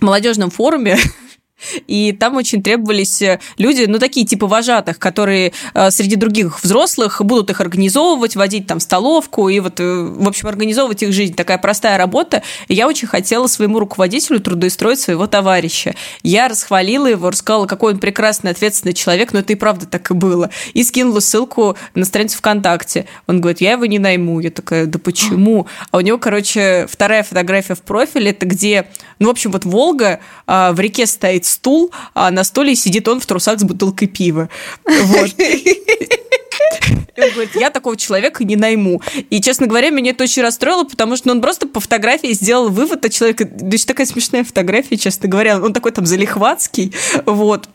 молодежном 0.00 0.50
форуме, 0.50 0.98
и 1.86 2.12
там 2.12 2.36
очень 2.36 2.62
требовались 2.62 3.22
э, 3.22 3.40
люди, 3.58 3.84
ну, 3.86 3.98
такие 3.98 4.26
типа 4.26 4.46
вожатых, 4.46 4.98
которые 4.98 5.52
э, 5.74 5.90
среди 5.90 6.16
других 6.16 6.62
взрослых 6.62 7.20
будут 7.24 7.50
их 7.50 7.60
организовывать, 7.60 8.36
водить 8.36 8.66
там 8.66 8.80
столовку 8.80 9.48
и 9.48 9.60
вот, 9.60 9.80
э, 9.80 10.02
в 10.02 10.28
общем, 10.28 10.48
организовывать 10.48 11.02
их 11.02 11.12
жизнь. 11.12 11.34
Такая 11.34 11.58
простая 11.58 11.98
работа. 11.98 12.42
И 12.68 12.74
я 12.74 12.86
очень 12.86 13.08
хотела 13.08 13.46
своему 13.46 13.78
руководителю 13.78 14.40
трудоустроить 14.40 15.00
своего 15.00 15.26
товарища. 15.26 15.94
Я 16.22 16.48
расхвалила 16.48 17.06
его, 17.06 17.30
рассказала, 17.30 17.66
какой 17.66 17.94
он 17.94 17.98
прекрасный, 17.98 18.50
ответственный 18.50 18.94
человек, 18.94 19.32
но 19.32 19.40
это 19.40 19.52
и 19.52 19.56
правда 19.56 19.86
так 19.86 20.10
и 20.10 20.14
было. 20.14 20.50
И 20.74 20.84
скинула 20.84 21.20
ссылку 21.20 21.76
на 21.94 22.04
страницу 22.04 22.38
ВКонтакте. 22.38 23.06
Он 23.26 23.40
говорит, 23.40 23.60
я 23.60 23.72
его 23.72 23.86
не 23.86 23.98
найму. 23.98 24.40
Я 24.40 24.50
такая, 24.50 24.86
да 24.86 24.98
почему? 24.98 25.66
А 25.90 25.98
у 25.98 26.00
него, 26.00 26.18
короче, 26.18 26.86
вторая 26.90 27.22
фотография 27.22 27.74
в 27.74 27.82
профиле, 27.82 28.30
это 28.30 28.46
где, 28.46 28.88
ну, 29.18 29.28
в 29.28 29.30
общем, 29.30 29.50
вот 29.50 29.64
Волга, 29.64 30.20
а, 30.46 30.72
в 30.72 30.80
реке 30.80 31.06
стоит 31.06 31.44
стул, 31.52 31.92
а 32.14 32.30
на 32.30 32.44
стуле 32.44 32.74
сидит 32.74 33.08
он 33.08 33.20
в 33.20 33.26
трусах 33.26 33.60
с 33.60 33.64
бутылкой 33.64 34.08
пива. 34.08 34.48
Вот. 34.86 35.30
Он 37.18 37.30
говорит, 37.30 37.54
я 37.54 37.70
такого 37.70 37.96
человека 37.96 38.44
не 38.44 38.56
найму. 38.56 39.02
И, 39.30 39.40
честно 39.40 39.66
говоря, 39.66 39.90
меня 39.90 40.12
это 40.12 40.24
очень 40.24 40.42
расстроило, 40.42 40.84
потому 40.84 41.16
что 41.16 41.28
ну, 41.28 41.34
он 41.34 41.40
просто 41.40 41.66
по 41.66 41.80
фотографии 41.80 42.32
сделал 42.32 42.68
вывод 42.68 43.04
от 43.04 43.12
человека. 43.12 43.44
Да 43.44 43.74
еще 43.74 43.84
такая 43.84 44.06
смешная 44.06 44.44
фотография, 44.44 44.96
честно 44.96 45.28
говоря. 45.28 45.60
Он 45.60 45.72
такой 45.72 45.92
там 45.92 46.06
залихватский. 46.06 46.94
Вот. 47.26 47.68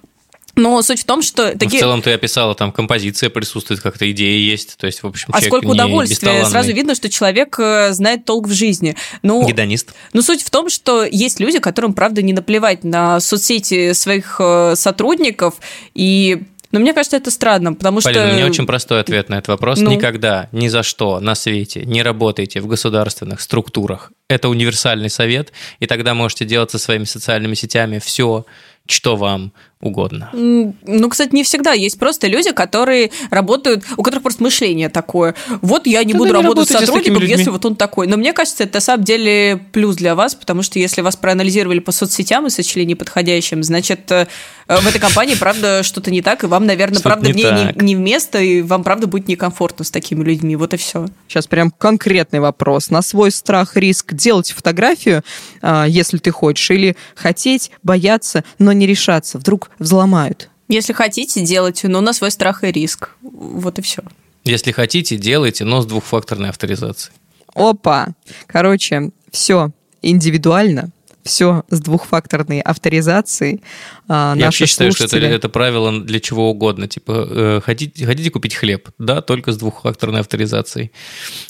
Но 0.57 0.81
суть 0.81 1.01
в 1.01 1.05
том, 1.05 1.21
что 1.21 1.51
Ну, 1.53 1.57
такие... 1.57 1.77
В 1.77 1.79
целом 1.79 2.01
ты 2.01 2.11
описала, 2.11 2.55
там 2.55 2.71
композиция 2.71 3.29
присутствует, 3.29 3.79
как-то 3.79 4.09
идея 4.11 4.37
есть. 4.37 4.75
То 4.77 4.87
есть, 4.87 5.03
в 5.03 5.07
общем, 5.07 5.29
А 5.31 5.39
сколько 5.39 5.67
удовольствия. 5.67 6.45
Сразу 6.45 6.73
видно, 6.73 6.95
что 6.95 7.09
человек 7.09 7.57
э, 7.59 7.93
знает 7.93 8.25
толк 8.25 8.47
в 8.47 8.53
жизни. 8.53 8.95
Ну, 9.21 9.47
Гедонист. 9.47 9.93
Но 10.13 10.21
суть 10.21 10.41
в 10.41 10.49
том, 10.49 10.69
что 10.69 11.05
есть 11.05 11.39
люди, 11.39 11.59
которым, 11.59 11.93
правда, 11.93 12.23
не 12.23 12.33
наплевать 12.33 12.83
на 12.83 13.19
соцсети 13.19 13.93
своих 13.93 14.37
э, 14.39 14.73
сотрудников. 14.75 15.55
И, 15.93 16.41
ну, 16.71 16.79
мне 16.79 16.93
кажется, 16.93 17.17
это 17.17 17.29
странно, 17.29 17.75
потому 17.75 18.01
что... 18.01 18.09
Полина, 18.09 18.31
у 18.31 18.33
меня 18.33 18.45
очень 18.47 18.65
простой 18.65 18.99
ответ 18.99 19.29
на 19.29 19.35
этот 19.35 19.49
вопрос. 19.49 19.79
Ну? 19.79 19.91
Никогда, 19.91 20.49
ни 20.51 20.69
за 20.69 20.81
что 20.81 21.19
на 21.19 21.35
свете 21.35 21.85
не 21.85 22.01
работайте 22.01 22.61
в 22.61 22.67
государственных 22.67 23.41
структурах. 23.41 24.11
Это 24.27 24.49
универсальный 24.49 25.11
совет, 25.11 25.53
и 25.79 25.85
тогда 25.85 26.15
можете 26.15 26.45
делать 26.45 26.71
со 26.71 26.79
своими 26.79 27.03
социальными 27.03 27.53
сетями 27.53 27.99
все, 27.99 28.45
что 28.87 29.15
вам 29.15 29.53
угодно. 29.79 30.29
Ну, 30.33 31.09
кстати, 31.09 31.35
не 31.35 31.43
всегда. 31.43 31.73
Есть 31.73 31.99
просто 31.99 32.27
люди, 32.27 32.51
которые 32.51 33.11
работают, 33.29 33.85
у 33.95 34.03
которых 34.03 34.23
просто 34.23 34.41
мышление 34.41 34.89
такое. 34.89 35.35
Вот 35.61 35.85
я 35.85 36.03
не 36.03 36.13
Тогда 36.13 36.17
буду 36.17 36.37
не 36.37 36.43
работать 36.43 36.69
с 36.69 36.79
сотрудником, 36.79 37.21
с 37.21 37.29
если 37.29 37.49
вот 37.51 37.63
он 37.65 37.75
такой. 37.75 38.07
Но 38.07 38.17
мне 38.17 38.33
кажется, 38.33 38.63
это 38.63 38.77
на 38.77 38.81
самом 38.81 39.03
деле 39.03 39.61
плюс 39.71 39.95
для 39.95 40.15
вас, 40.15 40.33
потому 40.33 40.63
что 40.63 40.79
если 40.79 41.01
вас 41.01 41.15
проанализировали 41.15 41.79
по 41.79 41.91
соцсетям 41.91 42.47
и 42.47 42.49
сочли 42.49 42.85
неподходящим, 42.85 43.63
значит, 43.63 44.11
э, 44.11 44.27
в 44.67 44.87
этой 44.87 44.99
компании, 44.99 45.35
правда, 45.35 45.83
что-то 45.83 46.09
не 46.09 46.21
так, 46.21 46.43
и 46.43 46.47
вам, 46.47 46.65
наверное, 46.65 47.01
правда, 47.01 47.29
в 47.29 47.35
ней 47.35 47.45
не, 47.45 47.83
не 47.83 47.95
вместо, 47.95 48.39
и 48.39 48.61
вам, 48.61 48.83
правда, 48.83 49.07
будет 49.07 49.27
некомфортно 49.27 49.85
с 49.85 49.91
такими 49.91 50.23
людьми. 50.23 50.55
Вот 50.55 50.73
и 50.73 50.77
все. 50.77 51.07
Сейчас 51.27 51.47
прям 51.47 51.71
конкретный 51.71 52.39
вопрос. 52.39 52.89
На 52.89 53.01
свой 53.01 53.31
страх, 53.31 53.77
риск 53.77 54.13
делать 54.13 54.51
фотографию, 54.51 55.23
а, 55.61 55.85
если 55.85 56.17
ты 56.17 56.31
хочешь, 56.31 56.69
или 56.71 56.97
хотеть, 57.15 57.71
бояться, 57.83 58.43
но 58.59 58.73
не 58.73 58.87
решаться. 58.87 59.37
Вдруг 59.37 59.66
взломают. 59.79 60.49
Если 60.67 60.93
хотите, 60.93 61.41
делайте, 61.41 61.87
но 61.87 62.01
на 62.01 62.13
свой 62.13 62.31
страх 62.31 62.63
и 62.63 62.71
риск. 62.71 63.11
Вот 63.21 63.79
и 63.79 63.81
все. 63.81 64.01
Если 64.43 64.71
хотите, 64.71 65.17
делайте, 65.17 65.63
но 65.63 65.81
с 65.81 65.85
двухфакторной 65.85 66.49
авторизацией. 66.49 67.15
Опа! 67.53 68.09
Короче, 68.45 69.11
все 69.31 69.71
индивидуально 70.01 70.91
все 71.27 71.63
с 71.69 71.79
двухфакторной 71.79 72.61
авторизацией. 72.61 73.61
А, 74.07 74.33
Я 74.35 74.45
вообще 74.45 74.65
считаю, 74.65 74.91
что 74.91 75.03
это, 75.03 75.17
это 75.17 75.49
правило 75.49 76.01
для 76.01 76.19
чего 76.19 76.49
угодно. 76.49 76.87
Типа, 76.87 77.27
э, 77.29 77.61
хотите, 77.63 78.05
хотите 78.05 78.31
купить 78.31 78.55
хлеб? 78.55 78.89
Да, 78.97 79.21
только 79.21 79.51
с 79.51 79.57
двухфакторной 79.57 80.21
авторизацией. 80.21 80.91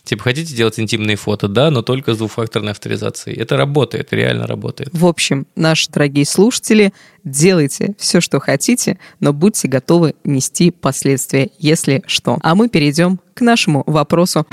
Типа, 0.04 0.24
хотите 0.24 0.54
делать 0.56 0.80
интимные 0.80 1.16
фото? 1.16 1.48
Да, 1.48 1.72
но 1.72 1.82
только 1.82 2.14
с 2.14 2.18
двухфакторной 2.18 2.72
авторизацией. 2.72 3.38
Это 3.38 3.56
работает, 3.56 4.12
реально 4.12 4.48
работает. 4.48 4.90
В 4.92 5.06
общем, 5.06 5.48
наши 5.56 5.90
дорогие 5.90 6.26
слушатели, 6.26 6.94
делайте 7.24 7.96
все, 8.00 8.20
что 8.20 8.40
хотите, 8.40 8.98
но 9.20 9.34
будьте 9.34 9.68
готовы 9.68 10.16
нести 10.24 10.72
последствия, 10.72 11.50
если 11.60 12.04
что. 12.08 12.38
А 12.42 12.56
мы 12.56 12.70
перейдем 12.70 13.20
к 13.34 13.42
нашему 13.42 13.84
вопросу. 13.86 14.46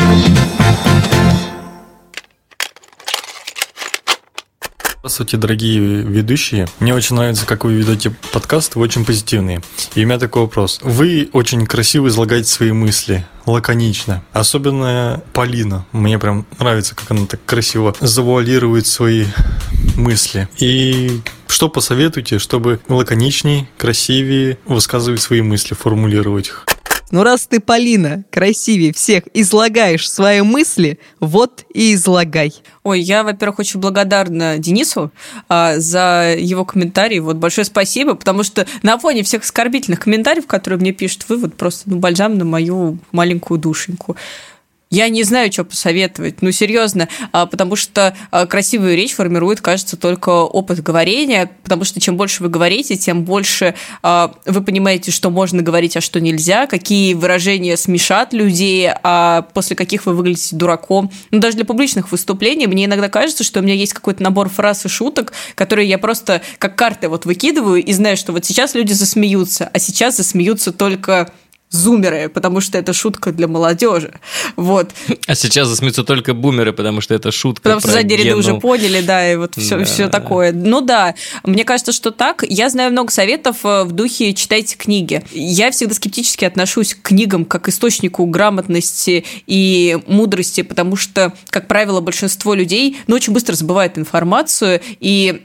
Здравствуйте, 5.05 5.37
дорогие 5.37 6.01
ведущие. 6.01 6.67
Мне 6.81 6.95
очень 6.95 7.15
нравится, 7.15 7.45
как 7.45 7.65
вы 7.65 7.75
ведете 7.75 8.17
подкаст, 8.33 8.75
вы 8.75 8.85
очень 8.85 9.05
позитивные. 9.05 9.61
И 9.95 10.03
у 10.03 10.07
меня 10.07 10.19
такой 10.19 10.45
вопрос. 10.45 10.81
Вы 10.83 11.29
очень 11.35 11.67
красиво 11.67 12.09
излагаете 12.09 12.49
свои 12.49 12.73
мысли, 12.73 13.27
лаконично. 13.45 14.25
Особенно 14.33 15.23
Полина. 15.35 15.85
Мне 15.93 16.19
прям 16.19 16.47
нравится, 16.59 16.95
как 16.95 17.11
она 17.11 17.27
так 17.27 17.45
красиво 17.45 17.95
завуалирует 18.01 18.87
свои 18.87 19.27
мысли. 19.95 20.49
И 20.59 21.21
что 21.49 21.69
посоветуете, 21.69 22.39
чтобы 22.39 22.81
лаконичнее, 22.89 23.69
красивее 23.77 24.57
высказывать 24.65 25.21
свои 25.21 25.43
мысли, 25.43 25.75
формулировать 25.75 26.47
их? 26.47 26.65
Ну 27.15 27.23
раз 27.23 27.47
ты, 27.47 27.61
Полина, 27.61 28.25
красивее 28.33 28.93
всех 28.93 29.23
излагаешь 29.35 30.11
свои 30.11 30.41
мысли, 30.41 30.99
вот 31.21 31.65
и 31.73 31.95
излагай. 31.95 32.53
Ой, 32.83 33.01
я, 33.01 33.23
во-первых, 33.23 33.61
очень 33.61 33.79
благодарна 33.79 34.59
Денису 34.59 35.13
а, 35.49 35.79
за 35.79 36.35
его 36.37 36.65
комментарий. 36.65 37.21
Вот 37.21 37.37
большое 37.37 37.67
спасибо, 37.67 38.17
потому 38.17 38.43
что 38.43 38.67
на 38.83 38.99
фоне 38.99 39.23
всех 39.23 39.45
оскорбительных 39.45 40.01
комментариев, 40.01 40.49
которые 40.49 40.81
мне 40.81 40.91
пишут, 40.91 41.27
вы 41.29 41.37
вот 41.37 41.55
просто 41.55 41.89
ну, 41.89 41.99
бальзам 42.01 42.37
на 42.37 42.45
мою 42.45 42.99
маленькую 43.13 43.61
душеньку. 43.61 44.17
Я 44.95 45.09
не 45.09 45.25
знаю, 45.25 45.51
что 45.51 45.65
посоветовать. 45.65 46.41
Ну, 46.41 46.53
серьезно, 46.53 47.09
а, 47.33 47.47
потому 47.47 47.75
что 47.75 48.17
а, 48.31 48.47
красивую 48.47 48.95
речь 48.95 49.15
формирует, 49.15 49.61
кажется, 49.61 49.97
только 49.97 50.29
опыт 50.29 50.85
говорения, 50.85 51.51
потому 51.65 51.83
что 51.83 52.01
чем 52.01 52.17
больше 52.17 52.45
вы 52.45 52.49
говорите, 52.49 52.95
тем 52.97 53.25
больше 53.25 53.75
а, 54.05 54.33
вы 54.47 54.63
понимаете, 54.63 55.11
что 55.11 55.31
можно 55.31 55.63
говорить, 55.63 55.97
а 55.97 56.01
что 56.01 56.21
нельзя, 56.21 56.69
какие 56.69 57.15
выражения 57.15 57.77
смешат 57.77 58.33
людей, 58.33 58.89
а 59.03 59.43
после 59.53 59.75
каких 59.75 60.07
вы 60.07 60.15
выглядите 60.15 60.55
дураком. 60.55 61.11
Ну, 61.33 61.41
даже 61.41 61.57
для 61.57 61.65
публичных 61.65 62.13
выступлений 62.13 62.69
мне 62.69 62.85
иногда 62.85 63.09
кажется, 63.09 63.43
что 63.43 63.59
у 63.59 63.63
меня 63.65 63.75
есть 63.75 63.95
какой-то 63.95 64.23
набор 64.23 64.49
фраз 64.49 64.85
и 64.85 64.89
шуток, 64.89 65.33
которые 65.57 65.89
я 65.89 65.99
просто 65.99 66.41
как 66.59 66.77
карты 66.77 67.09
вот 67.09 67.27
выкидываю 67.27 67.83
и 67.83 67.93
знаю, 67.93 68.17
что 68.17 68.31
вот 68.31 68.45
сейчас 68.45 68.77
люди 68.77 68.93
засмеются, 68.93 69.69
а 69.73 69.81
сейчас 69.81 70.19
засмеются 70.19 70.71
только 70.71 71.33
зумеры, 71.75 72.29
потому 72.29 72.61
что 72.61 72.79
это 72.79 72.93
шутка 72.93 73.33
для 73.33 73.49
молодежи. 73.49 74.13
Вот. 74.57 74.91
А 75.27 75.35
сейчас 75.35 75.69
засмеются 75.69 76.05
только 76.05 76.35
бумеры, 76.35 76.73
потому 76.73 77.01
что 77.01 77.15
это 77.15 77.31
шутка. 77.33 77.63
Потому 77.63 77.81
что 77.81 77.91
задние 77.91 78.19
ряды 78.19 78.37
уже 78.37 78.55
поняли, 78.55 79.01
да, 79.01 79.31
и 79.31 79.37
вот 79.37 79.57
все, 79.57 79.79
да. 79.79 79.85
все 79.85 80.09
такое. 80.09 80.53
Ну 80.53 80.81
да, 80.81 81.15
мне 81.45 81.65
кажется, 81.65 81.93
что 81.93 82.11
так. 82.11 82.45
Я 82.49 82.71
знаю 82.71 82.93
много 82.93 83.11
советов 83.11 83.59
э, 83.65 83.85
в 83.85 83.93
духе 83.93 84.33
читайте 84.35 84.77
книги. 84.77 85.23
Я 85.33 85.71
всегда 85.71 85.95
скептически 85.95 86.45
отношусь 86.45 86.95
к 86.95 87.03
книгам 87.03 87.45
как 87.45 87.69
источнику 87.69 88.25
грамотности 88.27 89.25
и 89.47 89.99
мудрости, 90.07 90.63
потому 90.63 90.97
что, 90.97 91.33
как 91.49 91.67
правило, 91.69 92.01
большинство 92.01 92.55
людей 92.55 92.99
ну, 93.07 93.17
очень 93.17 93.33
быстро 93.33 93.55
забывает 93.55 93.99
информацию, 93.99 94.81
и 95.01 95.43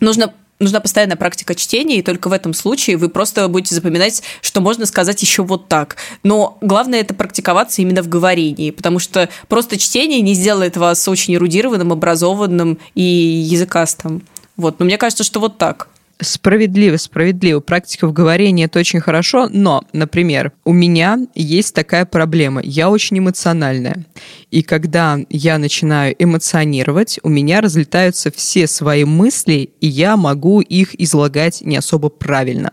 нужно 0.00 0.32
нужна 0.60 0.80
постоянная 0.80 1.16
практика 1.16 1.54
чтения, 1.54 1.98
и 1.98 2.02
только 2.02 2.28
в 2.28 2.32
этом 2.32 2.54
случае 2.54 2.96
вы 2.96 3.08
просто 3.08 3.48
будете 3.48 3.74
запоминать, 3.74 4.22
что 4.40 4.60
можно 4.60 4.86
сказать 4.86 5.20
еще 5.22 5.42
вот 5.42 5.68
так. 5.68 5.96
Но 6.22 6.58
главное 6.60 7.00
это 7.00 7.14
практиковаться 7.14 7.82
именно 7.82 8.02
в 8.02 8.08
говорении, 8.08 8.70
потому 8.70 8.98
что 8.98 9.28
просто 9.48 9.78
чтение 9.78 10.20
не 10.20 10.34
сделает 10.34 10.76
вас 10.76 11.06
очень 11.08 11.34
эрудированным, 11.34 11.92
образованным 11.92 12.78
и 12.94 13.02
языкастым. 13.02 14.22
Вот. 14.56 14.78
Но 14.78 14.86
мне 14.86 14.98
кажется, 14.98 15.24
что 15.24 15.40
вот 15.40 15.58
так. 15.58 15.88
Справедливо, 16.20 16.96
справедливо. 16.96 17.58
Практика 17.60 18.06
в 18.06 18.12
говорении– 18.12 18.64
это 18.66 18.78
очень 18.78 19.00
хорошо, 19.00 19.48
но, 19.50 19.82
например, 19.92 20.52
у 20.64 20.72
меня 20.72 21.18
есть 21.34 21.74
такая 21.74 22.06
проблема. 22.06 22.60
Я 22.62 22.88
очень 22.88 23.18
эмоциональная. 23.18 24.04
И 24.50 24.62
когда 24.62 25.18
я 25.28 25.58
начинаю 25.58 26.14
эмоционировать, 26.16 27.18
у 27.24 27.28
меня 27.28 27.60
разлетаются 27.60 28.30
все 28.30 28.68
свои 28.68 29.04
мысли, 29.04 29.70
и 29.80 29.88
я 29.88 30.16
могу 30.16 30.60
их 30.60 30.98
излагать 31.00 31.62
не 31.62 31.76
особо 31.76 32.10
правильно. 32.10 32.70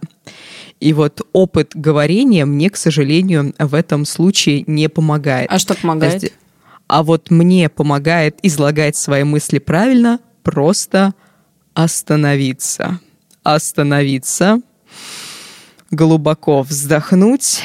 И 0.80 0.94
вот 0.94 1.22
опыт 1.34 1.72
говорения 1.74 2.46
мне, 2.46 2.70
к 2.70 2.78
сожалению, 2.78 3.54
в 3.58 3.74
этом 3.74 4.06
случае 4.06 4.64
не 4.68 4.88
помогает. 4.88 5.50
А 5.52 5.58
что 5.58 5.74
помогает? 5.74 6.32
А 6.88 7.04
вот 7.04 7.32
мне 7.32 7.70
помогает 7.70 8.38
излагать 8.44 8.96
свои 8.96 9.24
мысли 9.24 9.58
правильно 9.60 10.20
просто 10.44 11.14
остановиться 11.74 13.00
остановиться, 13.44 14.62
глубоко 15.90 16.62
вздохнуть, 16.62 17.62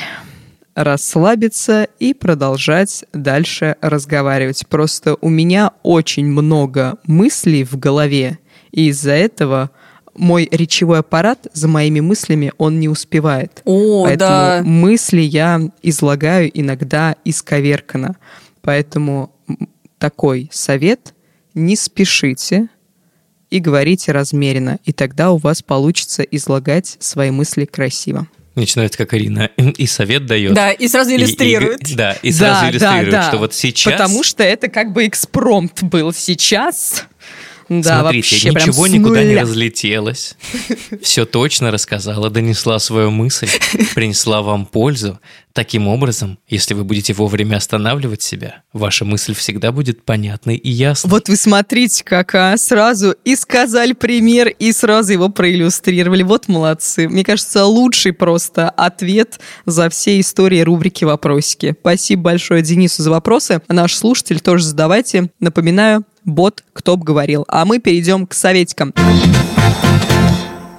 расслабиться 0.75 1.89
и 1.99 2.15
продолжать 2.15 3.05
дальше 3.13 3.77
разговаривать. 3.81 4.67
Просто 4.69 5.17
у 5.21 5.29
меня 5.29 5.73
очень 5.83 6.27
много 6.27 6.99
мыслей 7.07 7.65
в 7.65 7.79
голове, 7.79 8.39
и 8.73 8.89
из-за 8.89 9.13
этого 9.13 9.71
мой 10.15 10.49
речевой 10.51 11.01
аппарат 11.01 11.47
за 11.53 11.69
моими 11.69 12.01
мыслями 12.01 12.53
он 12.59 12.81
не 12.81 12.89
успевает. 12.89 13.61
О, 13.65 14.05
Поэтому 14.05 14.31
да. 14.31 14.63
мысли 14.65 15.21
я 15.21 15.61
излагаю 15.83 16.51
иногда 16.59 17.17
исковерканно. 17.25 18.17
Поэтому 18.63 19.33
такой 19.99 20.49
совет– 20.53 21.13
не 21.57 21.75
спешите, 21.75 22.69
и 23.51 23.59
говорите 23.59 24.13
размеренно, 24.13 24.79
и 24.85 24.93
тогда 24.93 25.31
у 25.31 25.37
вас 25.37 25.63
получится 25.63 26.23
излагать 26.23 26.97
свои 27.01 27.31
мысли 27.31 27.65
красиво. 27.65 28.27
Начинается 28.55 28.97
как 28.97 29.13
Арина 29.13 29.51
и 29.57 29.87
совет 29.87 30.25
дает. 30.25 30.55
Да, 30.55 30.73
и 30.73 30.89
сразу 30.89 31.11
иллюстрирует. 31.11 31.89
И, 31.89 31.93
и, 31.93 31.95
да, 31.95 32.13
и 32.13 32.33
сразу 32.33 32.63
да, 32.63 32.71
иллюстрирует, 32.71 33.11
да, 33.11 33.23
да. 33.23 33.29
что 33.29 33.39
вот 33.39 33.53
сейчас... 33.53 33.93
Потому 33.93 34.25
что 34.25 34.43
это 34.43 34.69
как 34.69 34.93
бы 34.93 35.07
экспромт 35.07 35.83
был 35.83 36.13
сейчас. 36.15 37.05
Да, 37.69 38.01
Смотрите, 38.01 38.51
вообще 38.51 38.69
ничего 38.69 38.87
никуда 38.87 39.25
не 39.25 39.37
разлетелось. 39.37 40.37
Все 41.03 41.25
точно 41.25 41.71
рассказала, 41.71 42.31
донесла 42.31 42.79
свою 42.79 43.11
мысль, 43.11 43.49
принесла 43.95 44.43
вам 44.43 44.67
пользу. 44.67 45.19
Таким 45.53 45.89
образом, 45.89 46.39
если 46.47 46.75
вы 46.75 46.85
будете 46.85 47.15
вовремя 47.15 47.57
останавливать 47.57 48.21
себя, 48.21 48.63
ваша 48.75 49.07
мысль 49.07 49.35
всегда 49.35 49.73
будет 49.73 50.05
понятной 50.05 50.57
и 50.57 50.71
ясной. 50.71 51.11
Вот 51.11 51.31
вы 51.31 51.37
смотрите, 51.37 52.05
как 52.05 52.35
а, 52.35 52.55
сразу 52.59 53.17
и 53.25 53.35
сказали 53.35 53.95
пример, 53.95 54.49
и 54.49 54.71
сразу 54.73 55.15
его 55.15 55.31
проиллюстрировали. 55.31 56.23
Вот 56.23 56.49
молодцы. 56.49 57.09
Мне 57.09 57.25
кажется, 57.25 57.65
лучший 57.65 58.13
просто 58.13 58.69
ответ 58.69 59.41
за 59.65 59.89
все 59.89 60.21
истории 60.21 60.61
рубрики 60.61 61.05
«Вопросики». 61.05 61.75
Спасибо 61.81 62.23
большое 62.25 62.61
Денису 62.61 63.03
за 63.03 63.11
вопросы. 63.11 63.63
Наш 63.69 63.95
слушатель 63.95 64.41
тоже 64.41 64.65
задавайте. 64.65 65.31
Напоминаю, 65.41 66.05
бот 66.27 66.63
«Кто 66.75 66.99
бы 66.99 67.05
говорил». 67.05 67.47
А 67.49 67.65
мы 67.65 67.79
перейдем 67.79 68.27
к 68.27 68.35
советикам. 68.35 68.93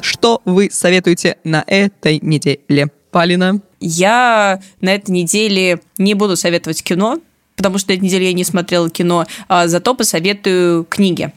Что 0.02 0.42
вы 0.46 0.70
советуете 0.72 1.38
на 1.44 1.64
этой 1.66 2.20
неделе? 2.22 2.92
Полина? 3.12 3.60
Я 3.80 4.60
на 4.82 4.94
этой 4.94 5.12
неделе 5.12 5.80
не 5.98 6.14
буду 6.14 6.36
советовать 6.36 6.84
кино, 6.84 7.20
потому 7.56 7.80
что 7.80 7.90
на 7.90 7.96
этой 7.96 8.04
неделе 8.04 8.28
я 8.28 8.34
не 8.34 8.44
смотрела 8.44 8.90
кино, 8.90 9.26
а 9.48 9.68
зато 9.68 9.96
посоветую 9.96 10.84
книги. 10.84 11.32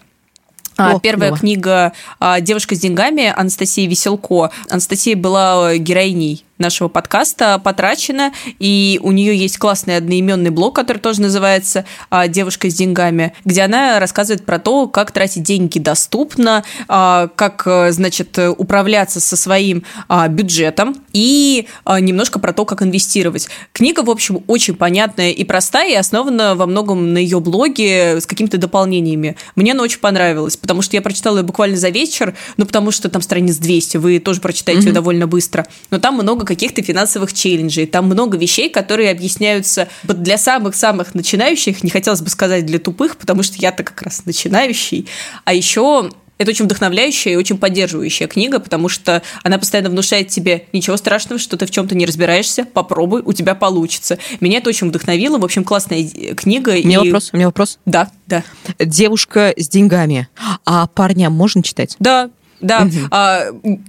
А, 0.77 0.97
О, 0.97 1.01
Первая 1.01 1.31
клево. 1.31 1.39
книга 1.39 1.93
а, 2.19 2.41
«Девушка 2.41 2.75
с 2.75 2.79
деньгами» 2.79 3.33
Анастасии 3.35 3.87
Веселко. 3.87 4.51
Анастасия 4.69 5.17
была 5.17 5.77
героиней 5.77 6.45
нашего 6.61 6.89
подкаста 6.89 7.59
«Потрачено», 7.59 8.33
и 8.59 9.01
у 9.03 9.13
нее 9.13 9.37
есть 9.37 9.59
классный 9.59 9.97
одноименный 9.97 10.51
блог, 10.51 10.77
который 10.77 10.99
тоже 10.99 11.23
называется 11.23 11.85
а, 12.11 12.29
«Девушка 12.29 12.71
с 12.71 12.75
деньгами», 12.75 13.35
где 13.45 13.63
она 13.63 13.99
рассказывает 13.99 14.45
про 14.45 14.59
то, 14.59 14.87
как 14.87 15.11
тратить 15.11 15.43
деньги 15.43 15.79
доступно, 15.79 16.63
а, 16.89 17.29
как, 17.35 17.63
э, 17.67 17.93
значит, 17.93 18.39
управляться 18.57 19.21
со 19.21 19.37
своим 19.37 19.85
а, 20.09 20.29
бюджетом 20.29 20.95
и 21.13 21.67
немножко 22.01 22.39
про 22.39 22.53
то, 22.53 22.65
как 22.65 22.83
инвестировать. 22.83 23.49
Книга, 23.73 24.01
в 24.01 24.11
общем, 24.11 24.45
очень 24.47 24.75
понятная 24.75 25.31
и 25.31 25.45
простая, 25.45 25.91
и 25.91 25.95
основана 25.95 26.55
во 26.55 26.67
многом 26.67 27.13
на 27.13 27.19
ее 27.19 27.41
блоге 27.41 28.21
с 28.21 28.27
какими-то 28.27 28.59
дополнениями. 28.59 29.37
Мне 29.57 29.73
она 29.73 29.83
очень 29.83 30.01
понравилась, 30.01 30.57
потому 30.57 30.83
что 30.83 30.97
я 30.97 31.03
прочитала 31.03 31.39
ее 31.39 31.43
буквально 31.43 31.77
за 31.77 31.89
вечер, 31.89 32.37
ну, 32.57 32.67
потому 32.67 32.91
что 32.91 33.09
там 33.09 33.23
страниц 33.23 33.57
200, 33.57 33.97
вы 33.97 34.19
тоже 34.19 34.41
прочитаете 34.41 34.89
ее 34.89 34.93
довольно 34.93 35.27
быстро, 35.27 35.67
но 35.91 35.99
там 35.99 36.15
много 36.15 36.47
каких-то 36.51 36.83
финансовых 36.83 37.33
челленджей, 37.33 37.87
там 37.87 38.07
много 38.07 38.37
вещей, 38.37 38.69
которые 38.69 39.13
объясняются 39.13 39.87
для 40.03 40.37
самых-самых 40.37 41.15
начинающих, 41.15 41.85
не 41.85 41.91
хотелось 41.91 42.23
бы 42.23 42.29
сказать 42.29 42.67
для 42.67 42.81
тупых, 42.81 43.17
потому 43.19 43.45
что 43.45 43.55
я-то 43.59 43.85
как 43.85 44.03
раз 44.03 44.27
начинающий, 44.27 45.07
а 45.45 45.55
еще 45.55 46.11
это 46.39 46.51
очень 46.51 46.65
вдохновляющая 46.65 47.35
и 47.35 47.37
очень 47.37 47.57
поддерживающая 47.57 48.27
книга, 48.27 48.59
потому 48.59 48.89
что 48.89 49.23
она 49.45 49.59
постоянно 49.59 49.91
внушает 49.91 50.29
тебе 50.29 50.65
ничего 50.73 50.97
страшного, 50.97 51.39
что 51.39 51.57
ты 51.57 51.67
в 51.67 51.71
чем-то 51.71 51.95
не 51.95 52.05
разбираешься, 52.05 52.65
попробуй, 52.65 53.23
у 53.25 53.33
тебя 53.33 53.55
получится. 53.55 54.19
Меня 54.41 54.59
это 54.59 54.71
очень 54.71 54.89
вдохновило. 54.89 55.39
В 55.39 55.45
общем, 55.45 55.63
классная 55.63 56.01
э, 56.01 56.35
книга. 56.35 56.71
У 56.71 56.75
меня 56.75 57.03
и- 57.03 57.05
вопрос, 57.05 57.31
у 57.33 57.37
меня 57.37 57.47
вопрос. 57.47 57.79
Да, 57.85 58.11
да. 58.27 58.43
Девушка 58.79 59.53
с 59.57 59.69
деньгами. 59.69 60.29
А 60.65 60.87
парням 60.87 61.33
можно 61.35 61.63
читать? 61.63 61.95
Да, 61.99 62.31
да. 62.61 62.89
А, 63.11 63.47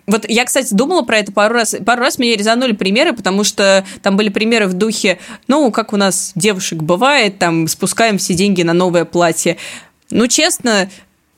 вот 0.07 0.25
я, 0.27 0.45
кстати, 0.45 0.73
думала 0.73 1.03
про 1.03 1.19
это 1.19 1.31
пару 1.31 1.53
раз. 1.53 1.75
Пару 1.85 2.01
раз 2.01 2.17
меня 2.17 2.35
резанули 2.35 2.73
примеры, 2.73 3.13
потому 3.13 3.43
что 3.43 3.85
там 4.01 4.17
были 4.17 4.29
примеры 4.29 4.67
в 4.67 4.73
духе, 4.73 5.19
ну, 5.47 5.71
как 5.71 5.93
у 5.93 5.97
нас 5.97 6.31
девушек 6.35 6.79
бывает, 6.81 7.37
там, 7.39 7.67
спускаем 7.67 8.17
все 8.17 8.33
деньги 8.33 8.63
на 8.63 8.73
новое 8.73 9.05
платье. 9.05 9.57
Ну, 10.09 10.27
честно, 10.27 10.89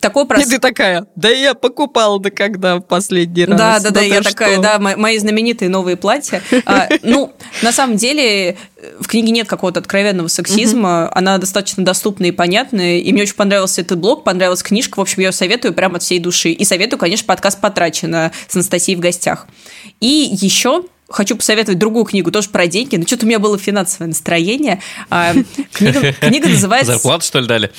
такой 0.04 0.26
И 0.26 0.28
простой... 0.28 0.52
ты 0.52 0.60
такая, 0.60 1.08
да 1.16 1.30
я 1.30 1.56
покупала, 1.56 2.20
да 2.20 2.30
когда 2.30 2.78
в 2.78 2.82
последний 2.82 3.46
раз? 3.46 3.58
Да, 3.58 3.80
да, 3.80 3.90
да, 3.90 4.00
ты 4.02 4.08
я 4.08 4.22
что? 4.22 4.32
такая, 4.32 4.60
да, 4.60 4.78
мо- 4.78 4.98
мои 4.98 5.18
знаменитые 5.18 5.70
новые 5.70 5.98
платья. 5.98 6.44
А, 6.66 6.90
ну, 7.02 7.34
на 7.62 7.72
самом 7.72 7.96
деле, 7.96 8.58
в 9.00 9.08
книге 9.08 9.32
нет 9.32 9.48
какого-то 9.48 9.80
откровенного 9.80 10.28
сексизма, 10.28 11.10
она 11.16 11.38
достаточно 11.38 11.84
доступная 11.84 12.30
и 12.30 12.32
понятная, 12.32 13.00
и 13.00 13.12
мне 13.12 13.24
очень 13.24 13.36
понравился 13.36 13.82
этот 13.82 13.98
блог, 13.98 14.24
понравилась 14.24 14.62
книжка, 14.62 14.98
в 15.00 15.02
общем, 15.02 15.22
я 15.22 15.30
ее 15.30 15.32
советую 15.32 15.74
прямо 15.74 15.96
от 15.96 16.04
всей 16.04 16.20
души. 16.20 16.52
И 16.52 16.66
советую, 16.66 17.00
конечно, 17.00 17.26
подкаст 17.26 17.60
«Потрачено» 17.60 18.32
с 18.48 18.56
Анастасией 18.56 18.98
в 18.98 19.00
гостях. 19.00 19.48
И 20.00 20.30
еще 20.32 20.84
хочу 21.10 21.36
посоветовать 21.36 21.80
другую 21.80 22.06
книгу, 22.06 22.32
тоже 22.32 22.50
про 22.50 22.68
деньги, 22.68 22.96
но 22.96 23.06
что-то 23.06 23.26
у 23.26 23.30
меня 23.30 23.40
было 23.40 23.58
финансовое 23.58 24.08
настроение. 24.08 24.82
А, 25.10 25.34
Книга, 25.74 26.14
книга 26.14 26.50
называется... 26.50 26.94
Зарплату, 26.94 27.26
что 27.26 27.40
ли, 27.40 27.48
дали? 27.48 27.72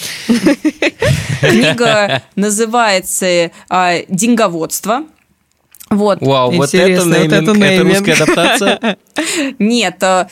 Книга 1.41 2.23
называется 2.37 3.51
а, 3.69 3.95
«Деньговодство». 4.09 5.05
Вот. 5.91 6.19
Вау, 6.23 6.51
вот 6.51 6.75
это 6.75 6.79
Интересно, 6.79 7.05
вот 7.11 7.19
нейминг, 7.19 7.33
это 7.33 7.51
это 7.51 7.85
нейминг. 7.85 7.99
русская 7.99 8.13
адаптация. 8.15 8.97
Нет, 9.59 10.03
а, 10.03 10.27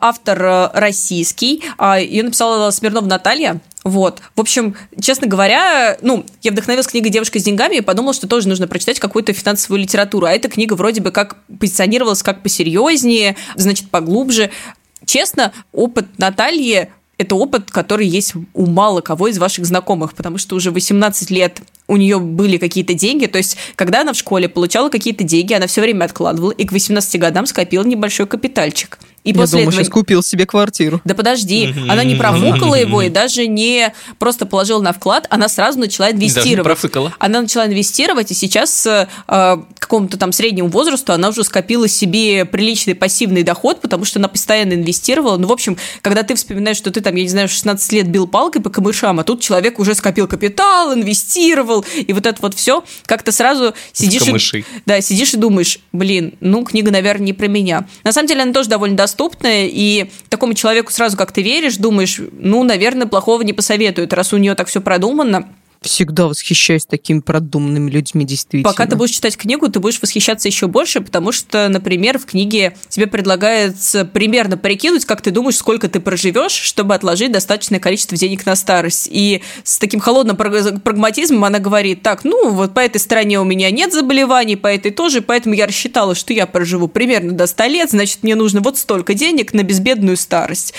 автор 0.00 0.70
российский, 0.74 1.62
ее 1.80 2.22
написала 2.22 2.70
Смирнова 2.70 3.04
Наталья. 3.06 3.60
Вот. 3.84 4.20
В 4.34 4.40
общем, 4.40 4.76
честно 5.00 5.26
говоря, 5.26 5.96
ну, 6.02 6.26
я 6.42 6.50
вдохновилась 6.50 6.86
книгой 6.86 7.10
«Девушка 7.10 7.38
с 7.38 7.44
деньгами» 7.44 7.76
и 7.76 7.80
подумала, 7.80 8.12
что 8.12 8.26
тоже 8.26 8.48
нужно 8.48 8.66
прочитать 8.66 8.98
какую-то 8.98 9.32
финансовую 9.32 9.80
литературу. 9.80 10.26
А 10.26 10.32
эта 10.32 10.48
книга 10.48 10.74
вроде 10.74 11.00
бы 11.00 11.10
как 11.10 11.36
позиционировалась 11.60 12.22
как 12.22 12.42
посерьезнее, 12.42 13.36
значит, 13.54 13.90
поглубже. 13.90 14.50
Честно, 15.06 15.52
опыт 15.72 16.06
Натальи 16.18 16.90
это 17.18 17.34
опыт, 17.34 17.70
который 17.70 18.06
есть 18.06 18.34
у 18.54 18.66
мало 18.66 19.00
кого 19.00 19.26
из 19.26 19.38
ваших 19.38 19.66
знакомых, 19.66 20.14
потому 20.14 20.38
что 20.38 20.54
уже 20.54 20.70
18 20.70 21.30
лет 21.30 21.60
у 21.88 21.96
нее 21.96 22.20
были 22.20 22.58
какие-то 22.58 22.94
деньги, 22.94 23.26
то 23.26 23.38
есть 23.38 23.56
когда 23.74 24.02
она 24.02 24.12
в 24.12 24.16
школе 24.16 24.48
получала 24.48 24.88
какие-то 24.88 25.24
деньги, 25.24 25.52
она 25.52 25.66
все 25.66 25.80
время 25.80 26.04
откладывала 26.04 26.52
и 26.52 26.64
к 26.64 26.70
18 26.70 27.18
годам 27.20 27.46
скопила 27.46 27.82
небольшой 27.82 28.26
капитальчик. 28.26 28.98
И 29.24 29.30
Я 29.30 29.34
после 29.34 29.58
думаю, 29.58 29.68
этого... 29.68 29.84
сейчас 29.84 29.92
купил 29.92 30.22
себе 30.22 30.46
квартиру. 30.46 31.00
Да 31.04 31.14
подожди, 31.14 31.74
она 31.88 32.04
не 32.04 32.14
профукала 32.14 32.74
его 32.74 33.02
и 33.02 33.08
даже 33.08 33.46
не 33.46 33.92
просто 34.18 34.46
положила 34.46 34.80
на 34.80 34.92
вклад, 34.92 35.26
она 35.30 35.48
сразу 35.48 35.78
начала 35.78 36.08
Даже 36.08 36.18
не 36.18 36.28
инвестировать. 36.28 36.64
профыкала. 36.64 37.12
Она 37.18 37.40
начала 37.42 37.66
инвестировать, 37.66 38.30
и 38.30 38.34
сейчас 38.34 38.86
э, 38.86 39.06
к 39.26 39.64
какому-то 39.78 40.18
там 40.18 40.32
среднему 40.32 40.68
возрасту 40.68 41.12
она 41.12 41.28
уже 41.28 41.44
скопила 41.44 41.88
себе 41.88 42.44
приличный 42.44 42.94
пассивный 42.94 43.42
доход, 43.42 43.80
потому 43.80 44.04
что 44.04 44.18
она 44.18 44.28
постоянно 44.28 44.74
инвестировала. 44.74 45.36
Ну, 45.36 45.48
в 45.48 45.52
общем, 45.52 45.76
когда 46.02 46.22
ты 46.22 46.34
вспоминаешь, 46.34 46.76
что 46.76 46.90
ты 46.90 47.00
там, 47.00 47.14
я 47.16 47.22
не 47.22 47.28
знаю, 47.28 47.48
в 47.48 47.52
16 47.52 47.92
лет 47.92 48.08
бил 48.08 48.26
палкой 48.26 48.62
по 48.62 48.70
камышам, 48.70 49.18
а 49.20 49.24
тут 49.24 49.40
человек 49.40 49.78
уже 49.78 49.94
скопил 49.94 50.28
капитал, 50.28 50.94
инвестировал, 50.94 51.84
и 51.94 52.12
вот 52.12 52.26
это 52.26 52.38
вот 52.40 52.54
все, 52.54 52.84
как-то 53.06 53.32
сразу 53.32 53.74
сидишь 53.92 54.54
и, 54.54 54.64
да, 54.86 55.00
сидишь 55.00 55.34
и 55.34 55.36
думаешь, 55.36 55.80
блин, 55.92 56.34
ну, 56.40 56.64
книга, 56.64 56.90
наверное, 56.90 57.26
не 57.26 57.32
про 57.32 57.48
меня. 57.48 57.86
На 58.04 58.12
самом 58.12 58.28
деле 58.28 58.42
она 58.42 58.52
тоже 58.52 58.68
довольно 58.68 58.96
доступная, 59.18 59.66
и 59.66 60.10
такому 60.28 60.54
человеку 60.54 60.92
сразу 60.92 61.16
как 61.16 61.32
ты 61.32 61.42
веришь, 61.42 61.76
думаешь, 61.76 62.20
ну, 62.32 62.62
наверное, 62.62 63.06
плохого 63.06 63.42
не 63.42 63.52
посоветуют, 63.52 64.12
раз 64.12 64.32
у 64.32 64.36
нее 64.36 64.54
так 64.54 64.68
все 64.68 64.80
продумано. 64.80 65.48
Всегда 65.80 66.26
восхищаюсь 66.26 66.86
такими 66.86 67.20
продуманными 67.20 67.88
людьми, 67.90 68.24
действительно. 68.24 68.70
Пока 68.72 68.86
ты 68.86 68.96
будешь 68.96 69.12
читать 69.14 69.36
книгу, 69.36 69.68
ты 69.68 69.78
будешь 69.78 70.02
восхищаться 70.02 70.48
еще 70.48 70.66
больше, 70.66 71.00
потому 71.00 71.30
что, 71.30 71.68
например, 71.68 72.18
в 72.18 72.26
книге 72.26 72.76
тебе 72.88 73.06
предлагается 73.06 74.04
примерно 74.04 74.56
прикинуть, 74.56 75.04
как 75.04 75.22
ты 75.22 75.30
думаешь, 75.30 75.56
сколько 75.56 75.88
ты 75.88 76.00
проживешь, 76.00 76.52
чтобы 76.52 76.94
отложить 76.94 77.30
достаточное 77.30 77.78
количество 77.78 78.16
денег 78.16 78.44
на 78.44 78.56
старость. 78.56 79.08
И 79.10 79.42
с 79.62 79.78
таким 79.78 80.00
холодным 80.00 80.36
праг- 80.36 80.80
прагматизмом 80.80 81.44
она 81.44 81.60
говорит, 81.60 82.02
так, 82.02 82.24
ну, 82.24 82.50
вот 82.50 82.74
по 82.74 82.80
этой 82.80 82.98
стороне 82.98 83.40
у 83.40 83.44
меня 83.44 83.70
нет 83.70 83.92
заболеваний, 83.92 84.56
по 84.56 84.66
этой 84.66 84.90
тоже, 84.90 85.22
поэтому 85.22 85.54
я 85.54 85.66
рассчитала, 85.66 86.16
что 86.16 86.32
я 86.32 86.46
проживу 86.46 86.88
примерно 86.88 87.32
до 87.32 87.46
100 87.46 87.64
лет, 87.66 87.90
значит, 87.90 88.24
мне 88.24 88.34
нужно 88.34 88.60
вот 88.60 88.78
столько 88.78 89.14
денег 89.14 89.54
на 89.54 89.62
безбедную 89.62 90.16
старость. 90.16 90.74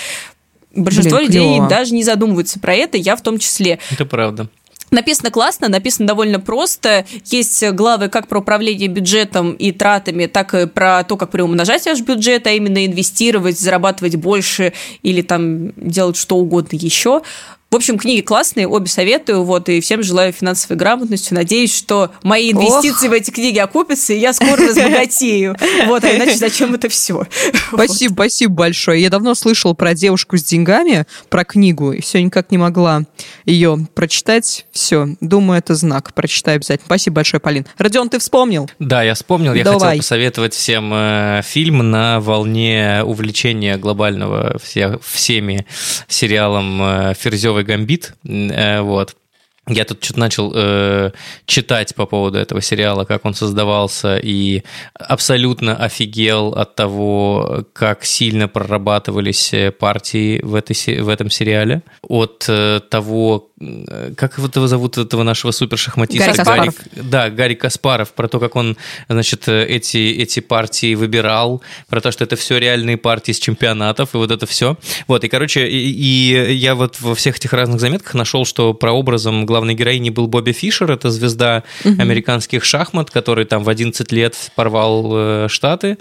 Большинство 0.74 1.18
Блин, 1.18 1.28
людей 1.28 1.54
клёво. 1.56 1.68
даже 1.68 1.94
не 1.94 2.04
задумываются 2.04 2.60
про 2.60 2.74
это, 2.74 2.96
я 2.96 3.16
в 3.16 3.22
том 3.22 3.38
числе. 3.38 3.80
Это 3.90 4.04
правда. 4.04 4.48
Написано 4.90 5.30
классно, 5.30 5.68
написано 5.68 6.08
довольно 6.08 6.40
просто. 6.40 7.04
Есть 7.24 7.64
главы 7.70 8.08
как 8.08 8.26
про 8.26 8.40
управление 8.40 8.88
бюджетом 8.88 9.52
и 9.52 9.70
тратами, 9.72 10.26
так 10.26 10.54
и 10.54 10.66
про 10.66 11.04
то, 11.04 11.16
как 11.16 11.30
приумножать 11.30 11.86
ваш 11.86 12.00
бюджет, 12.00 12.46
а 12.46 12.50
именно 12.50 12.84
инвестировать, 12.84 13.58
зарабатывать 13.58 14.16
больше 14.16 14.72
или 15.02 15.22
там 15.22 15.72
делать 15.76 16.16
что 16.16 16.36
угодно 16.36 16.76
еще. 16.76 17.22
В 17.70 17.76
общем, 17.76 17.98
книги 17.98 18.20
классные, 18.20 18.66
обе 18.66 18.88
советую, 18.88 19.44
вот, 19.44 19.68
и 19.68 19.80
всем 19.80 20.02
желаю 20.02 20.32
финансовой 20.32 20.76
грамотности. 20.76 21.32
Надеюсь, 21.32 21.72
что 21.72 22.10
мои 22.24 22.50
инвестиции 22.50 23.06
в 23.06 23.12
эти 23.12 23.30
книги 23.30 23.58
окупятся, 23.60 24.12
и 24.12 24.18
я 24.18 24.32
скоро 24.32 24.56
разбогатею. 24.56 25.56
Вот, 25.86 26.02
а 26.02 26.16
иначе 26.16 26.36
зачем 26.36 26.74
это 26.74 26.88
все? 26.88 27.26
Спасибо, 27.72 28.14
спасибо 28.14 28.54
большое. 28.54 29.00
Я 29.00 29.08
давно 29.08 29.36
слышала 29.36 29.74
про 29.74 29.94
девушку 29.94 30.36
с 30.36 30.42
деньгами, 30.42 31.06
про 31.28 31.44
книгу, 31.44 31.92
и 31.92 32.00
все 32.00 32.20
никак 32.20 32.50
не 32.50 32.58
могла 32.58 33.04
ее 33.44 33.86
прочитать. 33.94 34.66
Все, 34.72 35.06
думаю, 35.20 35.58
это 35.58 35.76
знак. 35.76 36.12
Прочитаю 36.12 36.56
обязательно. 36.56 36.86
Спасибо 36.86 37.16
большое, 37.16 37.40
Полин. 37.40 37.66
Родион, 37.78 38.08
ты 38.08 38.18
вспомнил? 38.18 38.68
Да, 38.80 39.04
я 39.04 39.14
вспомнил. 39.14 39.54
Я 39.54 39.62
Давай. 39.62 39.80
хотел 39.80 39.98
посоветовать 39.98 40.54
всем 40.54 40.90
э, 40.92 41.42
фильм 41.44 41.88
на 41.90 42.18
волне 42.18 43.02
увлечения 43.04 43.76
глобального 43.76 44.58
все- 44.60 44.98
всеми 45.04 45.66
сериалом 46.08 46.82
э, 46.82 47.14
«Ферзевый 47.60 47.64
гамбит». 47.64 48.14
Э, 48.24 48.80
вот. 48.80 49.16
Я 49.68 49.84
тут 49.84 50.02
что-то 50.02 50.20
начал 50.20 50.52
э, 50.54 51.12
читать 51.46 51.94
по 51.94 52.06
поводу 52.06 52.38
этого 52.38 52.60
сериала, 52.60 53.04
как 53.04 53.24
он 53.24 53.34
создавался, 53.34 54.16
и 54.16 54.64
абсолютно 54.94 55.76
офигел 55.76 56.48
от 56.48 56.74
того, 56.74 57.64
как 57.72 58.04
сильно 58.04 58.48
прорабатывались 58.48 59.52
э, 59.52 59.70
партии 59.70 60.40
в, 60.42 60.54
этой, 60.56 61.00
в 61.00 61.08
этом 61.08 61.30
сериале. 61.30 61.82
От 62.02 62.46
э, 62.48 62.80
того, 62.88 63.49
как 64.16 64.38
вот 64.38 64.56
его 64.56 64.66
зовут, 64.66 64.96
этого 64.96 65.22
нашего 65.22 65.50
супершахматиста? 65.50 66.24
Гарри 66.24 66.36
Каспаров. 66.36 66.74
Да, 66.92 67.30
Гарри 67.30 67.54
Каспаров, 67.54 68.12
про 68.12 68.26
то, 68.26 68.40
как 68.40 68.56
он, 68.56 68.78
значит, 69.08 69.48
э, 69.48 69.66
эти, 69.66 69.98
эти 69.98 70.40
партии 70.40 70.94
выбирал, 70.94 71.62
про 71.88 72.00
то, 72.00 72.10
что 72.10 72.24
это 72.24 72.36
все 72.36 72.58
реальные 72.58 72.96
партии 72.96 73.32
с 73.32 73.38
чемпионатов, 73.38 74.14
и 74.14 74.16
вот 74.16 74.30
это 74.30 74.46
все. 74.46 74.78
Вот, 75.06 75.24
и, 75.24 75.28
короче, 75.28 75.68
и, 75.68 75.90
и 75.90 76.54
я 76.54 76.74
вот 76.74 77.00
во 77.00 77.14
всех 77.14 77.36
этих 77.36 77.52
разных 77.52 77.80
заметках 77.80 78.14
нашел, 78.14 78.46
что 78.46 78.72
прообразом 78.72 79.44
главной 79.44 79.74
героини 79.74 80.08
был 80.08 80.26
Бобби 80.26 80.52
Фишер, 80.52 80.90
это 80.90 81.10
звезда 81.10 81.62
американских 81.84 82.64
шахмат, 82.64 83.10
который 83.10 83.44
там 83.44 83.62
в 83.62 83.68
11 83.68 84.10
лет 84.12 84.36
порвал 84.54 85.10
э, 85.12 85.48
Штаты, 85.50 85.98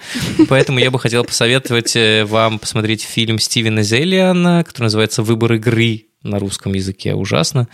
поэтому 0.47 0.79
я 0.79 0.91
бы 0.91 0.99
хотел 0.99 1.25
посоветовать 1.25 1.93
э, 1.97 2.23
вам 2.23 2.57
посмотреть 2.57 3.03
фильм 3.03 3.37
Стивена 3.37 3.81
Зелиана, 3.81 4.63
который 4.63 4.85
называется 4.85 5.23
«Выбор 5.23 5.53
игры», 5.53 6.08
на 6.23 6.37
русском 6.37 6.73
языке 6.73 7.15
ужасно. 7.15 7.67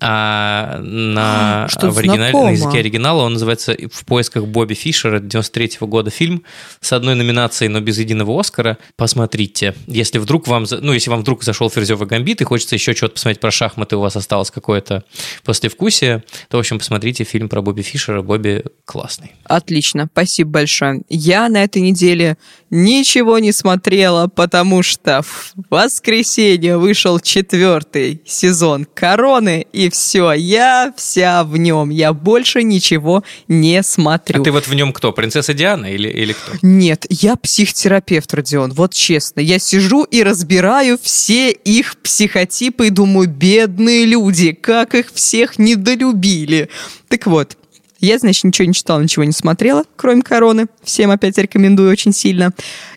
А 0.00 0.78
на, 0.80 1.66
Что-то 1.68 1.90
в 1.90 1.98
оригинале, 1.98 2.30
знакомо. 2.30 2.44
на 2.44 2.50
языке 2.52 2.78
оригинала 2.78 3.22
он 3.22 3.32
называется 3.32 3.76
«В 3.92 4.04
поисках 4.04 4.46
Бобби 4.46 4.74
Фишера», 4.74 5.18
93 5.18 5.78
года 5.80 6.10
фильм 6.10 6.44
с 6.80 6.92
одной 6.92 7.16
номинацией, 7.16 7.68
но 7.68 7.80
без 7.80 7.98
единого 7.98 8.38
Оскара. 8.38 8.78
Посмотрите. 8.96 9.74
Если 9.88 10.18
вдруг 10.18 10.46
вам, 10.46 10.66
ну, 10.70 10.92
если 10.92 11.10
вам 11.10 11.22
вдруг 11.22 11.42
зашел 11.42 11.70
«Ферзевый 11.70 12.06
гамбит» 12.06 12.40
и 12.40 12.44
хочется 12.44 12.76
еще 12.76 12.94
что-то 12.94 13.14
посмотреть 13.14 13.40
про 13.40 13.50
шахматы, 13.50 13.96
у 13.96 14.00
вас 14.00 14.14
осталось 14.14 14.52
какое-то 14.52 15.02
послевкусие, 15.44 16.22
то, 16.48 16.58
в 16.58 16.60
общем, 16.60 16.78
посмотрите 16.78 17.24
фильм 17.24 17.48
про 17.48 17.62
Бобби 17.62 17.82
Фишера. 17.82 18.22
Бобби 18.22 18.64
классный. 18.84 19.32
Отлично, 19.44 20.08
спасибо 20.12 20.50
большое. 20.50 21.02
Я 21.08 21.48
на 21.48 21.64
этой 21.64 21.82
неделе 21.82 22.38
ничего 22.70 23.40
не 23.40 23.50
смотрела, 23.50 24.28
потому 24.28 24.84
что 24.84 25.22
в 25.22 25.54
воскресенье 25.68 26.78
вышел 26.78 27.18
четвертый 27.18 27.87
сезон 28.24 28.86
Короны, 28.92 29.66
и 29.72 29.90
все, 29.90 30.32
я 30.32 30.92
вся 30.96 31.44
в 31.44 31.56
нем. 31.56 31.90
Я 31.90 32.12
больше 32.12 32.62
ничего 32.62 33.24
не 33.48 33.82
смотрю. 33.82 34.40
А 34.40 34.44
ты 34.44 34.52
вот 34.52 34.66
в 34.66 34.74
нем 34.74 34.92
кто? 34.92 35.12
Принцесса 35.12 35.54
Диана 35.54 35.86
или, 35.86 36.08
или 36.08 36.32
кто? 36.32 36.52
Нет, 36.62 37.06
я 37.10 37.36
психотерапевт, 37.36 38.32
Родион, 38.34 38.72
вот 38.72 38.94
честно. 38.94 39.40
Я 39.40 39.58
сижу 39.58 40.04
и 40.04 40.22
разбираю 40.22 40.98
все 41.00 41.50
их 41.50 41.96
психотипы 41.98 42.88
и 42.88 42.90
думаю, 42.90 43.28
бедные 43.28 44.04
люди, 44.04 44.52
как 44.52 44.94
их 44.94 45.12
всех 45.12 45.58
недолюбили. 45.58 46.68
Так 47.08 47.26
вот, 47.26 47.56
я, 48.00 48.18
значит, 48.18 48.44
ничего 48.44 48.66
не 48.68 48.74
читала, 48.74 49.00
ничего 49.00 49.24
не 49.24 49.32
смотрела, 49.32 49.84
кроме 49.96 50.22
короны. 50.22 50.66
Всем 50.82 51.10
опять 51.10 51.36
рекомендую 51.38 51.90
очень 51.90 52.12
сильно. 52.12 52.52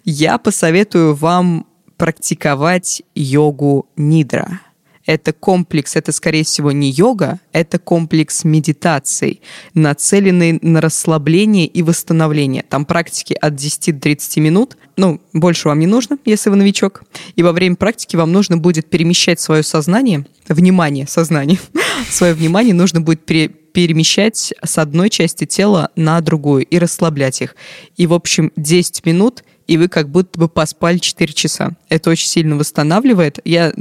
Я 0.05 0.37
посоветую 0.37 1.15
вам 1.15 1.65
практиковать 1.97 3.03
йогу 3.15 3.87
нидра. 3.95 4.59
Это 5.05 5.33
комплекс, 5.33 5.95
это, 5.95 6.11
скорее 6.11 6.43
всего, 6.43 6.71
не 6.71 6.91
йога, 6.91 7.39
это 7.51 7.79
комплекс 7.79 8.43
медитаций, 8.43 9.41
нацеленный 9.73 10.59
на 10.61 10.81
расслабление 10.81 11.65
и 11.65 11.81
восстановление. 11.81 12.63
Там 12.67 12.85
практики 12.85 13.37
от 13.39 13.55
10 13.55 13.95
до 13.95 14.01
30 14.01 14.37
минут. 14.37 14.77
Ну, 14.97 15.21
больше 15.33 15.67
вам 15.67 15.79
не 15.79 15.87
нужно, 15.87 16.17
если 16.25 16.49
вы 16.49 16.57
новичок. 16.57 17.03
И 17.35 17.43
во 17.43 17.51
время 17.51 17.75
практики 17.75 18.15
вам 18.15 18.31
нужно 18.31 18.57
будет 18.57 18.89
перемещать 18.89 19.39
свое 19.39 19.63
сознание, 19.63 20.25
внимание, 20.47 21.07
сознание, 21.07 21.59
свое 22.09 22.33
внимание 22.33 22.73
нужно 22.73 23.01
будет 23.01 23.25
пере- 23.25 23.49
перемещать 23.49 24.53
с 24.63 24.77
одной 24.77 25.09
части 25.09 25.45
тела 25.45 25.89
на 25.95 26.21
другую 26.21 26.65
и 26.65 26.77
расслаблять 26.77 27.41
их. 27.41 27.55
И, 27.97 28.05
в 28.05 28.13
общем, 28.13 28.51
10 28.55 29.05
минут, 29.05 29.43
и 29.67 29.77
вы 29.77 29.87
как 29.87 30.09
будто 30.09 30.39
бы 30.39 30.49
поспали 30.49 30.97
4 30.97 31.33
часа. 31.33 31.71
Это 31.89 32.09
очень 32.09 32.27
сильно 32.27 32.57
восстанавливает. 32.57 33.39
Я 33.45 33.73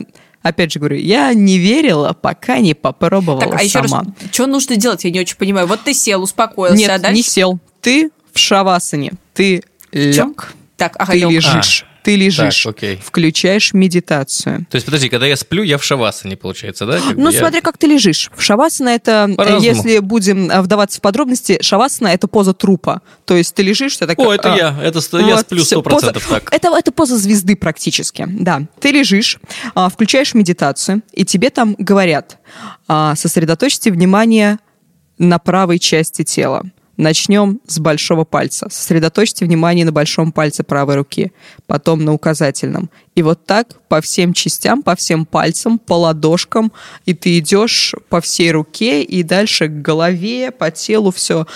Опять 0.42 0.72
же 0.72 0.78
говорю, 0.78 0.96
я 0.96 1.34
не 1.34 1.58
верила, 1.58 2.12
пока 2.14 2.58
не 2.58 2.74
попробовала 2.74 3.40
Так, 3.42 3.60
а 3.60 3.62
еще 3.62 3.82
сама. 3.86 4.04
раз, 4.04 4.30
что 4.32 4.46
нужно 4.46 4.76
делать, 4.76 5.04
я 5.04 5.10
не 5.10 5.20
очень 5.20 5.36
понимаю. 5.36 5.66
Вот 5.66 5.80
ты 5.84 5.92
сел, 5.92 6.22
успокоился, 6.22 6.76
Нет, 6.78 6.90
а 6.90 6.98
дальше? 6.98 7.16
не 7.16 7.22
сел. 7.22 7.58
Ты 7.82 8.10
в 8.32 8.38
шавасане. 8.38 9.12
Ты 9.34 9.62
лег. 9.92 10.54
Так, 10.76 10.94
ага, 10.98 11.12
Ты 11.12 11.18
лежишь. 11.18 11.84
Ты 12.02 12.16
лежишь. 12.16 12.62
Так, 12.64 12.76
окей. 12.76 12.96
Включаешь 13.04 13.72
медитацию. 13.74 14.66
То 14.70 14.76
есть, 14.76 14.86
подожди, 14.86 15.08
когда 15.08 15.26
я 15.26 15.36
сплю, 15.36 15.62
я 15.62 15.76
в 15.78 15.84
шавасане, 15.84 16.36
получается, 16.36 16.86
да? 16.86 16.98
Как 17.00 17.16
Ну, 17.16 17.30
я- 17.30 17.38
смотри, 17.38 17.60
как 17.60 17.76
ты 17.78 17.86
лежишь. 17.86 18.30
В 18.34 18.40
шавасана 18.42 18.88
это, 18.90 19.26
э, 19.30 19.34
По-разному. 19.34 19.62
если 19.64 19.98
будем 19.98 20.50
э, 20.50 20.60
вдаваться 20.62 20.98
в 20.98 21.02
подробности, 21.02 21.58
шавасана 21.60 22.08
это 22.08 22.26
поза 22.28 22.54
трупа. 22.54 23.02
То 23.26 23.36
есть 23.36 23.54
ты 23.54 23.62
лежишь, 23.62 23.96
ты 23.96 24.06
такой... 24.06 24.26
О, 24.26 24.32
это 24.32 24.54
а, 24.54 24.56
я, 24.56 24.76
это 24.82 25.00
сто- 25.00 25.18
я 25.20 25.34
Вот, 25.36 25.40
сплю 25.40 25.62
всё, 25.62 25.80
100% 25.80 25.82
поза- 25.82 26.12
так. 26.12 26.52
Это, 26.52 26.68
это 26.76 26.92
поза 26.92 27.16
звезды 27.18 27.54
практически, 27.56 28.24
да. 28.28 28.62
Ты 28.80 28.90
лежишь, 28.92 29.38
а, 29.74 29.88
включаешь 29.90 30.34
медитацию, 30.34 31.02
и 31.12 31.24
тебе 31.24 31.50
там 31.50 31.76
говорят, 31.78 32.38
а, 32.88 33.14
сосредоточьте 33.16 33.90
внимание 33.90 34.58
на 35.18 35.38
правой 35.38 35.78
части 35.78 36.24
тела. 36.24 36.64
Начнем 37.00 37.60
с 37.66 37.78
большого 37.78 38.24
пальца. 38.24 38.68
Сосредоточьте 38.70 39.46
внимание 39.46 39.86
на 39.86 39.90
большом 39.90 40.32
пальце 40.32 40.64
правой 40.64 40.96
руки, 40.96 41.32
потом 41.66 42.04
на 42.04 42.12
указательном. 42.12 42.90
И 43.14 43.22
вот 43.22 43.46
так 43.46 43.80
по 43.88 44.02
всем 44.02 44.34
частям, 44.34 44.82
по 44.82 44.94
всем 44.94 45.24
пальцам, 45.24 45.78
по 45.78 45.94
ладошкам, 45.94 46.72
и 47.06 47.14
ты 47.14 47.38
идешь 47.38 47.94
по 48.10 48.20
всей 48.20 48.52
руке 48.52 49.02
и 49.02 49.22
дальше 49.22 49.68
к 49.68 49.80
голове, 49.80 50.50
по 50.50 50.70
телу 50.70 51.10
все 51.10 51.46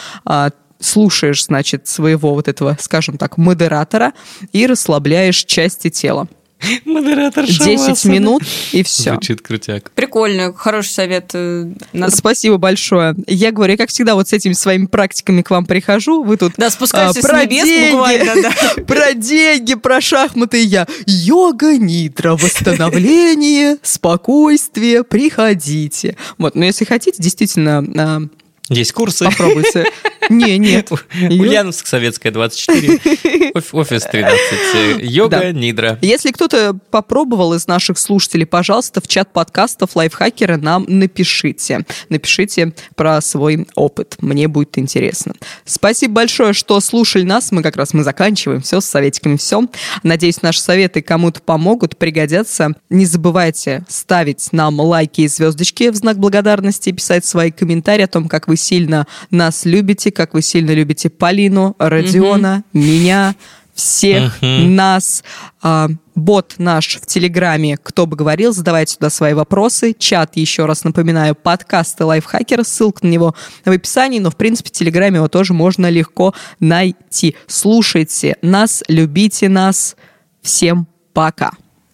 слушаешь, 0.81 1.45
значит, 1.45 1.89
своего 1.89 2.33
вот 2.33 2.49
этого, 2.49 2.79
скажем 2.81 3.19
так, 3.19 3.37
модератора 3.37 4.15
и 4.53 4.67
расслабляешь 4.67 5.45
части 5.45 5.91
тела. 5.91 6.27
Модератор 6.85 7.47
10 7.47 7.57
шавасаны. 7.81 8.13
минут 8.13 8.43
и 8.73 8.83
все. 8.83 9.13
Звучит 9.13 9.41
крутяк. 9.43 9.91
Прикольно, 9.93 10.53
хороший 10.55 10.91
совет. 10.91 11.31
э, 11.35 11.67
Надо... 11.93 12.15
Спасибо 12.17 12.57
большое. 12.59 13.15
Я 13.27 13.53
говорю, 13.53 13.73
я, 13.73 13.77
как 13.77 13.91
всегда, 13.91 14.15
вот 14.15 14.29
с 14.29 14.33
этими 14.33 14.53
своими 14.53 14.87
практиками 14.87 15.43
к 15.43 15.51
вам 15.51 15.67
прихожу, 15.67 16.23
вы 16.23 16.37
тут 16.37 16.53
Да, 16.57 16.71
спускайся 16.71 17.19
а, 17.19 17.23
с 17.23 17.27
про 17.27 17.45
небес 17.45 17.65
деньги, 17.65 17.93
буквально, 17.93 18.35
да. 18.43 18.53
про 18.87 19.15
деньги, 19.15 19.75
про 19.75 20.01
шахматы 20.01 20.63
и 20.63 20.67
я. 20.67 20.87
Йога, 21.07 21.77
нитро, 21.79 22.37
восстановление, 22.37 23.79
спокойствие, 23.83 25.05
приходите. 25.05 26.17
Вот, 26.39 26.55
но 26.55 26.65
если 26.65 26.85
хотите, 26.85 27.23
действительно, 27.23 27.85
а, 27.97 28.21
Есть 28.69 28.93
курсы. 28.93 29.25
попробуйте. 29.25 29.85
Не, 30.31 30.59
нет. 30.59 30.91
Ульяновск, 31.31 31.87
Советская, 31.87 32.33
24. 32.33 33.53
Оф- 33.55 33.75
Офис 33.75 34.03
13. 34.03 34.39
э, 34.75 34.97
Йога, 35.01 35.41
Да. 35.41 35.53
нидра. 35.53 35.99
Если 36.03 36.31
кто-то 36.33 36.77
попробовал 36.91 37.55
из 37.55 37.67
наших 37.67 37.99
слушателей, 37.99 38.47
пожалуйста, 38.47 39.01
в 39.01 39.09
чат 39.09 39.33
подкастов 39.33 39.97
лайфхакера 39.97 40.57
нам 40.57 40.85
напишите. 40.89 41.85
Напишите 42.09 42.73
про 42.97 43.21
свой 43.21 43.67
опыт. 43.75 44.17
Мне 44.21 44.49
будет 44.49 44.79
интересно. 44.79 45.35
Спасибо 45.65 46.15
большое, 46.15 46.53
что 46.53 46.79
слушали 46.81 47.23
нас. 47.23 47.53
Мы 47.53 47.63
как 47.63 47.77
раз 47.77 47.95
мы 47.95 48.03
заканчиваем 48.05 48.63
все 48.63 48.81
с 48.81 48.87
советиками. 48.87 49.37
Все. 49.37 49.67
Надеюсь, 50.03 50.43
наши 50.43 50.61
советы 50.61 51.03
кому-то 51.03 51.41
помогут, 51.41 51.97
пригодятся. 51.97 52.73
Не 52.91 53.07
забывайте 53.07 53.85
ставить 53.89 54.49
нам 54.53 54.81
лайки 54.81 55.23
и 55.23 55.29
звездочки 55.29 55.91
в 55.91 55.95
знак 55.97 56.19
благодарности, 56.19 56.91
писать 56.93 57.25
свои 57.25 57.51
комментарии 57.51 58.03
о 58.05 58.09
том, 58.09 58.29
как 58.29 58.49
вы 58.49 58.57
сильно 58.57 59.07
нас 59.31 59.65
любите, 59.65 60.11
как 60.15 60.33
вы 60.35 60.41
сильно 60.43 60.71
любите 60.71 61.11
Полину, 61.11 61.75
Родиона, 61.79 62.65
меня, 62.73 63.35
всех 63.75 64.41
Мгм. 64.41 64.77
нас. 64.77 65.25
А, 65.61 65.89
бот 66.15 66.55
наш 66.59 66.97
в 66.97 67.07
Телеграме 67.07 67.77
«Кто 67.77 68.07
бы 68.07 68.17
говорил», 68.17 68.53
задавайте 68.53 68.95
туда 68.95 69.11
свои 69.11 69.35
вопросы. 69.35 69.95
Чат, 69.99 70.37
еще 70.37 70.67
раз 70.67 70.85
напоминаю, 70.85 71.35
подкасты 71.35 72.05
Лайфхакера, 72.05 72.63
ссылка 72.63 73.05
на 73.05 73.11
него 73.11 73.35
в 73.65 73.71
описании, 73.71 74.21
но, 74.21 74.31
в 74.31 74.37
принципе, 74.37 74.69
в 74.69 74.73
Телеграме 74.73 75.17
его 75.17 75.29
тоже 75.29 75.55
можно 75.55 75.91
легко 75.91 76.35
найти. 76.61 77.35
Слушайте 77.49 78.37
нас, 78.43 78.85
любите 78.89 79.49
нас. 79.49 79.97
Всем 80.41 80.87
пока. 81.13 81.51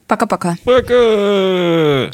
Пока-пока. 0.07 0.57
Пока! 0.65 2.11